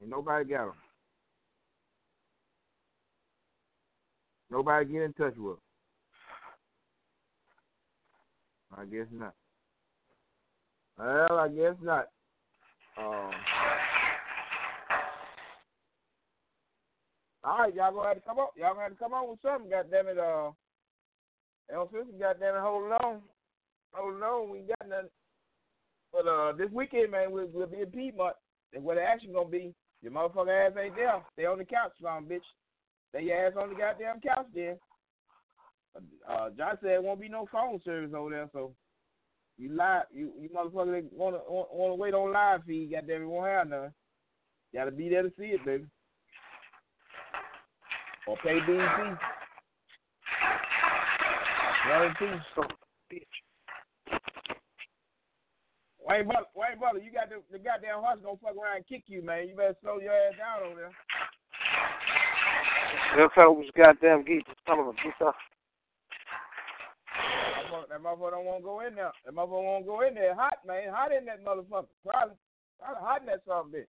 [0.00, 0.83] Ain't nobody got them.
[4.54, 5.56] Nobody get in touch with.
[8.78, 9.34] I guess not.
[10.96, 12.06] Well, I guess not.
[12.96, 13.32] Um,
[17.42, 18.52] all right, y'all gonna have to come up.
[18.56, 19.68] Y'all gonna have to come on with something.
[19.68, 20.52] God damn it, uh,
[21.74, 23.22] El Sister, God damn it, holding on,
[23.92, 24.50] holding on.
[24.50, 25.10] We ain't got nothing.
[26.12, 28.36] But uh, this weekend, man, we'll, we'll be in Piedmont,
[28.72, 31.20] and where the action gonna be, your motherfucker ass ain't there.
[31.32, 32.46] Stay on the couch, son, bitch.
[33.14, 34.76] Stay your ass on the goddamn couch, then.
[36.28, 38.72] Uh, John said it won't be no phone service over there, so
[39.56, 42.90] you live, you you motherfucker want to wait on live feed.
[42.90, 43.92] Goddamn, it won't have none.
[44.74, 45.84] Got to be there to see it, baby.
[48.26, 48.76] Or pay BET.
[48.76, 49.18] One.
[52.56, 52.62] So,
[53.12, 53.22] bitch.
[56.04, 59.04] Wayne Butler, Wayne Butler, you got the, the goddamn horse gonna fuck around and kick
[59.06, 59.46] you, man.
[59.46, 60.90] You better slow your ass down over there.
[63.16, 64.42] Them fellas goddamn geese.
[64.66, 65.12] Son of a bitch.
[65.18, 65.32] That
[67.70, 69.12] motherfucker, that motherfucker don't want to go in there.
[69.24, 70.34] That motherfucker won't go in there.
[70.34, 70.92] Hot, man.
[70.92, 71.86] Hot in that motherfucker.
[72.04, 72.36] Probably,
[72.80, 73.86] probably hot in that son bitch.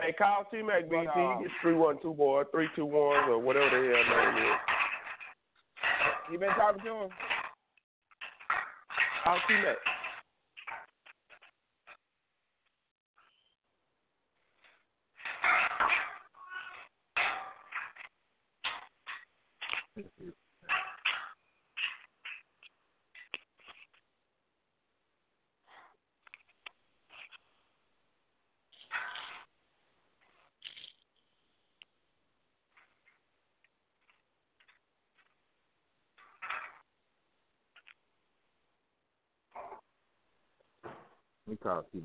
[0.00, 1.06] Hey, call T Mac BT.
[1.08, 4.58] Uh, You get three one two boy, 321 or whatever the hell name is.
[6.32, 7.10] You been talking to him?
[9.24, 9.76] Call T Mac.
[41.68, 42.00] We call T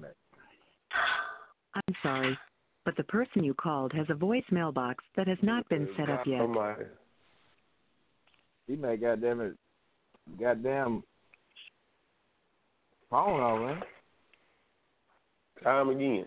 [1.76, 2.38] I'm sorry,
[2.86, 6.28] but the person you called has a voicemail box that has not been set up
[6.28, 6.42] yet.
[6.42, 6.84] Somebody.
[8.68, 9.54] T Mac, goddamn it,
[10.40, 11.04] goddamn
[13.10, 13.84] phone off, man.
[15.64, 16.26] Time again.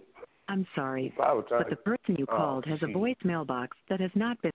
[0.49, 4.13] I'm sorry, If I but the person you called has a voicemail box that has
[4.15, 4.53] not been.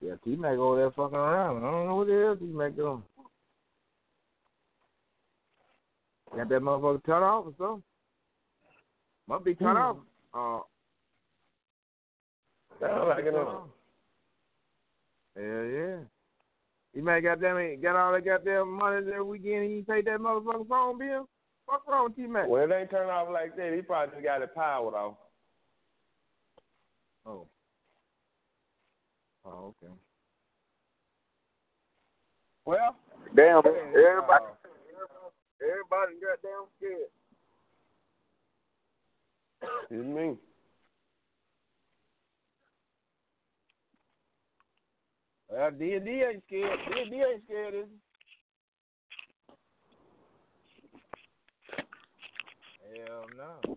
[0.00, 1.58] Yeah, T Mac over there fucking around.
[1.58, 3.02] I don't know what the hell T Mac doing.
[6.36, 7.82] Got that motherfucker turned off or something.
[9.28, 9.96] Must be turned off.
[10.34, 10.60] Uh,
[12.80, 13.68] Sound like it on.
[15.36, 15.96] Hell yeah.
[16.94, 20.20] He might goddamn it got all that goddamn money that weekend and he paid that
[20.20, 21.28] motherfucking phone bill.
[21.66, 22.48] What's wrong with T Mac?
[22.48, 23.72] Well, it ain't turned off like that.
[23.72, 25.14] He probably just got it powered off.
[27.24, 27.46] Oh.
[29.44, 29.92] Oh, okay.
[32.64, 32.96] Well,
[33.34, 34.61] Damn, yeah, everybody, uh,
[35.70, 37.10] everybody goddamn scared.
[39.90, 40.36] It's me.
[45.48, 46.78] well, D and D ain't scared.
[46.88, 47.98] D and D ain't scared, is he?
[53.06, 53.76] Hell no.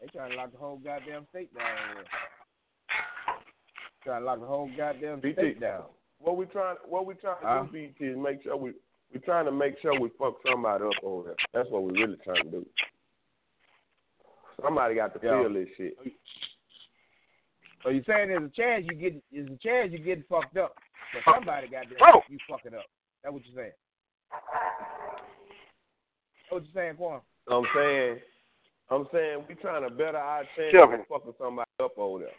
[0.00, 1.64] They trying to lock the whole goddamn state down
[1.94, 2.04] here.
[4.04, 5.34] Trying to lock the whole goddamn BT.
[5.34, 5.84] state down.
[6.18, 7.62] What we trying what we trying to Huh?
[7.64, 8.72] do, BT, is make sure we
[9.12, 11.36] we trying to make sure we fuck somebody up over there.
[11.54, 12.66] That's what we're really trying to do.
[14.62, 15.42] Somebody got to Yeah.
[15.42, 15.96] feel this shit.
[17.82, 20.74] So you saying there's a chance you get there's a chance you get fucked up,
[21.12, 22.22] but somebody got there Oh.
[22.28, 22.86] you fucking up.
[23.22, 23.72] That's what you're saying.
[24.30, 24.42] That's
[26.50, 27.20] what you're saying, Quan?
[27.48, 28.20] I'm saying
[28.90, 32.34] I'm saying we trying to better our chance of fucking somebody up over there.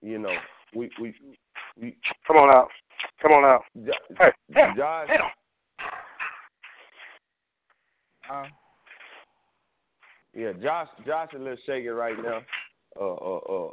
[0.00, 0.36] You know,
[0.74, 1.14] we we
[1.76, 1.96] we
[2.26, 2.68] Come on out.
[3.20, 3.64] Come on out.
[3.84, 5.20] Jo- Hey, hit Josh him.
[8.32, 8.44] Uh,
[10.34, 12.40] Yeah, Josh Josh a little shaky right now.
[12.98, 13.70] Uh uh uh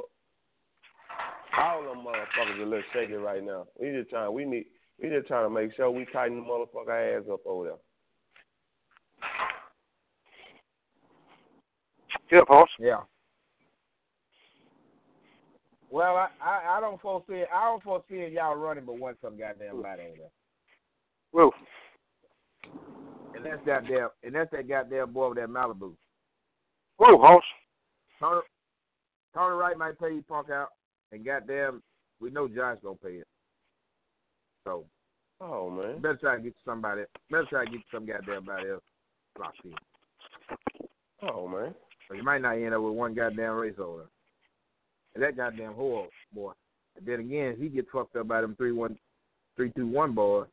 [1.58, 3.66] all them motherfuckers are a little shaky right now.
[3.80, 4.66] We just trying we need
[5.02, 7.74] we just trying to make sure we tighten the motherfucker ass up over there.
[12.38, 12.68] Tip, Hoss.
[12.78, 13.00] Yeah.
[15.90, 19.82] Well, I, I I don't foresee I don't foresee y'all running but one some goddamn
[19.82, 20.30] body over there.
[21.32, 21.50] Whoa.
[23.42, 25.94] And that's goddamn and that's that goddamn boy with that Malibu.
[26.98, 27.42] Whoa, Hoss.
[28.18, 28.40] Tony,
[29.34, 30.68] Tony Wright might pay you punk out,
[31.12, 31.82] and goddamn,
[32.20, 33.26] we know John's gonna pay it.
[34.64, 34.84] So,
[35.40, 37.04] oh man, better try to get somebody.
[37.30, 38.82] Better try to get some goddamn body else
[39.38, 39.72] locked in.
[41.22, 41.74] Oh man,
[42.06, 44.06] so you might not end up with one goddamn race over.
[45.14, 46.52] And that goddamn whore boy.
[46.96, 48.98] And then again, he gets fucked up by them three one,
[49.56, 50.46] three two one boys.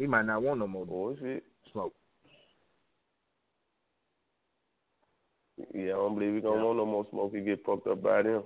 [0.00, 1.92] He might not want no more bullshit smoke.
[5.74, 6.64] Yeah, I don't believe he gonna yeah.
[6.64, 7.34] want no more smoke.
[7.34, 8.44] He get fucked up by them.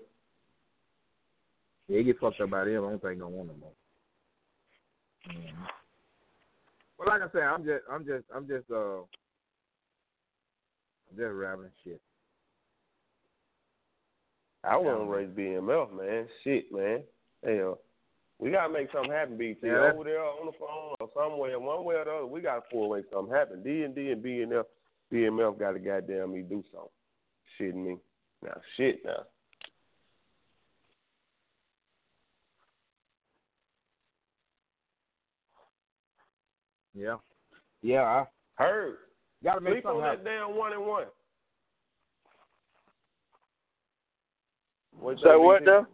[1.86, 2.84] Yeah, he get fucked up by them.
[2.84, 3.70] I don't think he gonna want no more.
[5.30, 5.62] Mm-hmm.
[6.98, 9.02] Well, like I said, I'm just, I'm just, I'm just, uh,
[11.08, 12.00] I'm just rambling shit.
[14.64, 16.26] I want to race BMF, man.
[16.42, 17.04] Shit, man.
[17.44, 17.78] Hell,
[18.38, 19.60] we gotta make something happen, BT.
[19.66, 22.62] Yeah, Over there on the phone or somewhere, one way or the other, we gotta
[22.70, 23.62] four make something happen.
[23.62, 24.64] D and D and BMF,
[25.12, 26.90] BMF got to goddamn me do something.
[27.58, 27.96] Shitting me
[28.42, 29.24] now, shit now.
[36.94, 37.16] Yeah,
[37.82, 38.24] yeah.
[38.58, 38.96] I heard.
[39.42, 40.24] Got to make Sleep something on happen.
[40.24, 41.04] that damn one and one.
[45.00, 45.86] What's Say what now?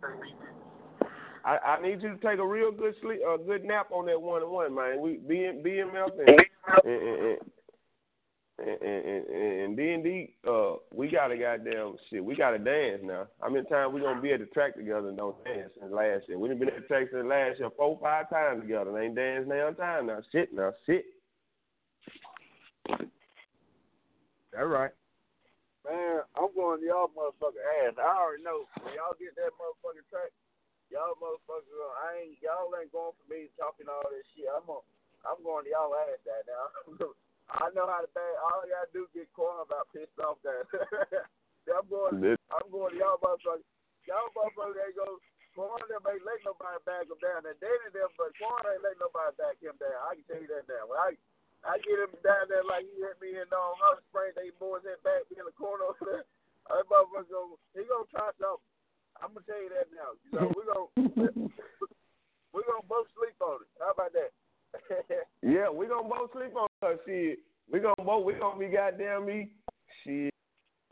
[1.44, 4.20] I, I need you to take a real good sleep, a good nap on that
[4.20, 5.00] one and one, man.
[5.00, 6.40] We BM, BMF and
[6.84, 12.24] and, and, and, and, and D and D, uh, we got a goddamn shit.
[12.24, 13.26] We got to dance now.
[13.40, 16.28] How many times we gonna be at the track together and don't dance since last
[16.28, 16.38] year?
[16.38, 18.90] We done been at the track since last year four, five times together.
[18.90, 20.20] And ain't dance now time now.
[20.30, 21.04] Shit now, shit.
[24.58, 24.90] All right.
[25.88, 27.96] Man, I'm going to y'all motherfucking ass.
[27.96, 28.68] I already know.
[28.84, 30.28] When y'all get that motherfucking track,
[30.90, 31.70] y'all motherfuckers,
[32.02, 34.50] I ain't y'all ain't going for me talking all this shit.
[34.50, 34.82] I'm on,
[35.24, 36.66] I'm going to y'all ass that now.
[37.62, 38.36] I know how to bang.
[38.46, 40.66] All I gotta do get corn about pissed off that.
[41.70, 42.18] I'm going.
[42.50, 43.66] I'm going to y'all motherfuckers.
[44.06, 45.18] Y'all motherfuckers ain't go.
[45.58, 47.42] Corn them ain't let nobody back him down.
[47.42, 49.98] And Danny them, but Corn ain't let nobody back him down.
[50.06, 50.86] I can tell you that now.
[50.86, 51.18] When I
[51.66, 54.32] I get him down there like he hit me in um, Hot Spring.
[54.32, 56.24] They boys hit back me in the corner over there.
[56.70, 57.42] That motherfucker go,
[57.74, 58.64] he gonna try something.
[59.22, 60.16] I'm gonna tell you that now.
[60.24, 60.88] You know, we gonna
[62.52, 63.70] we're gonna both sleep on it.
[63.78, 64.32] How about that?
[65.42, 67.01] yeah, we're gonna both sleep on it.
[67.06, 67.38] Shit,
[67.70, 69.51] we gonna both we gonna be goddamn me.
[70.02, 70.32] Shit,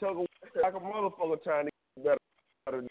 [0.00, 0.24] took a,
[0.60, 2.84] like a motherfucker trying to get better.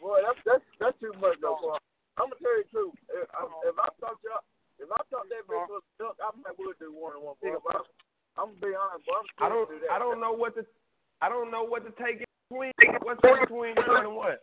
[0.00, 1.76] Boy, that's that's that's too much though.
[2.16, 2.94] I'm gonna tell you the truth.
[3.10, 4.44] If, if I thought y'all
[4.80, 7.36] if I thought that bitch was stuck, I might would do one on one.
[7.44, 7.84] But
[8.40, 9.68] I'm, gonna be honest, but I'm I don't.
[9.68, 9.92] do that.
[9.92, 10.64] I don't know what to.
[11.20, 12.72] I don't know what to take in between.
[13.02, 14.42] What's between one and what?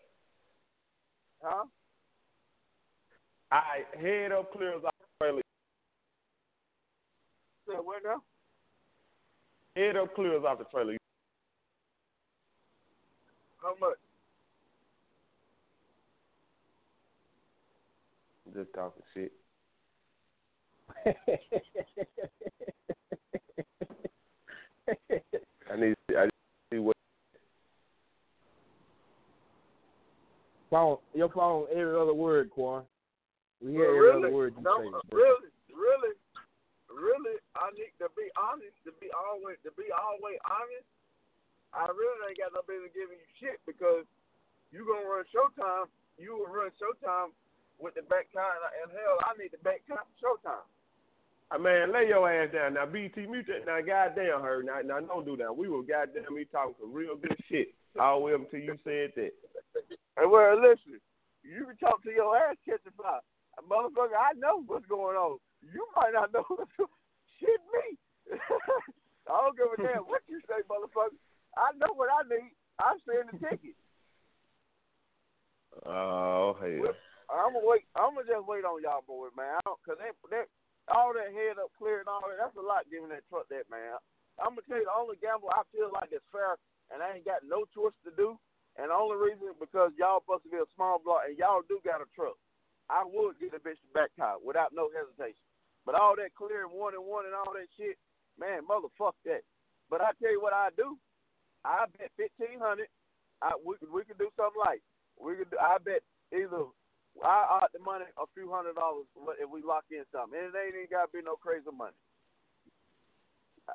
[1.41, 1.65] Huh?
[3.51, 5.41] I head up clears off the trailer.
[7.67, 8.21] Say what now?
[9.75, 10.97] Head up clears off the trailer.
[13.61, 13.97] How much?
[18.53, 19.31] Just talking shit.
[25.69, 25.95] I need.
[26.09, 26.17] to.
[26.17, 26.31] I need to
[26.71, 26.95] see what.
[30.78, 32.86] Phone, your phone, every other word, Quan.
[33.66, 34.30] We hear every really?
[34.30, 34.94] other word you no, say.
[35.10, 36.14] really, really,
[36.86, 37.41] really.
[37.58, 38.78] I need to be honest.
[38.86, 40.86] To be always, to be always honest.
[41.74, 44.06] I really ain't got no business giving you shit because
[44.70, 45.90] you gonna run Showtime.
[46.22, 47.34] You will run Showtime
[47.82, 50.62] with the back time, and hell, I need the back time Showtime.
[51.49, 52.86] Uh, man, lay your ass down now.
[52.86, 53.82] BT mute that now.
[53.82, 54.62] Goddamn her.
[54.62, 55.49] Now, now don't do that.
[55.49, 58.78] We were goddamn me talking some real good shit all the way up until you
[58.86, 59.34] said that.
[60.18, 60.98] Hey, well, listen.
[61.45, 63.22] You can talk to your ass catching fly,
[63.64, 64.18] motherfucker.
[64.18, 65.38] I know what's going on.
[65.61, 66.44] You might not know.
[67.39, 67.95] shit, me.
[69.30, 71.15] I don't give a damn what you say, motherfucker.
[71.56, 72.52] I know what I need.
[72.81, 73.77] I'm sending the ticket.
[75.85, 76.98] Oh hell.
[77.30, 77.85] I'm gonna wait.
[77.94, 79.53] I'm gonna just wait on y'all boys, man.
[79.53, 80.41] I don't, Cause they, they,
[80.89, 82.41] all that head up clear and all that.
[82.41, 83.94] That's a lot giving that truck that man.
[84.41, 86.57] I'm gonna tell you the only gamble I feel like is fair,
[86.89, 88.41] and I ain't got no choice to do.
[88.78, 91.82] And the only reason because y'all supposed to be a small block, and y'all do
[91.82, 92.38] got a truck.
[92.88, 95.44] I would get a bitch back tire without no hesitation.
[95.84, 97.98] But all that clear and one and one and all that shit,
[98.40, 99.44] man, motherfuck that.
[99.90, 100.95] But I tell you what I do.
[101.66, 102.88] I bet fifteen hundred.
[103.41, 104.80] I we could we could do something like
[105.20, 105.49] we could.
[105.49, 106.70] Do, I bet either
[107.24, 109.10] I ought the money a few hundred dollars
[109.41, 110.38] if we lock in something.
[110.38, 111.98] And it ain't even gotta be no crazy money.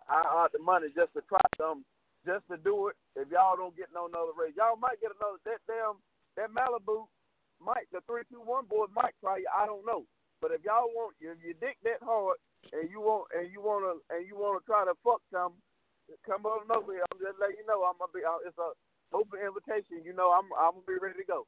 [0.09, 1.85] I out the money just to try something,
[2.27, 2.97] just to do it.
[3.17, 5.39] If y'all don't get no another race, y'all might get another.
[5.45, 5.99] That damn
[6.39, 7.07] that Malibu
[7.61, 9.51] might the three two one boys might try you.
[9.51, 10.05] I don't know.
[10.41, 12.39] But if y'all want if you dick that hard
[12.73, 15.55] and you want and you wanna and you wanna try to fuck some,
[16.27, 17.05] come on over here.
[17.11, 18.25] I'm just letting you know I'm gonna be.
[18.27, 18.75] uh, It's a
[19.15, 20.03] open invitation.
[20.03, 21.47] You know I'm I'm gonna be ready to go.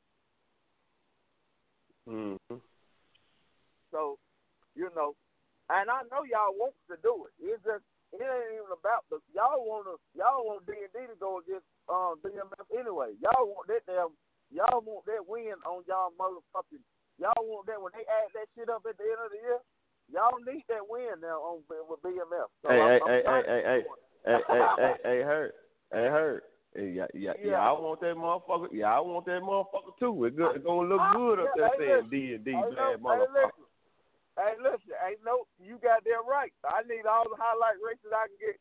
[2.08, 2.60] Mm-hmm.
[3.90, 4.18] So,
[4.74, 5.14] you know,
[5.70, 7.32] and I know y'all wants to do it.
[7.40, 11.10] It's just it ain't even about the y'all want to y'all want D and D
[11.10, 13.18] to go against um BMF anyway.
[13.18, 14.14] Y'all want that damn
[14.54, 16.82] y'all want that win on y'all motherfucking
[17.18, 19.60] y'all want that when they add that shit up at the end of the year.
[20.12, 22.52] Y'all need that win now on with BMF.
[22.62, 23.82] So Hey, I'm, hey, I'm hey, hey, hey,
[24.26, 25.54] hey, hey, hey, hey, hurt,
[25.92, 26.44] hey, hurt.
[26.74, 27.50] Hey, yeah, yeah, Yeah.
[27.50, 27.60] yeah.
[27.62, 28.68] I want that motherfucker.
[28.72, 30.24] Yeah, I want that motherfucker too.
[30.24, 32.08] It's, good, it's gonna look Ah, good up yeah, there saying.
[32.10, 33.63] D and D bad motherfucker.
[34.34, 34.42] Listen.
[34.42, 36.52] Hey, listen, ain't no, you got that right.
[36.66, 38.58] I need all the highlight races I can get.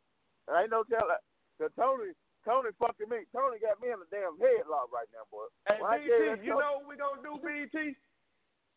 [0.53, 1.21] Ain't no telling.
[1.57, 2.11] Cause Tony,
[2.43, 3.23] Tony fucking me.
[3.31, 5.47] Tony got me in a damn headlock right now, boy.
[5.69, 7.95] Hey, When I you BT, you know what we gonna do, BT?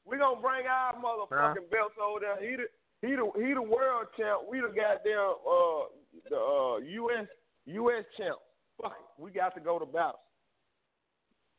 [0.06, 2.38] We gonna bring our motherfucking belts over there.
[2.38, 2.68] He the
[3.02, 4.46] he the he the world champ.
[4.48, 5.90] We the goddamn uh
[6.30, 7.26] the uh US
[7.66, 8.38] US champ.
[8.80, 9.20] Fuck it.
[9.20, 10.20] We got to go to battle.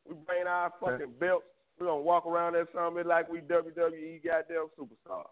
[0.08, 1.44] We bring our fucking belts.
[1.78, 5.30] We gonna walk around that something like we WWE goddamn superstars.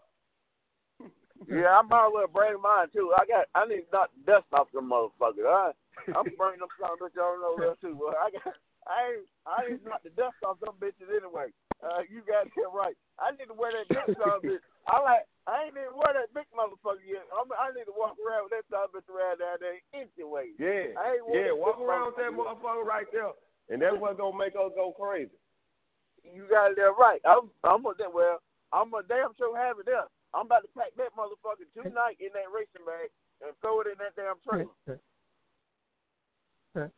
[1.45, 3.13] Yeah, I might as well bring mine too.
[3.13, 5.45] I got, I need to knock the dust off them motherfuckers.
[5.45, 5.77] Right,
[6.09, 7.93] I'm bringing them some bitch on over there too.
[7.93, 8.57] Well, I got,
[8.89, 11.53] I ain't, I ain't knock the dust off them bitches anyway.
[11.77, 12.97] Uh, you got that right.
[13.21, 14.65] I need to wear that big son bitch.
[14.89, 17.29] I like, I ain't even wear that big motherfucker yet.
[17.29, 20.57] I'm, I need to walk around with that son bitch around down there anyway.
[20.57, 21.53] Yeah, I ain't yeah.
[21.53, 23.37] Walk around with that motherfucker right there,
[23.69, 25.37] and that's what's gonna make us go crazy.
[26.33, 27.21] You got it there right.
[27.25, 28.41] I'm, I'm gonna, well,
[28.73, 30.03] I'm a damn sure have it there.
[30.33, 33.09] I'm about to pack that motherfucker tonight in that racing bag
[33.41, 34.99] and throw it in that damn trailer.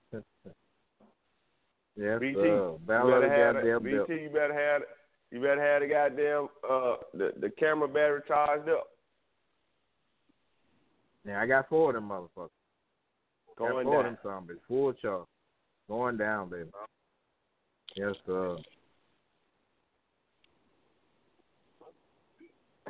[1.96, 2.46] yes, BT, sir.
[2.46, 3.96] you Battle of the better have goddamn it.
[3.96, 4.08] belt.
[4.08, 4.88] BT, you better have it.
[5.32, 8.88] You better have the goddamn uh the the camera battery charged up.
[11.26, 12.50] Yeah, I got four of them motherfuckers.
[13.58, 13.96] got four down.
[13.96, 14.58] of them zombies.
[14.68, 15.26] Full charge.
[15.88, 16.70] Going down, baby.
[17.96, 18.58] Yes, sir.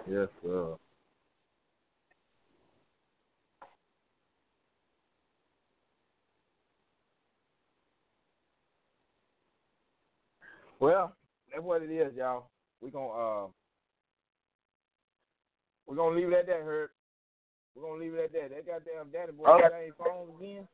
[0.10, 0.76] Yes, sir.
[10.80, 11.14] Well,
[11.52, 12.49] that's what it is, y'all.
[12.81, 13.48] We gonna uh,
[15.86, 16.90] we're gonna leave it at that, Herb.
[17.76, 18.49] We're gonna leave it at that.
[18.49, 19.69] That goddamn daddy boy Okay.
[19.69, 20.68] got his phone again.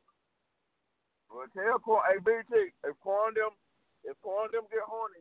[1.28, 3.50] Well, tell Corn, hey BT, if Corn them,
[4.04, 5.20] if Corn them get horny,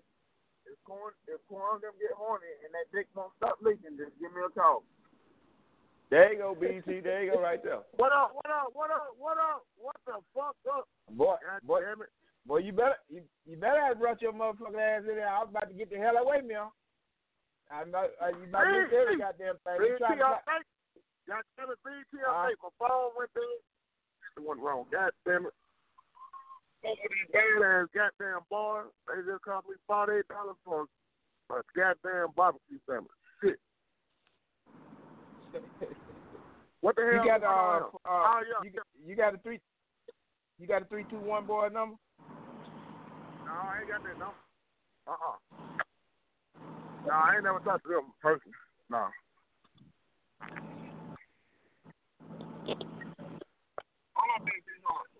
[0.66, 4.34] if Corn, if Corn them get horny and that dick won't stop leaking, just give
[4.34, 4.84] me a call.
[6.10, 7.02] There you go, BT.
[7.02, 7.82] There you go, right there.
[7.98, 8.38] What up?
[8.38, 8.70] What up?
[8.74, 9.10] What up?
[9.18, 9.66] What up?
[9.78, 10.86] What the fuck up?
[11.10, 11.36] Boy,
[11.66, 11.82] boy,
[12.46, 15.30] boy, you better you, you better have brought your motherfucking ass in there.
[15.30, 16.70] I was about to get the hell away, man.
[17.74, 19.82] I'm not, uh, you about to miss every goddamn thing.
[19.82, 20.66] You BT, I to, think.
[21.26, 23.58] God damn it, BT, I think my phone went dead.
[24.38, 24.86] It went wrong.
[24.94, 25.56] God damn it.
[26.86, 30.86] Of these bad ass goddamn boys, they just cost me forty eight dollars for
[31.50, 33.10] a goddamn barbecue sandwich.
[33.44, 33.60] Shit.
[36.82, 37.26] What the you hell?
[37.26, 38.64] got uh, uh Oh, yeah.
[38.64, 39.60] you, got- you got a three,
[40.60, 41.96] you got a three two one boy number.
[43.46, 44.36] No, I ain't got that number.
[45.08, 45.38] Uh uh
[47.08, 48.52] No, I ain't never talked to them person.
[48.90, 49.08] No.
[54.14, 55.15] Hold on, BT, hold on.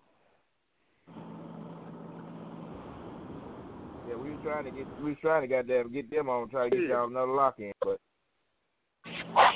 [4.08, 6.70] Yeah, we was trying to get, we was trying to goddamn get them on, try
[6.70, 7.98] to get y'all another lock in, but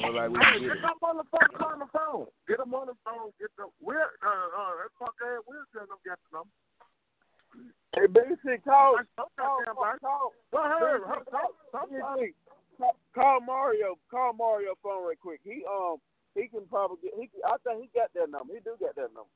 [0.02, 2.26] look like we Hey, get them motherfuckers on the phone.
[2.48, 3.30] Get them on the phone.
[3.38, 3.68] Get them.
[3.80, 6.50] We'll, uh, uh, that fuck ass wheelchair them got the number.
[7.94, 9.62] Hey BT, call, call, call,
[10.02, 11.02] call, Go ahead.
[11.02, 12.18] BT, Talk, talk, talk.
[12.18, 12.34] BT,
[12.78, 15.40] call, call Mario, call Mario phone right quick.
[15.44, 15.96] He um,
[16.34, 18.54] he can probably get, he, can- I think he got that number.
[18.54, 19.30] He do got that number.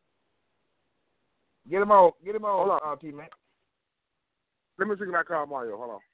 [1.71, 3.27] Get him on, get him on, Hold uh, T man.
[4.79, 5.77] Let me see if I call Mario.
[5.79, 6.14] Hold on.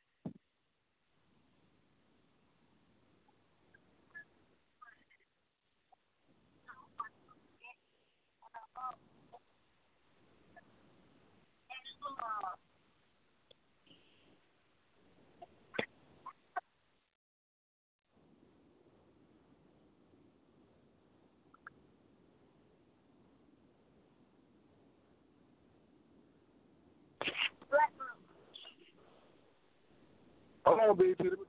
[30.66, 31.15] Hold on, baby.
[31.19, 31.47] Let me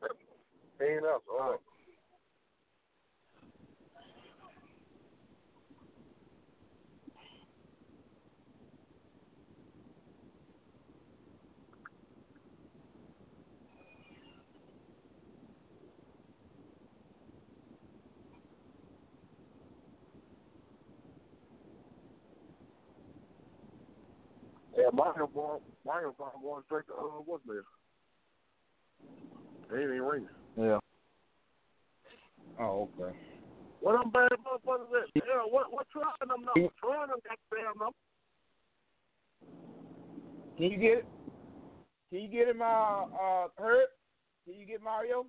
[0.00, 0.96] try again.
[0.98, 1.24] Ain't else.
[1.30, 1.58] Hold.
[24.76, 27.64] Yeah, Mario going, Mario going straight to uh, what's there?
[29.70, 30.28] They ain't even ringing.
[30.56, 30.78] Yeah.
[32.60, 33.16] Oh, okay.
[33.80, 35.10] What them bad motherfuckers at?
[35.14, 36.72] Yeah, what what trying them number?
[36.80, 37.98] Trying them got the damn number.
[40.56, 41.06] Can you get it?
[42.10, 43.90] Can you get him, uh, uh, Herb?
[44.46, 45.26] Can you get Mario?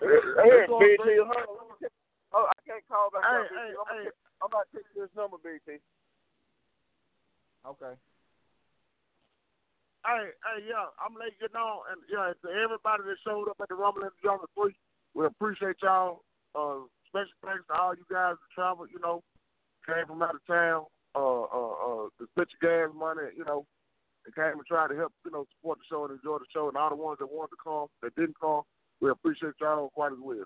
[0.00, 1.92] Hey, Go on, BT, hold on, let me check.
[2.32, 3.24] Oh, I can't call back.
[3.24, 3.54] Hey, BT.
[3.56, 4.10] hey, I'm, hey.
[4.42, 5.80] I'm about to take this number, BT.
[7.64, 7.96] Okay.
[10.04, 13.72] Hey, hey, yeah, I'm letting you know, and yeah, to everybody that showed up at
[13.72, 14.76] the Rumble in the Jungle Three,
[15.16, 16.20] we appreciate y'all.
[16.52, 18.92] Uh, special thanks to all you guys that traveled.
[18.92, 19.24] You know,
[19.88, 20.84] came from out of town.
[21.16, 23.32] Uh, uh, uh, to split your gas money.
[23.32, 23.64] You know,
[24.28, 25.12] and came and tried to help.
[25.24, 26.68] You know, support the show and enjoy the show.
[26.68, 28.60] And all the ones that wanted to come, that didn't come,
[29.00, 30.44] we appreciate y'all quite as well.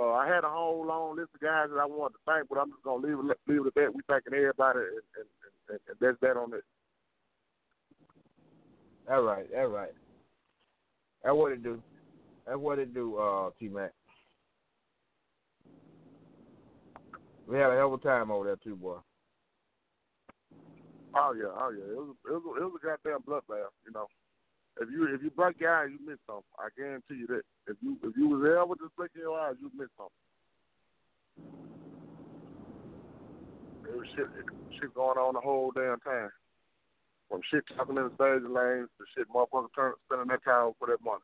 [0.00, 2.56] Uh, I had a whole long list of guys that I wanted to thank, but
[2.56, 3.94] I'm just gonna leave it leave it at that.
[3.94, 5.28] We thanking everybody, and, and,
[5.68, 6.64] and, and that's that on it.
[9.10, 9.92] All right, all right.
[11.22, 11.82] That's what it do.
[12.46, 13.92] That's what it do, uh, T Mac.
[17.46, 18.96] We had a hell of a time over there too, boy.
[21.16, 21.84] Oh yeah, oh yeah.
[21.84, 24.06] It was it was it was a goddamn bloodbath, you know.
[24.80, 26.42] If you if you your eyes, you miss something.
[26.58, 27.42] I guarantee you that.
[27.68, 30.12] If you if you was there with just blinking your eyes, you miss something.
[33.84, 34.26] There was shit
[34.80, 36.30] shit going on the whole damn time.
[37.34, 40.86] From shit talking in the stage lanes to shit motherfuckers turn, spending their time for
[40.86, 41.18] that money.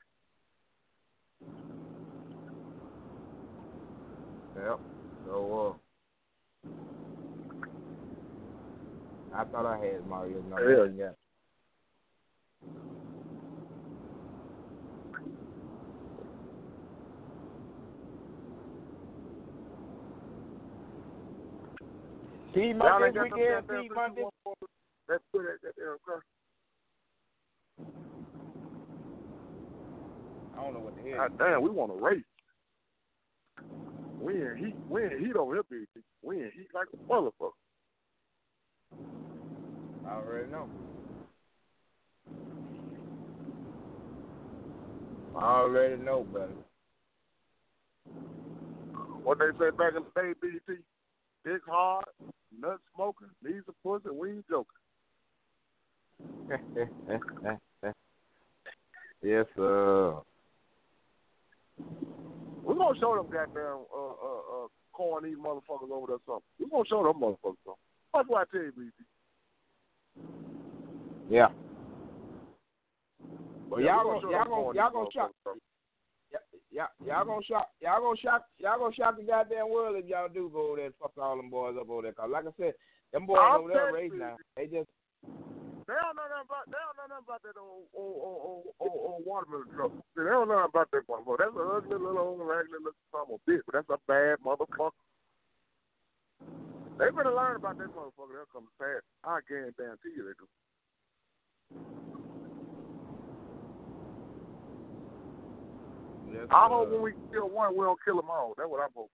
[4.56, 4.80] Yep.
[5.24, 5.76] So
[9.32, 10.88] uh I thought I had Mario number.
[10.96, 11.04] Yeah.
[11.04, 11.12] Yeah.
[22.52, 24.24] T Y'all Monday ain't got them weekend, goddamn T Monday.
[25.10, 26.22] That's good at that damn car.
[30.56, 31.28] I don't know what the hell.
[31.28, 32.22] God damn, we want to race.
[34.20, 36.04] We in heat, we in heat over here, BT.
[36.22, 37.50] We in heat like a motherfucker.
[40.06, 40.68] I already know.
[45.36, 46.52] I already know, brother.
[49.24, 50.80] What they say back in the day, BT,
[51.44, 52.04] dick hard,
[52.60, 54.79] nut smoking, needs a pussy, we ain't joking.
[59.22, 60.14] yes, sir.
[62.64, 66.42] We gonna show them goddamn uh uh uh corn these motherfuckers over there something.
[66.58, 67.84] We gonna show them motherfuckers something.
[68.12, 68.92] That's what I tell you, BT.
[71.30, 71.48] Yeah.
[73.70, 75.30] Well, Yeah, y'all gonna y'all gonna y'all shock
[76.72, 80.28] y'all y'all gonna shock y'all gonna shock y'all gonna shock the goddamn world if y'all
[80.28, 82.12] do go over there and fuck all them boys up over there.
[82.12, 82.74] Cause like I said,
[83.12, 84.36] them boys I'm over there you, now.
[84.56, 84.88] They just
[87.30, 89.94] about that old old old old, old, old watermelon truck.
[90.18, 91.22] See, they don't know about that one.
[91.22, 91.46] motherfucker.
[91.46, 94.42] That's an ugly little old raggedy little son of a bitch, but that's a bad
[94.42, 94.98] motherfucker.
[96.98, 98.34] They better learn about that motherfucker.
[98.34, 99.06] They'll come fast.
[99.22, 100.46] I guarantee you they do.
[106.34, 108.54] yes, I uh, hope when we kill one, we don't kill them all.
[108.58, 109.10] That's what I hope.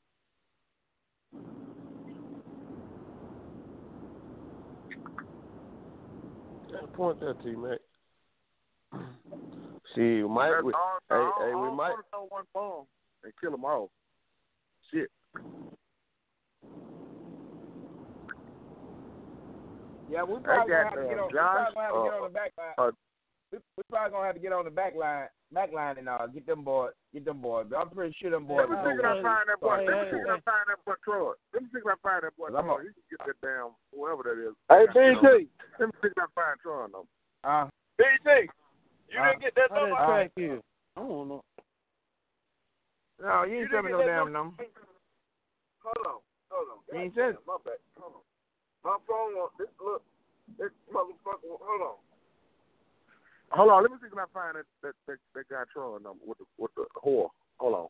[6.72, 7.78] Yeah, point that to you, Mac.
[9.96, 10.60] See, we might.
[10.60, 11.94] We, all, hey, all, hey, we all might.
[12.12, 12.84] throw one bomb
[13.24, 13.90] and kill them all.
[14.92, 15.08] Shit.
[20.12, 21.32] yeah, we probably got gonna have to get uh, on.
[21.32, 21.68] Josh.
[21.68, 22.76] we probably gonna have to get uh, on the back line.
[22.76, 22.90] uh,
[23.52, 26.26] we, we probably gonna have to get on the back line, back line and uh,
[26.28, 27.66] get them boys, get them boys.
[27.70, 28.68] But I'm pretty sure them boys.
[28.68, 29.76] Let me will see go if I with- find that boy.
[29.80, 31.32] Let me hey, see if I find that boy Troy.
[31.56, 32.78] Let me see if I find that boy I'm Troy.
[32.78, 34.52] a- He can get that damn whoever that is.
[34.68, 35.48] Hey, You know, BT,
[35.80, 37.08] Let me see if I find Troy though.
[37.48, 37.64] Uh,
[37.96, 38.52] BT,
[39.08, 39.96] you didn't get that How number.
[39.96, 40.62] that track is?
[40.96, 41.42] I don't know.
[43.20, 44.64] no, you ain't You send me no damn number.
[45.84, 46.20] Hold on,
[46.50, 46.78] hold on.
[46.92, 47.78] You ain't God My bad.
[48.00, 48.24] Hold on.
[48.82, 50.02] My phone on this look.
[50.58, 51.58] This motherfucker.
[51.58, 51.96] Hold on.
[53.50, 53.82] Hold on.
[53.82, 56.44] Let me see if I find that that that, that guy Troy number with the
[56.58, 57.30] with the whore.
[57.58, 57.88] Hold on.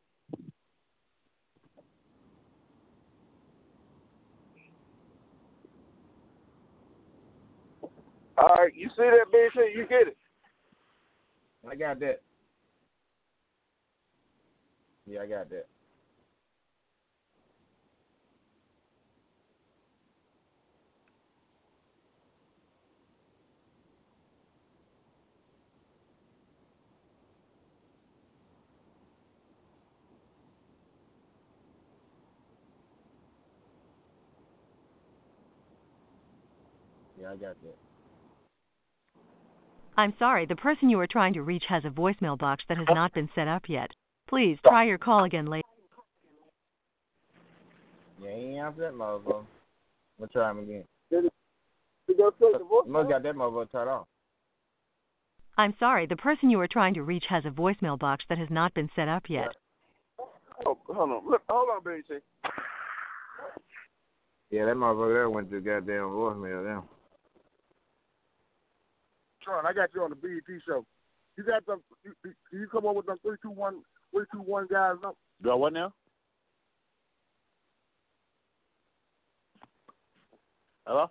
[8.39, 9.57] All right, you see that, bitch?
[9.75, 10.17] You get it.
[11.71, 12.23] I got that.
[15.07, 15.67] Yeah, I got that.
[37.21, 37.86] Yeah, I got that.
[39.97, 42.87] I'm sorry, the person you are trying to reach has a voicemail box that has
[42.91, 43.91] not been set up yet.
[44.29, 45.63] Please try your call again later.
[48.23, 49.45] Yeah, he ain't answer that motherfucker.
[50.19, 50.85] We'll try him again.
[51.11, 52.85] You go check the voice.
[52.87, 54.07] Must got that motherfucker turned off.
[55.59, 58.49] I'm sorry, the person you are trying to reach has a voicemail box that has
[58.51, 59.49] not been set up yet.
[60.67, 61.31] Oh, hold on.
[61.31, 62.21] Look, hold on, BT.
[64.51, 66.85] Yeah, that motherfucker there went to goddamn voicemail now.
[69.47, 70.85] Sean, I got you on the BET show.
[71.39, 71.81] You got them.
[72.05, 73.83] You, you- can you come up with them three two one
[74.13, 74.97] three two one guys?
[75.07, 75.17] Up?
[75.43, 75.93] Do I what now?
[80.87, 81.11] Hello?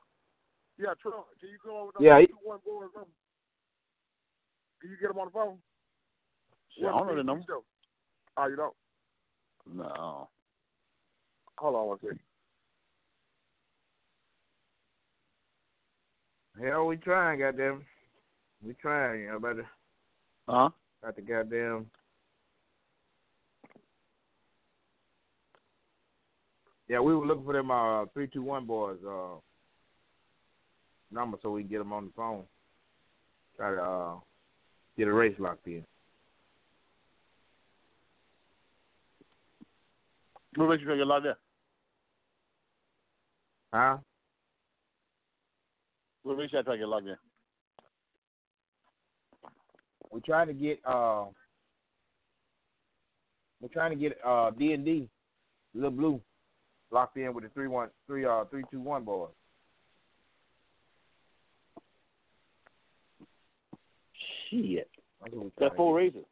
[0.78, 1.24] Yeah, Tron.
[1.40, 2.90] Can you come up with them Yeah, three he- two one boys?
[3.00, 3.08] Up?
[4.82, 5.58] Can you get them on the phone?
[6.78, 7.44] Yeah, I don't know the number.
[7.48, 7.64] Show.
[8.38, 8.74] Oh, you don't?
[9.74, 10.30] No.
[11.58, 12.20] Hold on one second.
[16.62, 17.86] Hell, we trying, goddamn.
[18.64, 19.64] We trying, you know, about the
[20.48, 20.70] Huh?
[21.02, 21.88] about the goddamn.
[26.88, 29.40] Yeah, we were looking for them uh three two one boys uh
[31.12, 32.44] number so we can get them on the phone.
[33.58, 34.14] Try to uh
[34.98, 35.84] get a race locked in.
[40.56, 41.38] What makes you feel like that?
[43.74, 43.98] Huh?
[46.24, 47.16] What makes you try to get logged in?
[50.16, 51.26] We're trying to get uh
[53.60, 55.10] we're trying to get uh D and D,
[55.74, 56.22] Little Blue,
[56.90, 59.32] locked in with the three one three uh three two one boys.
[64.50, 64.90] Shit.
[65.22, 66.24] That's what we're trying That's four get.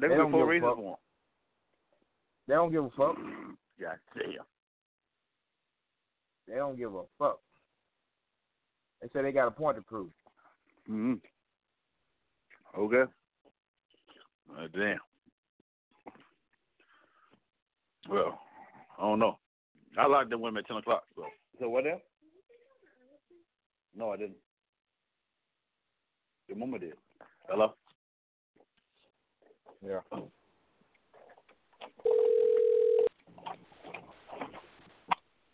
[0.00, 0.76] They They don't four give a fuck.
[0.76, 0.98] for.
[2.46, 3.16] They don't give a fuck.
[3.80, 4.44] God damn.
[6.46, 7.40] They don't give a fuck.
[9.02, 10.10] They say they got a point to prove.
[10.90, 11.14] Mm-hmm.
[12.80, 13.10] Okay.
[14.56, 14.98] Uh, damn.
[18.08, 18.40] Well,
[18.98, 19.38] I don't know.
[19.98, 21.04] I like them women at 10 o'clock.
[21.16, 21.24] So,
[21.58, 21.98] so what now?
[23.96, 24.36] No, I didn't.
[26.48, 26.92] Your mama did.
[27.48, 27.74] Hello?
[29.84, 30.00] Yeah.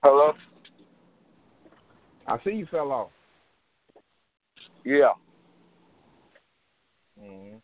[0.03, 0.33] Hello?
[2.27, 3.11] I see you fell off.
[4.85, 5.15] Yeah.
[7.21, 7.57] Mm-hmm.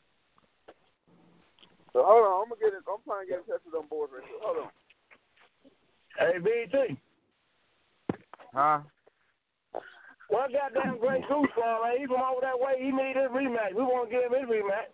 [1.93, 2.85] So hold on, I'm gonna get it.
[2.87, 4.43] I'm trying to get in touch with them boys right quick.
[4.43, 4.71] Hold on.
[6.19, 6.99] Hey, BT.
[8.55, 8.81] Huh?
[10.29, 11.99] One goddamn great gooseball, man.
[11.99, 12.77] He from over that way.
[12.79, 13.75] He need his rematch.
[13.75, 14.93] We want to give him his rematch.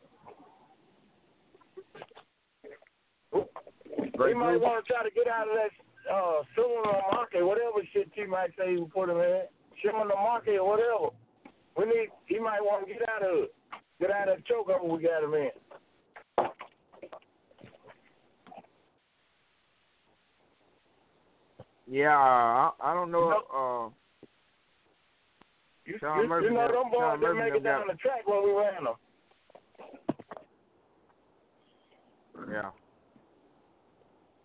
[4.16, 5.72] Great he might want to try to get out of that
[6.06, 9.42] uh, similar market, whatever shit he might say we put him in.
[9.84, 11.10] Similar market or whatever.
[11.76, 12.09] We need.
[12.26, 13.55] He might want to get out of it.
[14.01, 15.51] Get out of that chokeover we got him in.
[21.90, 23.42] Yeah, I, I don't know.
[23.52, 23.90] Uh,
[25.84, 28.26] You, Sean you, Murphy you know them boys didn't make it got- down the track
[28.26, 28.94] when we ran them.
[32.51, 32.70] yeah,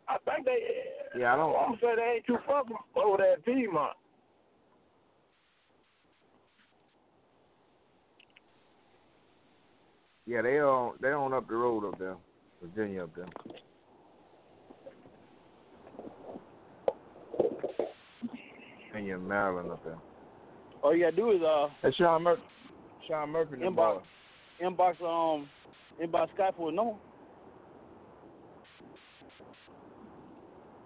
[0.08, 1.20] I think they.
[1.20, 2.64] Yeah, I don't- I'm gonna say they ain't too far
[2.96, 3.96] over that at Piedmont.
[10.30, 12.16] Yeah, they on they on up the road up there,
[12.62, 13.26] Virginia up there.
[18.92, 19.98] Virginia, Maryland up there.
[20.84, 22.44] All you gotta do is uh That's Sean Murphy.
[23.08, 24.04] Sean Murphy, inbox
[24.64, 25.50] inbox um
[26.00, 26.94] inbox Skype for a number.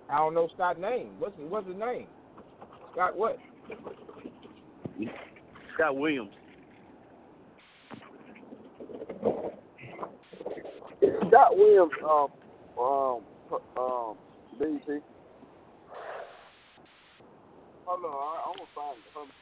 [0.10, 1.20] I don't know Scott's name.
[1.20, 2.08] What's what's his name?
[2.94, 3.38] Scott what?
[5.76, 6.32] Scott Williams.
[11.28, 12.28] Scott Williams, um,
[12.80, 13.22] um,
[13.78, 14.18] um,
[14.60, 15.00] BT.
[17.86, 19.14] Hold on, I, I'm gonna find it.
[19.16, 19.34] Hold on.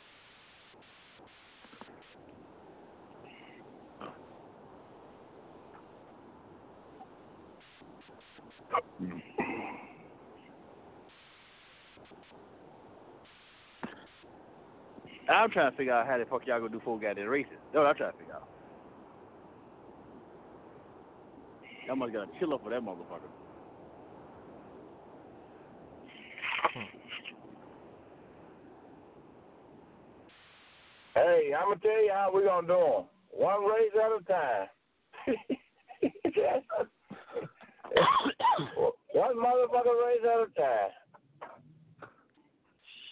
[15.30, 17.54] I'm trying to figure out how the fuck y'all gonna do four goddamn races.
[17.74, 18.51] That's what I'm trying to figure out.
[21.92, 23.28] Y'all must got a chill up for that motherfucker.
[31.16, 33.04] Hey, I'm gonna tell you how we gonna do 'em.
[33.32, 34.70] One race at a time.
[39.12, 40.92] One motherfucker race at a time.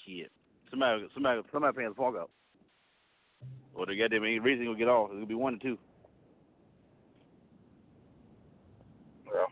[0.05, 0.31] Shit.
[0.69, 2.31] Somebody, somebody, somebody paying the park out.
[3.73, 5.09] Or the goddamn ain't reason gonna get off.
[5.09, 5.77] It's gonna be one or two.
[9.25, 9.45] Yeah.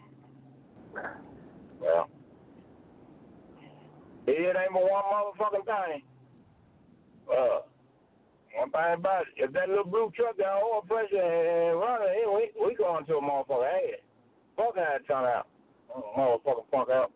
[1.84, 2.04] Yeah.
[4.28, 6.02] It ain't but one motherfucking thing.
[7.32, 7.60] Uh,
[8.56, 12.26] one thing about it, if that little blue truck got oil pressure and running, hey,
[12.28, 14.00] we we going to a motherfucker ass.
[14.58, 15.48] Fuck that turn out.
[16.18, 17.12] Motherfucker fuck out.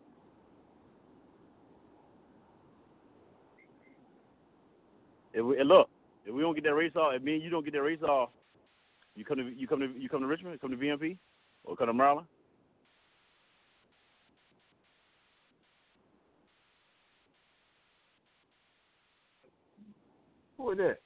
[5.34, 5.88] If we, and look,
[6.24, 8.02] if we don't get that race off, if me and you don't get that race
[8.02, 8.30] off,
[9.16, 11.18] you come to you come to you come to Richmond, come to VMP,
[11.64, 12.26] or come to Maryland.
[20.62, 20.98] Who is that?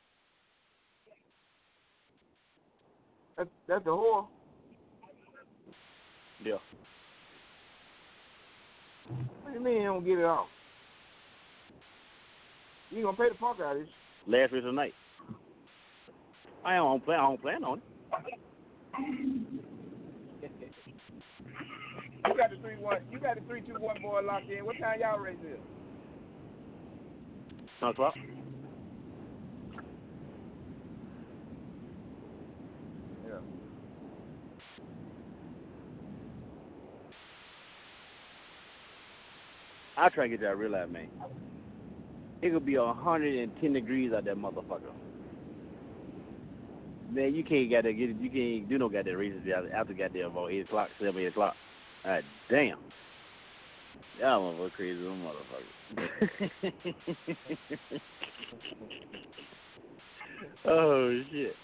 [3.39, 4.27] That's that's the whore.
[6.45, 6.57] Yeah.
[9.43, 10.49] What do you mean you don't get it off?
[12.91, 13.89] You gonna pay the park out of this?
[14.27, 14.93] Last race of night.
[16.63, 17.19] I don't plan.
[17.19, 17.85] I don't plan on it.
[22.27, 22.99] You got the three one.
[23.11, 24.67] You got the three two one boy locked in.
[24.67, 25.59] What time y'all race is?
[27.81, 28.15] Ten o'clock.
[39.97, 41.07] I try to get y'all to realize, man.
[42.43, 44.93] It could be a hundred and ten degrees out that motherfucker.
[47.11, 49.43] Man, you can't get you can't do no goddamn races
[49.75, 51.55] after goddamn about eight o'clock, seven, eight o'clock.
[52.05, 52.79] God damn.
[54.21, 55.97] Y'all motherfucker crazy little motherfucker.
[60.67, 61.55] oh shit.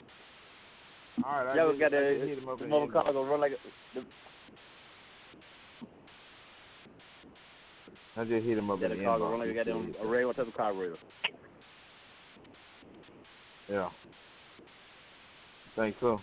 [1.24, 3.04] All right, I Y'all got that just hit him up the in mother the car
[3.04, 3.12] inbox.
[3.12, 3.56] gonna run like a
[3.94, 4.00] the,
[8.16, 9.30] I just hit him up yeah, in the the car gonna inbox.
[9.30, 10.96] run like a goddamn a ray what type of carburetor.
[13.68, 13.88] Yeah.
[15.76, 16.20] Think so.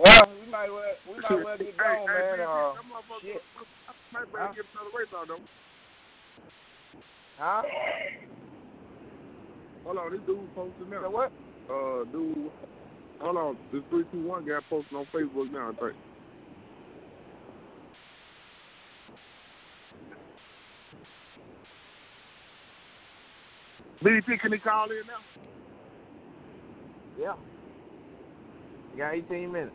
[0.00, 2.40] Well, we might well we might well get going, man.
[2.40, 2.72] Uh,
[3.22, 3.40] shit.
[4.12, 5.38] Might better get another race out though.
[7.38, 7.62] Huh?
[9.84, 11.02] Hold on, this dude posting now.
[11.02, 11.32] So what?
[11.70, 12.50] Uh, dude,
[13.20, 15.70] hold on, this three two one guy posting on Facebook now.
[15.70, 15.96] I think.
[24.02, 25.20] BDP, can he call in now?
[27.18, 27.34] Yeah.
[28.92, 29.74] You got 18 minutes.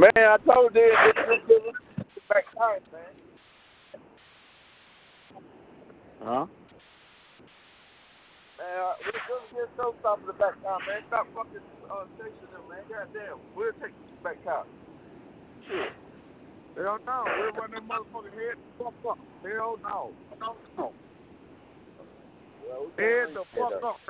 [0.00, 0.96] Man, I told you
[1.28, 3.12] this is back time, man.
[6.24, 6.46] Huh?
[8.56, 11.04] Man, uh, we're gonna get so stop in the back time, man.
[11.08, 11.60] Stop fucking
[11.92, 12.80] uh, stationing, man.
[12.88, 14.64] Goddamn, we'll take you back time.
[15.68, 15.92] Shit.
[16.80, 19.18] Hell no, we'll run that motherfucking head the fuck up.
[19.44, 20.16] Hell no.
[20.40, 20.92] No, no.
[22.96, 24.00] Head the fuck up.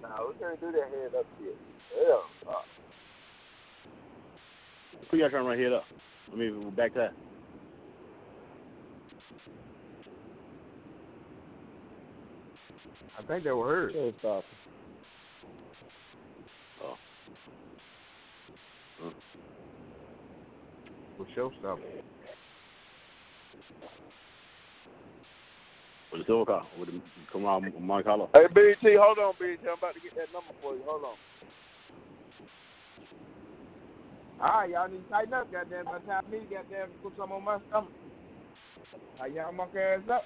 [0.00, 1.58] No, we can't do that head up shit.
[1.94, 2.52] Hell no.
[5.10, 5.84] Who y'all trying to run head up?
[6.32, 7.12] I mean back to that.
[13.18, 13.94] I think they were hurt.
[13.94, 14.42] Showstopper.
[16.84, 16.94] Oh.
[19.02, 19.12] Mm.
[21.18, 21.78] With showstopper.
[26.12, 27.00] With the silver car, with the
[27.30, 28.30] come on Monte Carlo.
[28.32, 29.58] Hey, BT, hold on, BT.
[29.68, 30.82] I'm about to get that number for you.
[30.86, 31.16] Hold on.
[34.40, 35.84] All right, y'all need to tighten up, goddamn.
[35.86, 37.90] By the time me, goddamn, put some on my stomach.
[39.18, 40.22] Tighten y'all monkey ass up.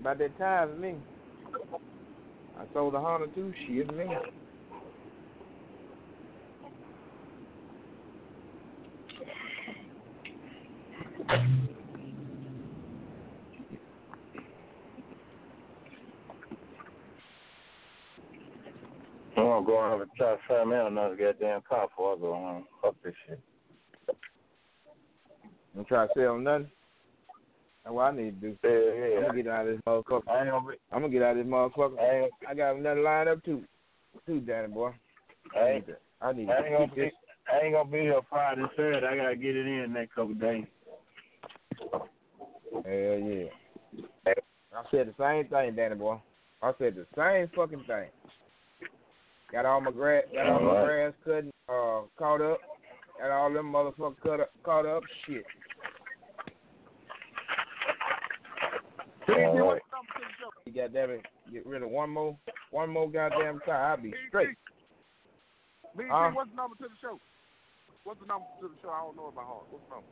[0.00, 0.94] About that time me.
[2.56, 3.52] I sold a Honda too.
[3.66, 4.04] Shit, me.
[11.28, 11.59] I'm
[19.64, 22.32] gonna go on over and try to find me another goddamn car before I go
[22.34, 22.66] home.
[22.82, 23.40] Fuck this shit.
[25.76, 26.70] You try to sell nothing?
[27.84, 28.56] That's what I need to do.
[28.64, 29.16] Yeah, yeah.
[29.16, 30.28] I'm gonna get out of this motherfucker.
[30.28, 30.74] I ain't gonna be.
[30.92, 31.98] I'm gonna get out of this motherfucker.
[31.98, 33.64] I ain't, I got another line up too,
[34.26, 34.92] too, Danny boy.
[35.56, 35.96] I I need to.
[36.20, 37.00] I need I to ain't gonna be.
[37.02, 37.12] this.
[37.52, 39.06] I ain't gonna be here Friday, Saturday.
[39.06, 40.64] I gotta get it in next couple days.
[42.72, 43.46] Hell yeah.
[44.26, 46.20] I said the same thing, Danny boy.
[46.62, 48.10] I said the same fucking thing.
[49.52, 52.58] Got all my grass, got all my grass cut, uh, caught up.
[53.18, 55.02] Got all them motherfuckers cut up, caught up.
[55.26, 55.44] Shit.
[59.28, 59.82] All right.
[60.66, 62.36] You goddamn it, get rid of one more,
[62.70, 63.90] one more goddamn time.
[63.90, 64.56] I'll be straight.
[65.96, 66.30] BT, Huh?
[66.32, 67.18] what's the number to the show?
[68.04, 68.90] What's the number to the show?
[68.90, 69.64] I don't know it by heart.
[69.70, 70.08] What's the number?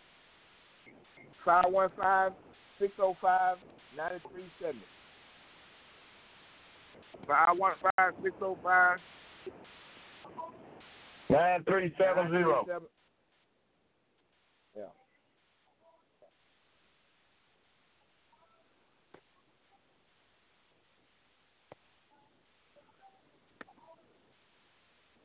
[1.44, 2.32] Five one five
[2.78, 3.59] six zero five
[3.97, 4.82] ninety three seventy.
[7.27, 8.98] Five one five six zero five.
[11.31, 12.65] Nine three seven zero.
[14.77, 14.83] Yeah.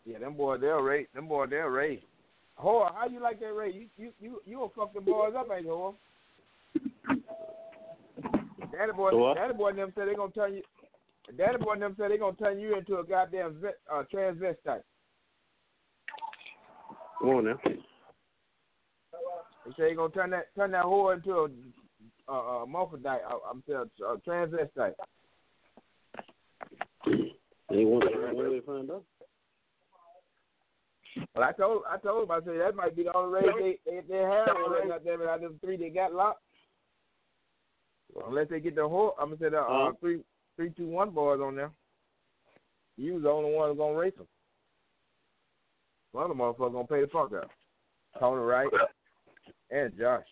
[0.06, 1.08] Yeah, them boys they'll rate.
[1.16, 2.04] Them boys they'll rate.
[2.62, 3.74] Whore, how you like that rate?
[3.76, 5.96] You you you you will fuck them boys up, ain't you.
[8.72, 9.36] Daddy boy, what?
[9.36, 10.64] Daddy boy and them said they gonna turn you.
[11.38, 14.82] Daddy boy and them said they gonna turn you into a goddamn vet, uh, transvestite.
[17.24, 17.58] Come on now.
[17.64, 17.72] They
[19.78, 21.48] say they gonna turn that turn that whore into a
[22.28, 23.24] uh, uh, morphodite.
[23.24, 24.96] Uh, I'm saying a transvestite.
[27.70, 29.04] They want to find out.
[31.34, 33.80] Well, I told I told him I said that might be the only race they
[33.90, 34.50] they, they have.
[34.82, 36.42] They got them out of three they got locked.
[38.28, 39.92] Unless they get the whore, I'm gonna say the uh, Uh-huh.
[40.02, 40.20] three
[40.58, 41.72] three two one boys on there.
[42.98, 44.28] You was the only one who's gonna race them.
[46.14, 47.50] One of the motherfuckers gonna pay the fuck out.
[48.20, 48.70] Tony Wright
[49.72, 50.24] and Josh.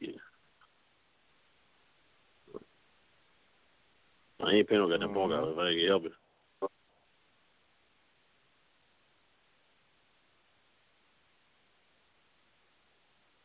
[0.00, 0.16] Shit.
[4.44, 6.12] I ain't paying no goddamn phone call if I can help it.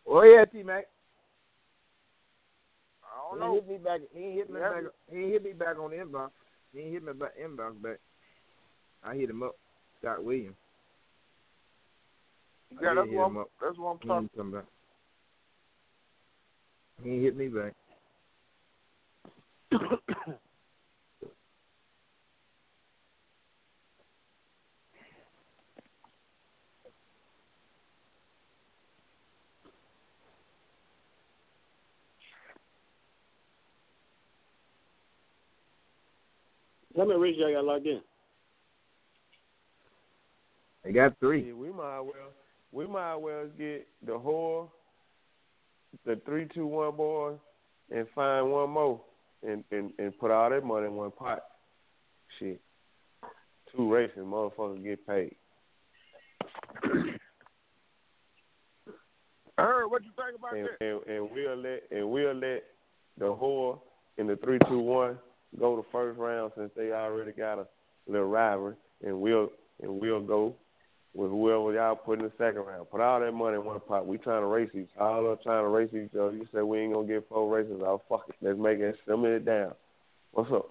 [0.08, 0.86] Oh yeah, T Mac.
[3.04, 3.54] I He don't ain't know.
[3.56, 4.02] hit me back.
[4.14, 4.70] He ain't hit me Yeah.
[4.70, 4.84] back.
[5.12, 6.32] He hit me back on the inbox.
[6.74, 8.00] He hit me back inbox back.
[9.06, 9.56] I hit him up.
[10.00, 10.56] Scott Williams.
[12.80, 13.50] I Yeah, that's what I'm, up.
[13.62, 14.24] that's what I'm talking.
[14.24, 14.66] ain't come back.
[17.04, 17.74] He ain't hit me back.
[36.96, 38.02] How many races y'all got locked in?
[40.84, 41.48] They got three.
[41.48, 42.32] Yeah, we might well
[42.72, 44.68] we might well get the whore,
[46.06, 47.38] the three two one boys,
[47.94, 49.02] and find one more
[49.48, 51.44] and, and, and put all that money in one pot.
[52.40, 52.60] Shit.
[53.76, 55.36] Two races, motherfuckers get paid.
[59.58, 60.82] I heard what you think about And, that.
[60.82, 62.64] and and we'll let and we'll let
[63.18, 63.80] the whore
[64.18, 65.18] in the three two one
[65.60, 67.68] go the first round since they already got a
[68.08, 69.50] little rivalry and we'll
[69.82, 70.56] and we'll go
[71.16, 72.90] with whoever y'all put in the second round.
[72.90, 74.08] Put all that money in one pot.
[74.08, 76.34] We trying to race each all up trying to race each other.
[76.34, 78.36] You said we ain't gonna get four races, I'll fuck it.
[78.42, 79.74] Let's make it slim it down.
[80.32, 80.70] What's up?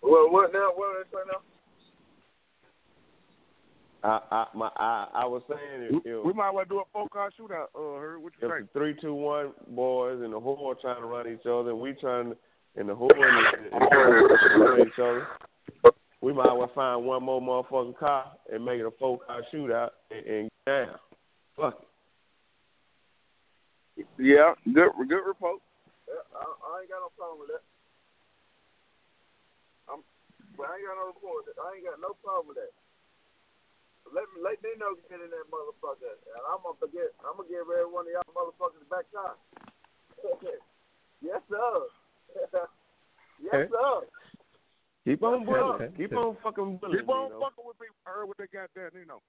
[0.00, 0.72] What what now?
[0.74, 1.40] What they say now?
[4.02, 7.08] I I my I, I was saying if, if We might well do a four
[7.08, 7.68] car shootout.
[7.74, 8.72] Uh, heard what you if think?
[8.72, 12.30] three two one boys and the whore trying to run each other, and we trying
[12.30, 12.36] to,
[12.76, 15.26] and the whore and the, and the run each other,
[16.20, 19.90] we might well find one more motherfucking car and make it a four car shootout
[20.10, 20.98] and, and get down.
[21.56, 21.88] Fuck it.
[24.18, 25.60] Yeah, good good report.
[26.08, 27.64] Yeah, I, I ain't got no problem with that.
[29.88, 30.00] I'm,
[30.56, 31.44] but I ain't got no report.
[31.44, 31.60] with that.
[31.60, 32.72] I ain't got no problem with that.
[34.12, 37.12] Let me let me know get in that motherfucker, and I'm gonna forget.
[37.24, 39.36] I'm gonna give every one of y'all motherfuckers back time.
[41.24, 41.72] yes sir.
[43.44, 44.04] yes sir.
[45.04, 45.46] Keep on Yeah.
[45.46, 45.92] bullying.
[45.96, 47.00] Keep on fucking bullying.
[47.00, 47.40] Keep on you know.
[47.40, 47.96] fucking with people.
[48.06, 49.22] Herb, what they got there, you know.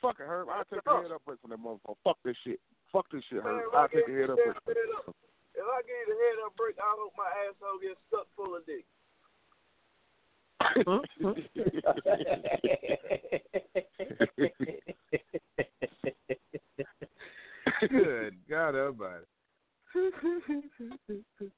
[0.00, 0.48] Fuck it, Herb.
[0.48, 1.96] I'll take the head up break from that motherfucker.
[2.02, 2.60] Fuck this shit.
[2.92, 3.60] Fuck this shit, Herb.
[3.68, 4.76] if I I'll take give the head up the break.
[4.78, 5.16] head up-
[5.54, 8.56] If I give you the head up break, I hope my asshole gets stuck full
[8.56, 8.86] of dick.
[17.88, 19.24] Good God Almighty.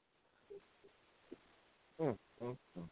[2.01, 2.83] Mm, mm, mm.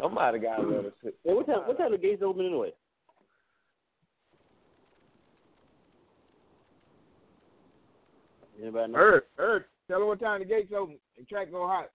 [0.00, 0.92] Somebody got to let us.
[1.02, 1.66] Hey, what time?
[1.66, 2.72] What time the gates open anyway?
[8.60, 8.98] Anybody know?
[8.98, 11.90] Earth, Earth, tell them what time the gates open and track go hot.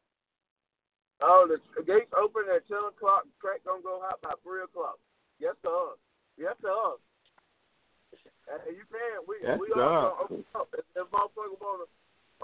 [1.22, 3.24] Oh, the the gates open at ten o'clock.
[3.24, 5.00] The Track gonna go hot by three o'clock.
[5.40, 5.96] Yes, sir.
[6.36, 7.00] Yes, sir.
[8.52, 9.24] And you can.
[9.28, 9.80] We Yes, we sir.
[9.80, 10.68] all gonna open up.
[10.76, 11.88] If, if motherfucker wanna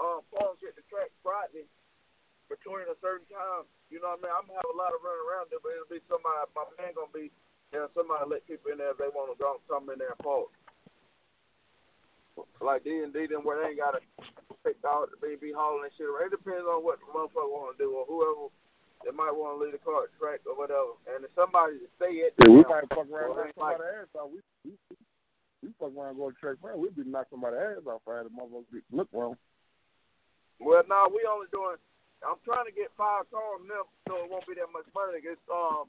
[0.00, 1.68] uh, park at the track Friday
[2.50, 3.64] between a certain time,
[3.94, 4.34] you know what I mean.
[4.34, 6.50] I'm gonna have a lot of running around there, but it'll be somebody.
[6.52, 7.30] My man gonna be
[7.70, 7.86] there.
[7.94, 10.50] Somebody let people in there if they wanna go come in there and park.
[12.60, 14.02] Like D and D, then where they ain't gotta
[14.66, 16.10] pick out the BB hauling and shit.
[16.10, 16.28] around.
[16.32, 18.50] It depends on what the motherfucker wanna do or whoever.
[19.04, 22.20] They might want to leave the car track or whatever, and if somebody to stay
[22.28, 24.28] at Yeah, we might fuck around or and it's like- somebody's ass off.
[24.28, 24.72] We, we,
[25.64, 26.76] we fuck around and go to track man.
[26.76, 28.04] We'd be knocking somebody's ass off.
[28.04, 29.40] I had a motherfucker look wrong.
[30.60, 31.80] Well, no, we only doing.
[32.20, 35.24] I'm trying to get five cars now, so it won't be that much money.
[35.24, 35.88] It's um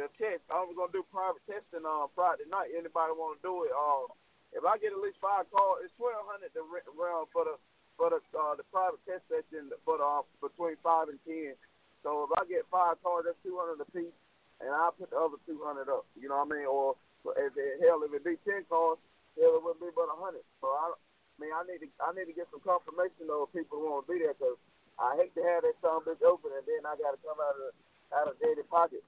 [0.00, 0.42] the test.
[0.50, 2.74] I was gonna do private testing on Friday night.
[2.74, 3.72] Anybody want to do it?
[3.74, 4.10] Um,
[4.52, 7.54] if I get at least five cars, it's twelve hundred to rent around for the
[7.94, 11.54] for the uh, the private test session the uh, between five and ten.
[12.02, 14.16] So if I get five cars, that's two hundred a piece,
[14.58, 16.08] and I'll put the other two hundred up.
[16.18, 16.66] You know what I mean?
[16.66, 16.98] Or
[17.38, 18.98] if it, hell, if it be ten cars,
[19.38, 20.42] hell, it would be but a hundred.
[20.58, 23.54] So I, I mean, I need to I need to get some confirmation though if
[23.54, 24.58] people want to be there because
[25.00, 27.56] I hate to have that son bitch open and then I got to come out
[27.56, 27.72] of
[28.12, 29.04] out of daily pocket.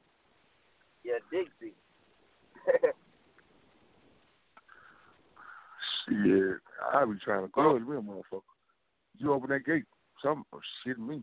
[1.05, 1.77] Yeah, Dixie.
[6.09, 6.61] Shit,
[6.93, 8.43] I be trying to close me, motherfucker.
[9.19, 9.85] You open that gate,
[10.23, 11.23] some oh, shit me.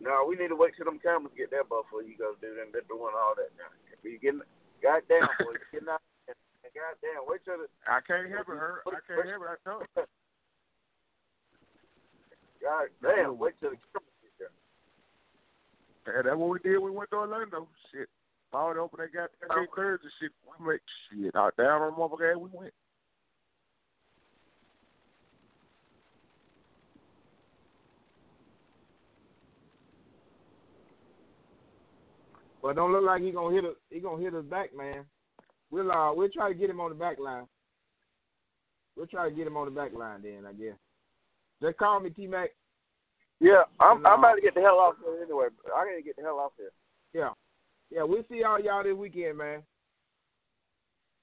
[0.00, 2.70] no, we need to wait till them cameras get there before you go do them.
[2.72, 3.70] They're doing all that now.
[4.02, 4.42] You getting
[4.82, 6.02] goddamn boy, you getting out.
[6.26, 6.34] there.
[6.74, 8.82] Goddamn, wait till the I can't help it, her.
[8.86, 9.50] I can't help it.
[9.50, 9.80] I know.
[12.62, 14.54] God damn, wait till the cameras get there.
[16.06, 16.78] Yeah, that's what we did.
[16.78, 17.68] when We went to Orlando.
[17.92, 18.08] Shit,
[18.52, 20.08] all open They that goddamn gate Thursday.
[20.20, 20.80] Shit, we make
[21.10, 22.36] shit out down on the motherfucker.
[22.36, 22.74] We went.
[32.62, 33.76] But don't look like he gonna hit us.
[33.90, 35.04] He gonna hit us back, man.
[35.70, 37.46] We'll uh, we'll try to get him on the back line.
[38.96, 40.74] We'll try to get him on the back line then, I guess.
[41.62, 42.50] Just call me T Mac.
[43.40, 44.08] Yeah, I'm No.
[44.08, 45.46] Uh, I'm about to get the hell off here anyway.
[45.66, 46.72] I gotta get the hell off here.
[47.12, 47.30] Yeah,
[47.90, 48.02] yeah.
[48.02, 49.62] We'll see all y'all this weekend, man.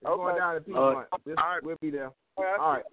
[0.02, 0.16] It's Okay.
[0.16, 1.08] going down to Piedmont.
[1.26, 1.64] Right.
[1.64, 2.12] we'll be there.
[2.38, 2.60] All right.
[2.60, 2.84] All right.